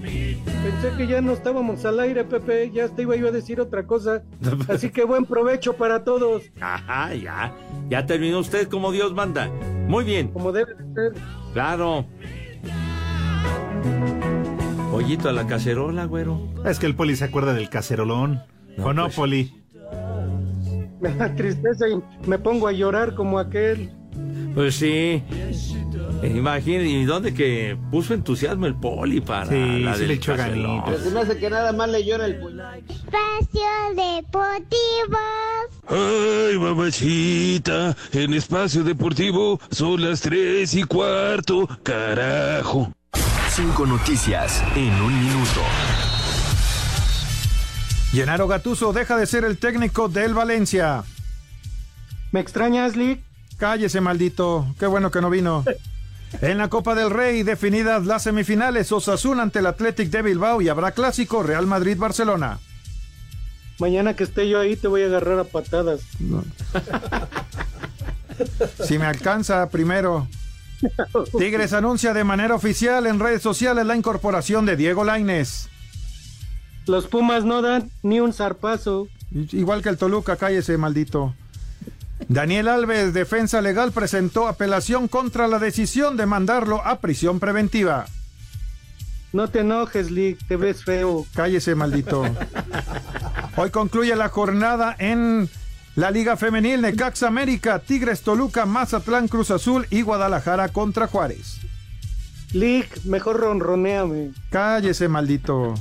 Pensé 0.03 0.97
que 0.97 1.07
ya 1.07 1.21
no 1.21 1.31
estábamos 1.31 1.85
al 1.85 2.01
aire, 2.01 2.25
Pepe, 2.25 2.73
ya 2.73 2.89
te 2.89 3.03
iba 3.03 3.15
yo 3.15 3.29
a 3.29 3.31
decir 3.31 3.61
otra 3.61 3.87
cosa. 3.87 4.25
Así 4.69 4.91
que 4.91 5.05
buen 5.05 5.25
provecho 5.25 5.77
para 5.77 6.03
todos, 6.03 6.51
Ajá, 6.61 7.15
ya. 7.15 7.55
Ya 7.89 8.07
terminó 8.07 8.41
usted 8.41 8.67
como 8.67 8.91
Dios 8.91 9.15
manda. 9.15 9.49
Muy 9.87 10.05
bien, 10.05 10.33
como 10.33 10.51
debe 10.51 10.75
de 10.75 10.95
ser. 10.95 11.23
claro. 11.53 12.05
Pollito 14.91 15.29
a 15.29 15.33
la 15.33 15.47
cacerola, 15.47 16.07
güero. 16.07 16.41
Es 16.65 16.81
que 16.81 16.87
el 16.87 16.97
poli 16.97 17.15
se 17.15 17.27
acuerda 17.27 17.55
del 17.55 17.71
cacerolón. 17.71 18.43
¿O 18.79 18.93
no, 18.93 19.05
pues. 19.05 19.15
poli? 19.15 19.63
Me 21.01 21.15
da 21.15 21.33
tristeza 21.37 21.87
y 21.89 22.03
me 22.29 22.37
pongo 22.37 22.67
a 22.67 22.73
llorar 22.73 23.15
como 23.15 23.39
aquel. 23.39 23.93
Pues 24.57 24.75
sí. 24.75 25.23
Eh, 26.23 26.35
Imagínate, 26.37 26.87
¿y 26.89 27.05
dónde 27.05 27.33
que 27.35 27.77
puso 27.91 28.15
entusiasmo 28.15 28.67
el 28.67 28.75
poli 28.75 29.21
para 29.21 29.47
Sí, 29.47 29.81
la 29.81 29.95
sí 29.95 30.01
del 30.01 30.09
le 30.09 30.15
echó 30.15 30.37
se 30.37 31.11
me 31.11 31.21
hace 31.21 31.39
que 31.39 31.51
nada 31.51 31.73
más 31.73 31.89
le 31.89 32.05
llora 32.05 32.27
el 32.27 32.39
pollo. 32.39 32.63
Espacio 32.89 33.69
Deportivo. 33.95 35.19
Ay, 35.89 36.59
mamachita, 36.59 37.97
en 38.13 38.35
espacio 38.35 38.85
deportivo 38.85 39.61
son 39.71 40.03
las 40.03 40.21
tres 40.21 40.75
y 40.75 40.83
cuarto, 40.85 41.69
carajo. 41.83 42.93
Cinco 43.51 43.87
noticias 43.87 44.63
en 44.77 44.93
un 45.01 45.25
minuto. 45.25 45.63
Gennaro 48.13 48.49
Gatuso 48.49 48.93
deja 48.93 49.17
de 49.17 49.27
ser 49.27 49.45
el 49.45 49.59
técnico 49.59 50.09
del 50.09 50.35
Valencia. 50.35 51.05
¿Me 52.33 52.41
extrañas, 52.41 52.97
Lick? 52.97 53.28
Cállese, 53.59 54.01
maldito. 54.01 54.67
Qué 54.79 54.87
bueno 54.87 55.11
que 55.11 55.21
no 55.21 55.31
vino. 55.31 55.65
En 56.41 56.59
la 56.59 56.69
Copa 56.69 56.95
del 56.95 57.11
Rey, 57.11 57.43
definidas 57.43 58.07
las 58.07 58.23
semifinales, 58.23 58.93
Osasuna 58.93 59.43
ante 59.43 59.59
el 59.59 59.67
Athletic 59.67 60.11
de 60.11 60.23
Bilbao 60.23 60.63
y 60.63 60.69
habrá 60.69 60.93
clásico 60.93 61.43
Real 61.43 61.67
Madrid-Barcelona. 61.67 62.59
Mañana 63.79 64.15
que 64.15 64.25
esté 64.25 64.49
yo 64.49 64.61
ahí 64.61 64.77
te 64.77 64.89
voy 64.89 65.03
a 65.03 65.07
agarrar 65.07 65.39
a 65.39 65.45
patadas. 65.45 66.01
Si 68.85 68.99
me 68.99 69.07
alcanza 69.07 69.69
primero. 69.69 70.29
Tigres 71.39 71.73
anuncia 71.73 72.13
de 72.13 72.23
manera 72.23 72.55
oficial 72.55 73.07
en 73.07 73.19
redes 73.19 73.43
sociales 73.43 73.85
la 73.85 73.97
incorporación 73.97 74.67
de 74.67 74.77
Diego 74.77 75.03
Laines. 75.05 75.69
Los 76.87 77.07
Pumas 77.07 77.45
no 77.45 77.63
dan 77.63 77.91
ni 78.03 78.21
un 78.21 78.33
zarpazo. 78.33 79.09
Igual 79.33 79.83
que 79.83 79.89
el 79.89 79.99
Toluca, 79.99 80.37
cállese, 80.37 80.79
maldito. 80.79 81.35
Daniel 82.27 82.69
Alves, 82.69 83.15
defensa 83.15 83.61
legal, 83.61 83.93
presentó 83.93 84.49
apelación 84.49 85.09
contra 85.09 85.47
la 85.47 85.59
decisión 85.59 86.17
de 86.17 86.27
mandarlo 86.27 86.85
a 86.85 87.01
prisión 87.01 87.39
preventiva. 87.39 88.07
No 89.33 89.49
te 89.49 89.61
enojes, 89.61 90.11
Lick, 90.11 90.39
te 90.49 90.57
ves 90.57 90.85
feo. 90.85 91.27
Cállese, 91.35 91.75
maldito. 91.75 92.25
Hoy 93.57 93.71
concluye 93.71 94.17
la 94.17 94.29
jornada 94.29 94.97
en 94.99 95.49
la 95.97 96.11
Liga 96.11 96.37
Femenil 96.37 96.81
Necaxa 96.81 97.27
América, 97.27 97.79
Tigres 97.81 98.23
Toluca, 98.23 98.67
Mazatlán 98.67 99.29
Cruz 99.29 99.51
Azul 99.51 99.87
y 99.91 100.03
Guadalajara 100.03 100.69
contra 100.69 101.09
Juárez. 101.09 101.59
Lick, 102.53 103.05
mejor 103.05 103.41
ronroneame. 103.41 104.31
Cállese, 104.51 105.09
maldito. 105.09 105.75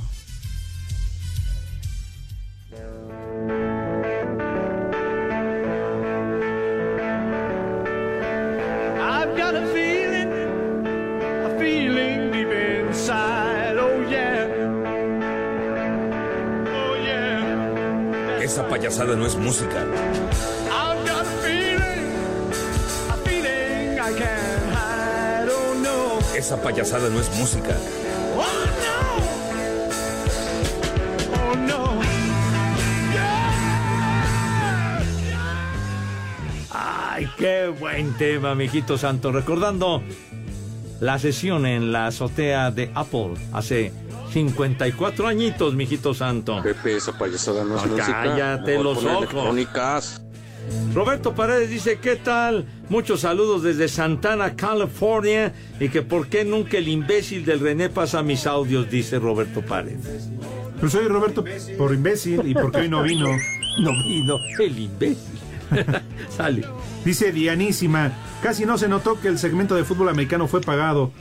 Oh 25.50 25.74
no. 25.82 26.18
Esa 26.34 26.60
payasada 26.62 27.10
no 27.10 27.20
es 27.20 27.30
música. 27.36 27.76
Oh 28.36 28.46
no. 28.84 29.18
Oh 31.42 31.54
no. 31.56 32.00
Ay, 36.72 37.28
qué 37.36 37.68
buen 37.68 38.16
tema, 38.16 38.54
mijito 38.54 38.96
santo. 38.96 39.30
Recordando 39.32 40.02
la 41.00 41.18
sesión 41.18 41.66
en 41.66 41.92
la 41.92 42.06
azotea 42.06 42.70
de 42.70 42.90
Apple 42.94 43.34
hace 43.52 43.92
54 44.32 45.26
añitos, 45.26 45.74
mijito 45.74 46.14
santo. 46.14 46.60
Pepe, 46.62 46.96
esa 46.96 47.16
payasada 47.16 47.64
no 47.64 47.76
es 47.76 47.82
No, 47.86 47.92
música. 47.92 48.22
cállate 48.22 48.78
Mejor 48.78 48.84
los 48.84 49.04
ojos. 49.04 50.20
Roberto 50.94 51.34
Paredes 51.34 51.70
dice, 51.70 51.98
¿qué 51.98 52.16
tal? 52.16 52.66
Muchos 52.90 53.20
saludos 53.20 53.62
desde 53.62 53.88
Santana, 53.88 54.54
California. 54.54 55.54
Y 55.80 55.88
que 55.88 56.02
por 56.02 56.28
qué 56.28 56.44
nunca 56.44 56.76
el 56.76 56.88
imbécil 56.88 57.44
del 57.44 57.60
René 57.60 57.88
pasa 57.88 58.22
mis 58.22 58.46
audios, 58.46 58.90
dice 58.90 59.18
Roberto 59.18 59.62
Paredes. 59.62 60.28
Pues 60.78 60.92
soy 60.92 61.06
Roberto 61.08 61.42
por 61.78 61.94
imbécil 61.94 62.46
y 62.46 62.54
porque 62.54 62.78
hoy 62.78 62.88
no 62.88 63.02
vino. 63.02 63.28
No 63.80 63.92
vino, 64.02 64.34
el 64.58 64.76
imbécil. 64.76 65.38
Sale. 66.36 66.64
Dice 67.04 67.30
Dianísima, 67.30 68.10
casi 68.42 68.66
no 68.66 68.76
se 68.76 68.88
notó 68.88 69.20
que 69.20 69.28
el 69.28 69.38
segmento 69.38 69.76
de 69.76 69.84
fútbol 69.84 70.08
americano 70.08 70.48
fue 70.48 70.60
pagado, 70.60 71.12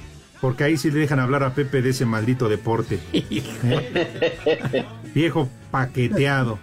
porque 0.41 0.63
ahí 0.65 0.77
sí 0.77 0.91
le 0.91 0.99
dejan 0.99 1.19
hablar 1.19 1.43
a 1.43 1.53
Pepe 1.53 1.81
de 1.81 1.89
ese 1.91 2.05
maldito 2.05 2.47
deporte. 2.49 2.99
¿Eh? 3.13 4.85
Viejo 5.13 5.49
paqueteado. 5.71 6.59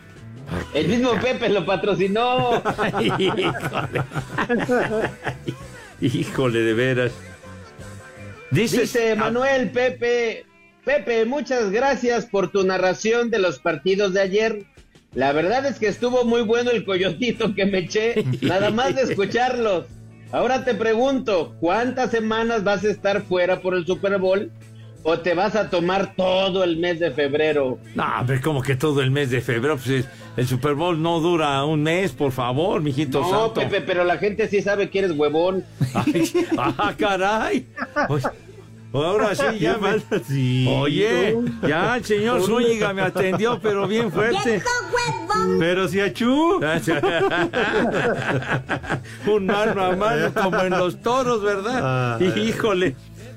El 0.75 0.89
mismo 0.89 1.13
Pepe 1.21 1.49
lo 1.49 1.65
patrocinó. 1.65 2.63
Híjole, 6.01 6.61
de 6.61 6.75
veras. 6.75 7.13
Dices- 8.51 8.81
Dice 8.93 9.17
Manuel 9.17 9.71
Pepe, 9.71 10.45
Pepe, 10.85 11.25
muchas 11.25 11.71
gracias 11.71 12.27
por 12.27 12.51
tu 12.53 12.65
narración 12.65 13.31
de 13.31 13.39
los 13.39 13.59
partidos 13.59 14.13
de 14.13 14.21
ayer. 14.21 14.63
La 15.15 15.33
verdad 15.33 15.65
es 15.67 15.79
que 15.79 15.87
estuvo 15.89 16.25
muy 16.25 16.43
bueno 16.43 16.71
el 16.71 16.85
coyotito 16.85 17.55
que 17.55 17.67
me 17.67 17.79
eché, 17.79 18.25
nada 18.43 18.71
más 18.71 18.95
de 18.97 19.03
escucharlos. 19.03 19.87
Ahora 20.35 20.65
te 20.65 20.75
pregunto, 20.75 21.55
¿cuántas 21.61 22.11
semanas 22.11 22.65
vas 22.65 22.85
a 22.85 22.89
estar 22.89 23.23
fuera 23.23 23.61
por 23.61 23.73
el 23.77 23.87
Super 23.87 24.19
Bowl? 24.19 24.51
¿O 25.05 25.21
te 25.21 25.33
vas 25.33 25.55
a 25.55 25.71
tomar 25.71 26.17
todo 26.17 26.65
el 26.65 26.77
mes 26.77 26.99
de 26.99 27.13
febrero? 27.13 27.79
No, 27.95 28.05
pero 28.27 28.41
como 28.43 28.61
que 28.61 28.75
todo 28.75 29.01
el 29.01 29.13
mes 29.13 29.31
de 29.31 29.41
febrero, 29.41 29.77
pues 29.77 29.89
es- 29.91 30.09
el 30.37 30.45
Super 30.49 30.75
Bowl 30.75 31.01
no 31.01 31.21
dura 31.21 31.65
un 31.65 31.85
mes, 31.85 32.11
por 32.11 32.33
favor, 32.33 32.83
mijito 32.83 33.21
No, 33.21 33.31
santo. 33.31 33.55
Pepe, 33.61 33.81
pero 33.83 34.03
la 34.03 34.17
gente 34.19 34.49
sí 34.49 34.61
sabe 34.61 34.91
que 34.91 34.99
eres 34.99 35.13
huevón. 35.13 35.63
Ay, 35.95 36.33
ah, 36.59 36.93
caray. 36.99 37.69
Oye, 38.09 38.25
ahora 39.03 39.35
sí, 39.35 39.59
ya 39.59 39.79
me... 39.79 40.03
Oye, 40.71 41.37
ya 41.67 41.97
el 41.97 42.05
señor 42.05 42.43
Zúñiga 42.43 42.93
me 42.93 43.03
atendió, 43.03 43.59
pero 43.61 43.89
bien 43.89 44.13
fuerte. 44.13 44.63
Pero 45.59 45.89
si 45.89 46.01
achú. 46.01 46.61
Un 49.27 49.47
mano 49.47 49.85
a 49.85 49.97
mano 49.97 50.33
como 50.33 50.61
en 50.61 50.71
los 50.71 51.03
toros, 51.03 51.43
¿verdad? 51.43 52.17
Ay. 52.21 52.33
Híjole. 52.49 52.95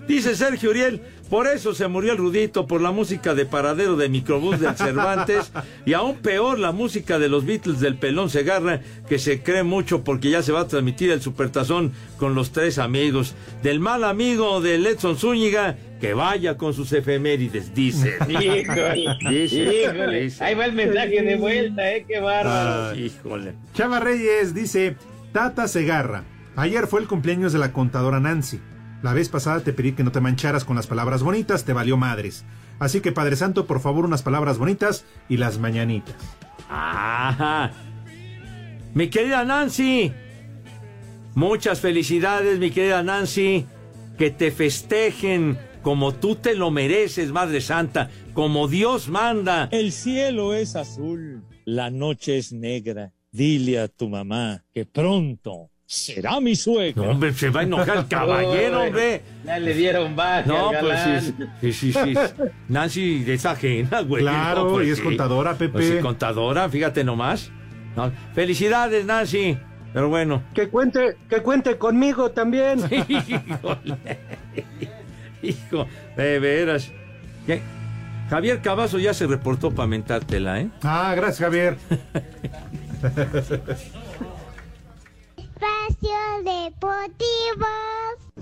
Dice 0.07 0.35
Sergio 0.35 0.69
Uriel, 0.69 1.01
por 1.29 1.47
eso 1.47 1.73
se 1.73 1.87
murió 1.89 2.13
el 2.13 2.17
Rudito, 2.17 2.65
por 2.65 2.79
la 2.79 2.91
música 2.91 3.35
de 3.35 3.45
paradero 3.45 3.97
de 3.97 4.07
microbús 4.07 4.59
del 4.59 4.75
Cervantes 4.77 5.51
y 5.85 5.91
aún 5.93 6.15
peor 6.17 6.59
la 6.59 6.71
música 6.71 7.19
de 7.19 7.27
los 7.27 7.45
Beatles 7.45 7.81
del 7.81 7.97
Pelón 7.97 8.29
Segarra, 8.29 8.79
que 9.09 9.19
se 9.19 9.43
cree 9.43 9.63
mucho 9.63 10.05
porque 10.05 10.29
ya 10.29 10.41
se 10.41 10.53
va 10.53 10.61
a 10.61 10.67
transmitir 10.67 11.11
el 11.11 11.21
Supertazón 11.21 11.91
con 12.17 12.35
los 12.35 12.51
tres 12.51 12.77
amigos. 12.77 13.35
Del 13.63 13.81
mal 13.81 14.05
amigo 14.05 14.61
de 14.61 14.75
Edson 14.75 15.17
Zúñiga, 15.17 15.75
que 15.99 16.13
vaya 16.13 16.55
con 16.57 16.73
sus 16.73 16.93
efemérides, 16.93 17.73
dice. 17.75 18.15
Híjole, 18.29 19.17
Dice, 19.29 19.83
híjole. 19.83 20.19
dice. 20.21 20.43
Ahí 20.43 20.55
va 20.55 20.65
el 20.65 20.73
mensaje 20.73 21.21
de 21.21 21.35
vuelta, 21.35 21.91
¿eh? 21.91 22.05
Qué 22.07 22.21
bárbaro. 22.21 22.91
Ay. 22.91 23.05
Híjole. 23.07 23.53
Chava 23.73 23.99
Reyes 23.99 24.53
dice, 24.53 24.95
Tata 25.33 25.67
Segarra, 25.67 26.23
ayer 26.55 26.87
fue 26.87 27.01
el 27.01 27.07
cumpleaños 27.07 27.51
de 27.51 27.59
la 27.59 27.73
contadora 27.73 28.21
Nancy. 28.21 28.61
La 29.03 29.13
vez 29.13 29.29
pasada 29.29 29.61
te 29.61 29.73
pedí 29.73 29.91
que 29.91 30.03
no 30.03 30.11
te 30.11 30.21
mancharas 30.21 30.65
con 30.65 30.75
las 30.75 30.87
palabras 30.87 31.21
bonitas, 31.21 31.65
te 31.65 31.73
valió 31.73 31.97
madres. 31.97 32.45
Así 32.79 33.01
que 33.01 33.11
Padre 33.11 33.35
Santo, 33.35 33.67
por 33.67 33.79
favor, 33.79 34.05
unas 34.05 34.23
palabras 34.23 34.57
bonitas 34.57 35.05
y 35.29 35.37
las 35.37 35.59
mañanitas. 35.59 36.15
Ajá. 36.69 37.71
Mi 38.93 39.09
querida 39.09 39.45
Nancy, 39.45 40.11
muchas 41.35 41.79
felicidades, 41.79 42.59
mi 42.59 42.71
querida 42.71 43.03
Nancy. 43.03 43.65
Que 44.17 44.31
te 44.31 44.49
festejen 44.49 45.59
como 45.83 46.13
tú 46.13 46.35
te 46.35 46.55
lo 46.55 46.71
mereces, 46.71 47.31
Madre 47.31 47.61
Santa, 47.61 48.09
como 48.33 48.67
Dios 48.67 49.09
manda. 49.09 49.69
El 49.71 49.91
cielo 49.91 50.53
es 50.53 50.75
azul, 50.75 51.43
la 51.65 51.91
noche 51.91 52.37
es 52.37 52.51
negra. 52.51 53.13
Dile 53.31 53.79
a 53.79 53.87
tu 53.87 54.09
mamá 54.09 54.65
que 54.73 54.85
pronto 54.85 55.69
será 55.89 56.39
mi 56.41 56.53
suegra. 56.55 57.01
No, 57.05 57.11
hombre, 57.11 57.33
se 57.33 57.49
va 57.49 57.61
a 57.61 57.63
enojar 57.63 57.97
el 57.97 58.07
caballero, 58.09 58.81
hombre. 58.83 59.21
Ya 59.45 59.57
le 59.57 59.73
dieron 59.73 60.15
baje 60.15 60.47
No, 60.49 60.69
al 60.69 60.79
pues 60.79 60.99
sí, 61.61 61.71
sí, 61.71 61.73
sí, 61.73 61.93
sí. 61.93 62.13
Nancy 62.67 63.23
es 63.25 63.45
ajena, 63.45 64.01
güey. 64.01 64.21
Claro, 64.21 64.65
No, 64.65 64.71
pues 64.73 64.87
y 64.87 64.91
es 64.91 64.97
sí. 64.97 65.03
contadora, 65.03 65.53
Pepe. 65.55 65.71
Pues 65.71 65.87
sí, 65.87 65.97
contadora, 65.99 66.67
fíjate 66.69 67.03
nomás. 67.03 67.49
No, 67.95 68.11
Felicidades, 68.35 69.05
Nancy. 69.05 69.57
Pero 69.93 70.09
bueno. 70.09 70.43
Que 70.53 70.67
cuente, 70.67 71.15
que 71.29 71.41
cuente 71.41 71.77
conmigo 71.77 72.29
también. 72.31 72.79
Híjole. 73.07 73.97
Hijo, 75.41 75.87
de 76.17 76.39
veras. 76.39 76.91
¿Qué? 77.47 77.61
Javier 78.29 78.61
Cavazo 78.61 78.99
ya 78.99 79.13
se 79.13 79.25
reportó 79.25 79.71
para 79.71 79.87
mentártela, 79.87 80.59
¿eh? 80.59 80.67
Ah, 80.83 81.13
gracias, 81.15 81.39
Javier. 81.39 81.77
Espacio 85.57 86.43
Deportivo. 86.43 87.65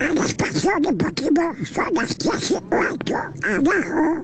En 0.01 0.17
espacio 0.17 0.71
deportivo 0.81 1.55
son 1.63 1.93
las 1.93 2.17
10 2.17 2.51
y 2.51 2.59
cuarto. 2.69 3.15
Abajo. 3.15 4.21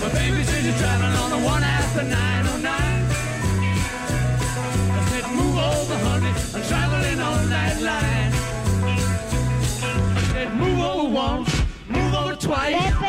My 0.00 0.08
baby 0.14 0.44
says 0.44 0.64
you're 0.64 0.74
traveling 0.78 1.16
on 1.18 1.30
the 1.30 1.36
one 1.46 1.62
after 1.62 2.02
909. 2.02 2.72
I 4.92 5.04
said, 5.10 5.26
move 5.34 5.58
over, 5.58 5.98
honey. 6.08 6.32
I'm 6.54 6.62
traveling 6.66 7.20
on 7.20 7.50
that 7.50 7.82
line. 7.82 8.32
I 10.16 10.22
said, 10.32 10.54
move 10.54 10.80
over 10.80 11.06
once, 11.06 11.62
move 11.90 12.14
over 12.14 12.34
twice. 12.36 13.05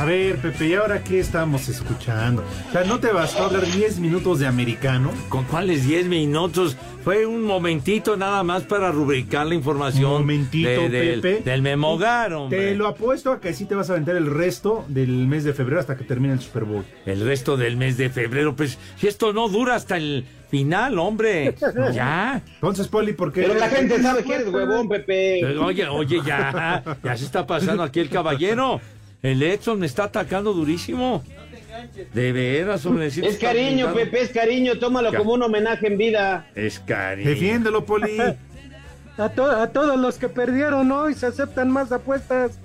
A 0.00 0.04
ver, 0.06 0.36
Pepe, 0.38 0.68
¿y 0.68 0.74
ahora 0.74 1.04
qué 1.04 1.20
estamos 1.20 1.68
escuchando? 1.68 2.42
O 2.68 2.72
sea, 2.72 2.84
¿no 2.84 3.00
te 3.00 3.12
bastó 3.12 3.42
hablar 3.44 3.66
10 3.66 3.98
minutos 3.98 4.38
de 4.38 4.46
americano? 4.46 5.10
¿Con 5.28 5.44
cuáles 5.44 5.86
10 5.86 6.06
minutos? 6.06 6.78
Fue 7.04 7.26
un 7.26 7.42
momentito 7.42 8.16
nada 8.16 8.42
más 8.42 8.62
para 8.62 8.90
rubricar 8.92 9.46
la 9.46 9.54
información. 9.56 10.10
Momentito, 10.12 10.68
de- 10.68 10.88
del- 10.88 11.20
Pepe. 11.20 11.42
Del 11.50 11.60
memogar, 11.60 12.32
hombre. 12.32 12.68
Te 12.70 12.74
lo 12.76 12.86
apuesto 12.86 13.30
a 13.30 13.40
que 13.40 13.52
sí 13.52 13.66
te 13.66 13.74
vas 13.74 13.90
a 13.90 13.92
aventar 13.92 14.16
el 14.16 14.24
resto 14.24 14.86
del 14.88 15.10
mes 15.28 15.44
de 15.44 15.52
febrero 15.52 15.80
hasta 15.80 15.98
que 15.98 16.04
termine 16.04 16.32
el 16.32 16.40
Super 16.40 16.64
Bowl. 16.64 16.82
El 17.04 17.20
resto 17.26 17.58
del 17.58 17.76
mes 17.76 17.98
de 17.98 18.08
febrero, 18.08 18.56
pues, 18.56 18.78
si 18.96 19.06
esto 19.06 19.34
no 19.34 19.50
dura 19.50 19.74
hasta 19.74 19.98
el 19.98 20.24
final, 20.50 20.98
hombre. 20.98 21.54
ya. 21.92 22.40
Entonces, 22.54 22.88
Poli, 22.88 23.12
¿por 23.12 23.34
qué? 23.34 23.42
Pero 23.42 23.54
la 23.54 23.68
gente 23.68 24.00
sabe 24.00 24.24
que 24.24 24.32
eres 24.34 24.48
huevón, 24.48 24.88
Pepe. 24.88 25.44
Oye, 25.58 25.86
oye, 25.88 26.20
ya. 26.24 26.82
Ya 27.04 27.16
se 27.18 27.26
está 27.26 27.46
pasando 27.46 27.82
aquí 27.82 28.00
el 28.00 28.08
caballero. 28.08 28.80
El 29.22 29.42
Edson 29.42 29.78
me 29.78 29.86
está 29.86 30.04
atacando 30.04 30.52
durísimo. 30.52 31.22
De 32.14 32.32
veras, 32.32 32.84
hombre. 32.86 33.06
Es 33.06 33.36
cariño. 33.38 33.92
Pepe, 33.94 34.22
es 34.22 34.30
cariño. 34.30 34.78
Tómalo 34.78 35.12
como 35.14 35.34
un 35.34 35.42
homenaje 35.42 35.86
en 35.88 35.98
vida. 35.98 36.46
Es 36.54 36.80
cariño. 36.80 37.28
Defiéndelo, 37.28 37.84
Poli. 37.84 38.18
A, 39.18 39.28
to- 39.28 39.44
a 39.50 39.66
todos 39.68 39.98
los 40.00 40.16
que 40.16 40.30
perdieron 40.30 40.90
hoy 40.92 41.12
se 41.12 41.26
aceptan 41.26 41.68
más 41.70 41.92
apuestas. 41.92 42.58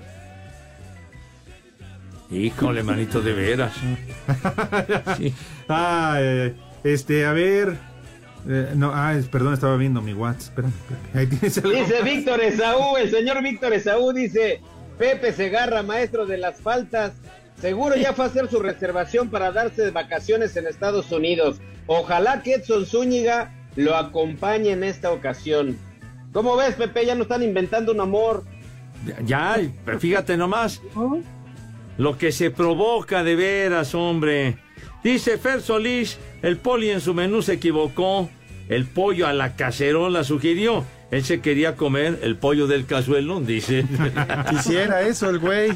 Híjole, 2.31 2.81
manito, 2.83 3.21
de 3.21 3.33
veras. 3.33 3.73
Sí. 5.17 5.33
Ah, 5.67 6.17
eh, 6.19 6.53
este, 6.83 7.25
a 7.25 7.33
ver. 7.33 7.77
Eh, 8.47 8.71
no, 8.75 8.91
ah, 8.93 9.13
es- 9.15 9.27
perdón, 9.27 9.53
estaba 9.53 9.75
viendo 9.75 10.01
mi 10.01 10.13
WhatsApp. 10.13 10.59
Espérame, 10.59 10.73
Pepe. 10.87 11.19
Ahí 11.19 11.27
tienes 11.27 11.57
algo. 11.57 11.71
Dice 11.71 12.01
Víctor 12.03 12.41
Esaú, 12.41 12.97
el 12.97 13.11
señor 13.11 13.43
Víctor 13.43 13.73
Esaú 13.73 14.13
dice, 14.13 14.61
Pepe 14.97 15.33
Segarra, 15.33 15.83
maestro 15.83 16.25
de 16.25 16.37
las 16.37 16.61
faltas, 16.61 17.13
seguro 17.59 17.95
ya 17.95 18.13
fue 18.13 18.25
a 18.25 18.27
hacer 18.27 18.49
su 18.49 18.59
reservación 18.59 19.29
para 19.29 19.51
darse 19.51 19.83
de 19.83 19.91
vacaciones 19.91 20.55
en 20.55 20.67
Estados 20.67 21.11
Unidos. 21.11 21.57
Ojalá 21.87 22.41
que 22.41 22.55
Edson 22.55 22.85
Zúñiga 22.85 23.53
lo 23.75 23.95
acompañe 23.95 24.71
en 24.71 24.83
esta 24.83 25.11
ocasión. 25.11 25.77
¿Cómo 26.31 26.55
ves, 26.55 26.75
Pepe? 26.75 27.05
Ya 27.05 27.15
no 27.15 27.23
están 27.23 27.43
inventando 27.43 27.91
un 27.91 28.01
amor. 28.01 28.43
Ya, 29.25 29.57
fíjate 29.99 30.37
nomás. 30.37 30.81
Lo 31.97 32.17
que 32.17 32.31
se 32.31 32.51
provoca 32.51 33.23
de 33.23 33.35
veras, 33.35 33.95
hombre. 33.95 34.57
Dice 35.03 35.37
Fer 35.37 35.61
Solís, 35.61 36.17
el 36.41 36.57
poli 36.57 36.89
en 36.89 36.99
su 37.01 37.13
menú 37.13 37.41
se 37.41 37.53
equivocó. 37.53 38.29
El 38.67 38.85
pollo 38.85 39.27
a 39.27 39.33
la 39.33 39.55
cacerola 39.55 40.23
sugirió. 40.23 40.83
Él 41.15 41.23
se 41.23 41.39
quería 41.39 41.77
comer 41.77 42.19
el 42.23 42.35
pollo 42.35 42.67
del 42.67 42.85
cazuelón, 42.85 43.45
dice. 43.45 43.85
Quisiera 44.49 45.01
eso 45.03 45.29
el 45.29 45.39
güey. 45.39 45.71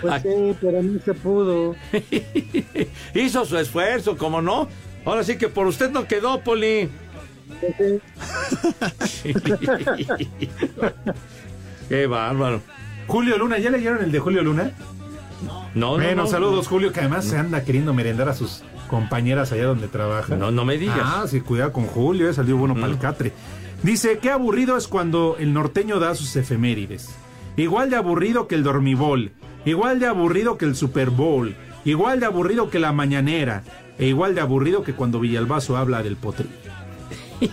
Pues 0.00 0.22
sí, 0.22 0.56
pero 0.60 0.80
no 0.80 1.00
se 1.00 1.12
pudo. 1.12 1.74
Hizo 3.14 3.44
su 3.44 3.58
esfuerzo, 3.58 4.16
¿cómo 4.16 4.40
no? 4.40 4.68
Ahora 5.04 5.24
sí 5.24 5.36
que 5.38 5.48
por 5.48 5.66
usted 5.66 5.90
no 5.90 6.06
quedó, 6.06 6.40
Poli. 6.40 6.88
Qué 11.88 12.06
bárbaro. 12.06 12.60
Julio 13.08 13.36
Luna, 13.38 13.58
¿ya 13.58 13.70
leyeron 13.70 14.04
el 14.04 14.12
de 14.12 14.20
Julio 14.20 14.44
Luna? 14.44 14.70
No, 15.44 15.66
no, 15.74 15.92
Bueno, 15.94 16.22
no. 16.22 16.28
saludos, 16.28 16.68
Julio, 16.68 16.92
que 16.92 17.00
además 17.00 17.24
se 17.24 17.38
anda 17.38 17.64
queriendo 17.64 17.92
merendar 17.92 18.28
a 18.28 18.34
sus 18.34 18.62
compañeras 18.86 19.50
allá 19.50 19.64
donde 19.64 19.88
trabaja. 19.88 20.36
No, 20.36 20.52
no 20.52 20.64
me 20.64 20.78
digas. 20.78 20.98
Mm. 20.98 21.00
Ah, 21.02 21.24
sí, 21.26 21.40
cuidado 21.40 21.72
con 21.72 21.86
Julio, 21.86 22.30
eh, 22.30 22.34
salió 22.34 22.56
bueno 22.56 22.74
para 22.76 22.86
el 22.86 22.98
catre. 22.98 23.32
Dice, 23.82 24.18
qué 24.18 24.30
aburrido 24.30 24.76
es 24.76 24.86
cuando 24.86 25.36
el 25.38 25.52
norteño 25.52 25.98
da 25.98 26.14
sus 26.14 26.36
efemérides. 26.36 27.10
Igual 27.56 27.90
de 27.90 27.96
aburrido 27.96 28.46
que 28.46 28.54
el 28.54 28.62
dormibol, 28.62 29.32
igual 29.64 29.98
de 29.98 30.06
aburrido 30.06 30.56
que 30.56 30.66
el 30.66 30.76
Super 30.76 31.10
Bowl, 31.10 31.56
igual 31.84 32.20
de 32.20 32.26
aburrido 32.26 32.70
que 32.70 32.78
la 32.78 32.92
mañanera, 32.92 33.64
e 33.98 34.06
igual 34.06 34.36
de 34.36 34.40
aburrido 34.40 34.84
que 34.84 34.94
cuando 34.94 35.18
Villalbazo 35.18 35.76
habla 35.76 36.02
del 36.02 36.16
potri. 36.16 36.48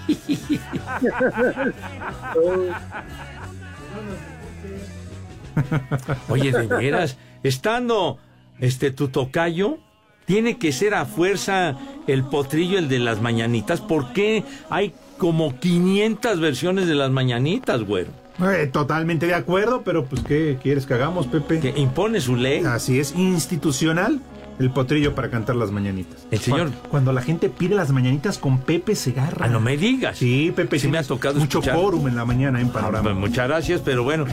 Oye, 6.30 6.51
de 6.51 6.67
veras, 6.67 7.17
estando 7.41 8.19
este 8.59 8.91
tu 8.91 9.07
tocayo, 9.07 9.80
tiene 10.25 10.59
que 10.59 10.71
ser 10.71 10.93
a 10.93 11.05
fuerza 11.05 11.75
el 12.05 12.23
potrillo 12.23 12.77
el 12.77 12.88
de 12.88 12.99
las 12.99 13.19
mañanitas. 13.19 13.82
¿Por 13.82 14.13
qué 14.13 14.43
hay 14.69 14.93
como 15.20 15.59
500 15.59 16.39
versiones 16.39 16.88
de 16.88 16.95
las 16.95 17.11
mañanitas, 17.11 17.84
güero? 17.84 18.09
Eh, 18.41 18.67
totalmente 18.72 19.28
de 19.28 19.36
acuerdo, 19.36 19.84
pero 19.84 20.05
pues 20.05 20.24
¿qué 20.24 20.57
quieres 20.63 20.86
que 20.88 20.95
hagamos, 20.95 21.28
Pepe? 21.28 21.59
Que 21.59 21.74
impone 21.80 22.22
su 22.22 22.36
ley. 22.36 22.63
Así 22.65 22.99
es, 22.99 23.13
institucional 23.15 24.20
el 24.59 24.72
potrillo 24.72 25.13
para 25.15 25.30
cantar 25.30 25.55
las 25.55 25.72
mañanitas. 25.72 26.26
El 26.32 26.39
señor- 26.39 26.70
Cuando, 26.72 26.89
cuando 26.89 27.13
la 27.13 27.22
gente 27.22 27.49
pide 27.49 27.76
las 27.76 27.91
mañanitas 27.91 28.38
con 28.38 28.59
Pepe 28.59 28.95
Segarra. 28.95 29.45
Ah, 29.45 29.49
no 29.49 29.59
me 29.61 29.78
digas. 29.78 30.17
Sí, 30.17 30.51
Pepe, 30.55 30.80
Sí 30.80 30.88
me 30.89 30.97
ha 30.97 31.03
tocado 31.03 31.39
mucho 31.39 31.59
escuchar. 31.59 31.76
quórum 31.80 32.07
en 32.07 32.15
la 32.15 32.26
mañana 32.26 32.59
en 32.59 32.70
Panorama. 32.70 33.03
Pues 33.03 33.15
muchas 33.15 33.47
gracias, 33.47 33.82
pero 33.86 34.03
bueno, 34.03 34.26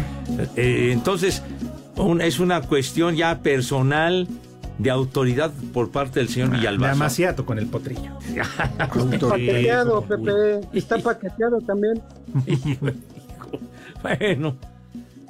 eh, 0.57 0.91
entonces 0.93 1.43
un- 1.97 2.21
es 2.21 2.39
una 2.41 2.61
cuestión 2.63 3.15
ya 3.17 3.39
personal 3.39 4.27
de 4.79 4.91
autoridad 4.91 5.53
por 5.73 5.91
parte 5.91 6.21
del 6.21 6.29
señor 6.29 6.51
De 6.51 6.57
Villalbazo. 6.59 6.93
amaciato 6.93 7.47
con 7.47 7.59
el 7.59 7.67
potrillo. 7.67 8.19
Paqueteado, 9.29 10.03
Pepe. 10.09 10.61
Está 10.73 10.99
paqueteado 10.99 11.61
también. 11.61 12.03
bueno, 14.03 14.57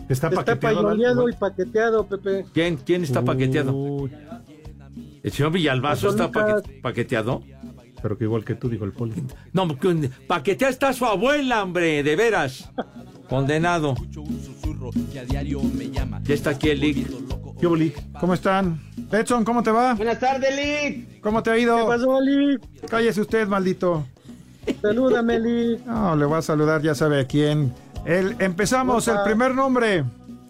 Está 0.08 0.28
Está 0.28 0.30
paqueteado. 0.44 1.28
y 1.28 1.32
paqueteado, 1.34 2.06
Pepe. 2.06 2.44
¿quién, 2.52 2.76
quién 2.76 3.02
está 3.02 3.22
paqueteado? 3.22 4.08
¿El 5.22 5.32
señor 5.32 5.52
Villalbazo 5.52 6.10
está 6.10 6.30
paque- 6.30 6.80
paqueteado? 6.80 7.42
Pero 8.02 8.16
que 8.18 8.24
igual 8.24 8.44
que 8.44 8.54
tú, 8.54 8.68
dijo 8.68 8.84
el 8.84 8.92
poli. 8.92 9.14
No, 9.52 9.66
que- 9.78 10.10
paqueteada 10.28 10.70
está 10.70 10.92
su 10.92 11.06
abuela, 11.06 11.62
hombre, 11.64 12.02
de 12.04 12.14
veras. 12.16 12.70
Condenado. 13.28 13.94
Ya 16.24 16.34
está 16.34 16.50
aquí 16.50 16.68
el 16.68 16.80
Lick. 16.80 17.08
¿Qué 17.58 17.66
boli? 17.66 17.92
¿Cómo 18.20 18.34
están? 18.34 18.80
Edson, 19.10 19.44
¿cómo 19.44 19.62
te 19.62 19.70
va? 19.70 19.94
Buenas 19.94 20.20
tardes, 20.20 20.54
Lick. 20.54 21.20
¿Cómo 21.20 21.42
te 21.42 21.50
ha 21.50 21.58
ido? 21.58 21.76
¿Qué 21.76 21.84
pasó, 21.84 22.20
Lick? 22.20 22.60
Cállese 22.88 23.20
usted, 23.22 23.48
maldito. 23.48 24.06
Salúdame, 24.82 25.38
Lick. 25.40 25.80
No, 25.86 26.16
le 26.16 26.26
voy 26.26 26.38
a 26.38 26.42
saludar, 26.42 26.82
ya 26.82 26.94
sabe 26.94 27.20
a 27.20 27.26
quién. 27.26 27.72
El, 28.04 28.36
empezamos, 28.40 29.08
Opa. 29.08 29.18
el 29.18 29.24
primer 29.24 29.54
nombre. 29.54 30.04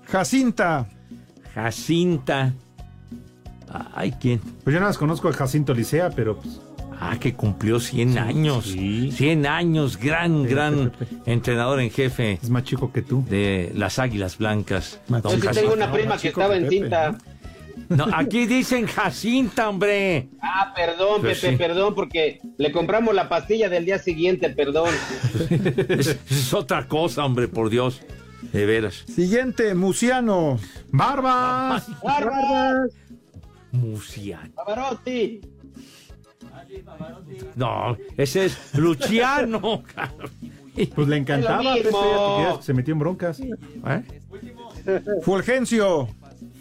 Jacinta. 0.06 0.88
Jacinta. 1.54 2.52
Ay, 3.94 4.12
¿quién? 4.20 4.40
Pues 4.64 4.74
yo 4.74 4.80
nada 4.80 4.90
más 4.90 4.98
conozco 4.98 5.28
a 5.28 5.32
Jacinto 5.32 5.74
Licea, 5.74 6.10
pero 6.10 6.36
pues, 6.38 6.60
Ah, 6.98 7.16
que 7.20 7.34
cumplió 7.34 7.78
100 7.80 8.18
años. 8.18 8.64
100 8.66 9.46
años, 9.46 9.96
gran, 9.98 10.44
gran 10.44 10.92
entrenador 11.26 11.80
en 11.80 11.90
jefe 11.90 12.38
es 12.42 12.50
más 12.50 12.64
chico 12.64 12.92
que 12.92 13.02
tú. 13.02 13.24
de 13.28 13.70
las 13.74 13.98
Águilas 13.98 14.38
Blancas. 14.38 15.00
Yo 15.08 15.30
sí 15.30 15.48
tengo 15.52 15.72
una 15.74 15.92
prima 15.92 16.16
que 16.18 16.28
estaba 16.28 16.54
que 16.54 16.60
en 16.60 16.62
Pepe, 16.64 16.76
cinta. 16.76 17.18
No, 17.88 18.06
aquí 18.12 18.46
dicen 18.46 18.86
Jacinta, 18.86 19.68
hombre. 19.68 20.28
Ah, 20.40 20.72
perdón, 20.74 21.20
Pues 21.20 21.38
Pepe, 21.40 21.52
sí. 21.52 21.56
perdón, 21.58 21.94
porque 21.94 22.40
le 22.56 22.72
compramos 22.72 23.14
la 23.14 23.28
pastilla 23.28 23.68
del 23.68 23.84
día 23.84 23.98
siguiente, 23.98 24.50
perdón. 24.50 24.90
Es, 25.88 26.18
es 26.30 26.54
otra 26.54 26.88
cosa, 26.88 27.24
hombre, 27.24 27.46
por 27.48 27.70
Dios. 27.70 28.00
De 28.52 28.64
veras. 28.66 29.04
Siguiente, 29.12 29.74
Muciano. 29.74 30.58
¡Barbas! 30.90 31.86
¡Barbas! 32.02 32.90
Musiano. 33.72 34.50
¡Pavarotti! 34.54 35.40
No, 37.54 37.96
ese 38.16 38.46
es 38.46 38.74
Luciano. 38.74 39.82
Pues 40.94 41.08
le 41.08 41.16
encantaba, 41.16 41.74
se 42.60 42.74
metió 42.74 42.92
en 42.92 42.98
broncas. 42.98 43.40
¿Eh? 43.40 44.02
Fulgencio. 45.22 46.06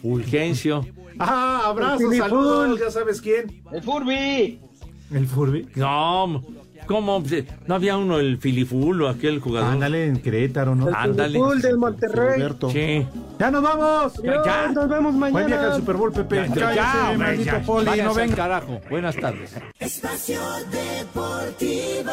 Fulgencio. 0.00 0.86
Ah, 1.18 1.64
abrazos, 1.66 2.16
saludos, 2.16 2.80
ya 2.80 2.90
sabes 2.90 3.20
quién. 3.20 3.62
¡El 3.70 3.82
Furby! 3.82 4.58
El 5.12 5.26
Furby. 5.26 5.68
No, 5.74 6.42
¿Cómo? 6.86 7.22
¿No 7.66 7.74
había 7.74 7.96
uno, 7.96 8.18
el 8.18 8.38
Filifulo, 8.38 9.08
aquel 9.08 9.40
jugador? 9.40 9.72
Ándale, 9.72 10.06
en 10.06 10.22
Querétaro, 10.22 10.74
¿no? 10.74 10.88
El 10.88 10.94
Ándale. 10.94 11.38
Del 11.62 11.78
Monterrey. 11.78 12.34
Roberto. 12.38 12.70
Sí. 12.70 13.06
¡Ya 13.38 13.50
nos 13.50 13.62
vamos! 13.62 14.22
Dios, 14.22 14.46
Ya. 14.46 14.68
nos 14.68 14.88
vemos 14.88 15.14
Buen 15.18 15.32
viaje 15.32 15.54
al 15.54 15.60
mañana. 15.60 15.76
Super 15.76 15.96
Bowl, 15.96 16.12
Pepe. 16.12 16.46
Ya, 16.54 16.74
ya, 16.74 17.10
hombre, 17.12 17.44
ya. 17.44 17.60
poli, 17.62 17.86
Váyanse 17.86 18.08
no 18.08 18.14
venga. 18.14 18.36
carajo. 18.36 18.80
Buenas 18.88 19.16
tardes. 19.16 19.56
Espacio 19.80 20.40
Deportivo. 20.70 22.12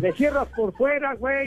Le 0.00 0.12
cierras 0.14 0.48
por 0.56 0.72
fuera, 0.74 1.14
güey. 1.14 1.46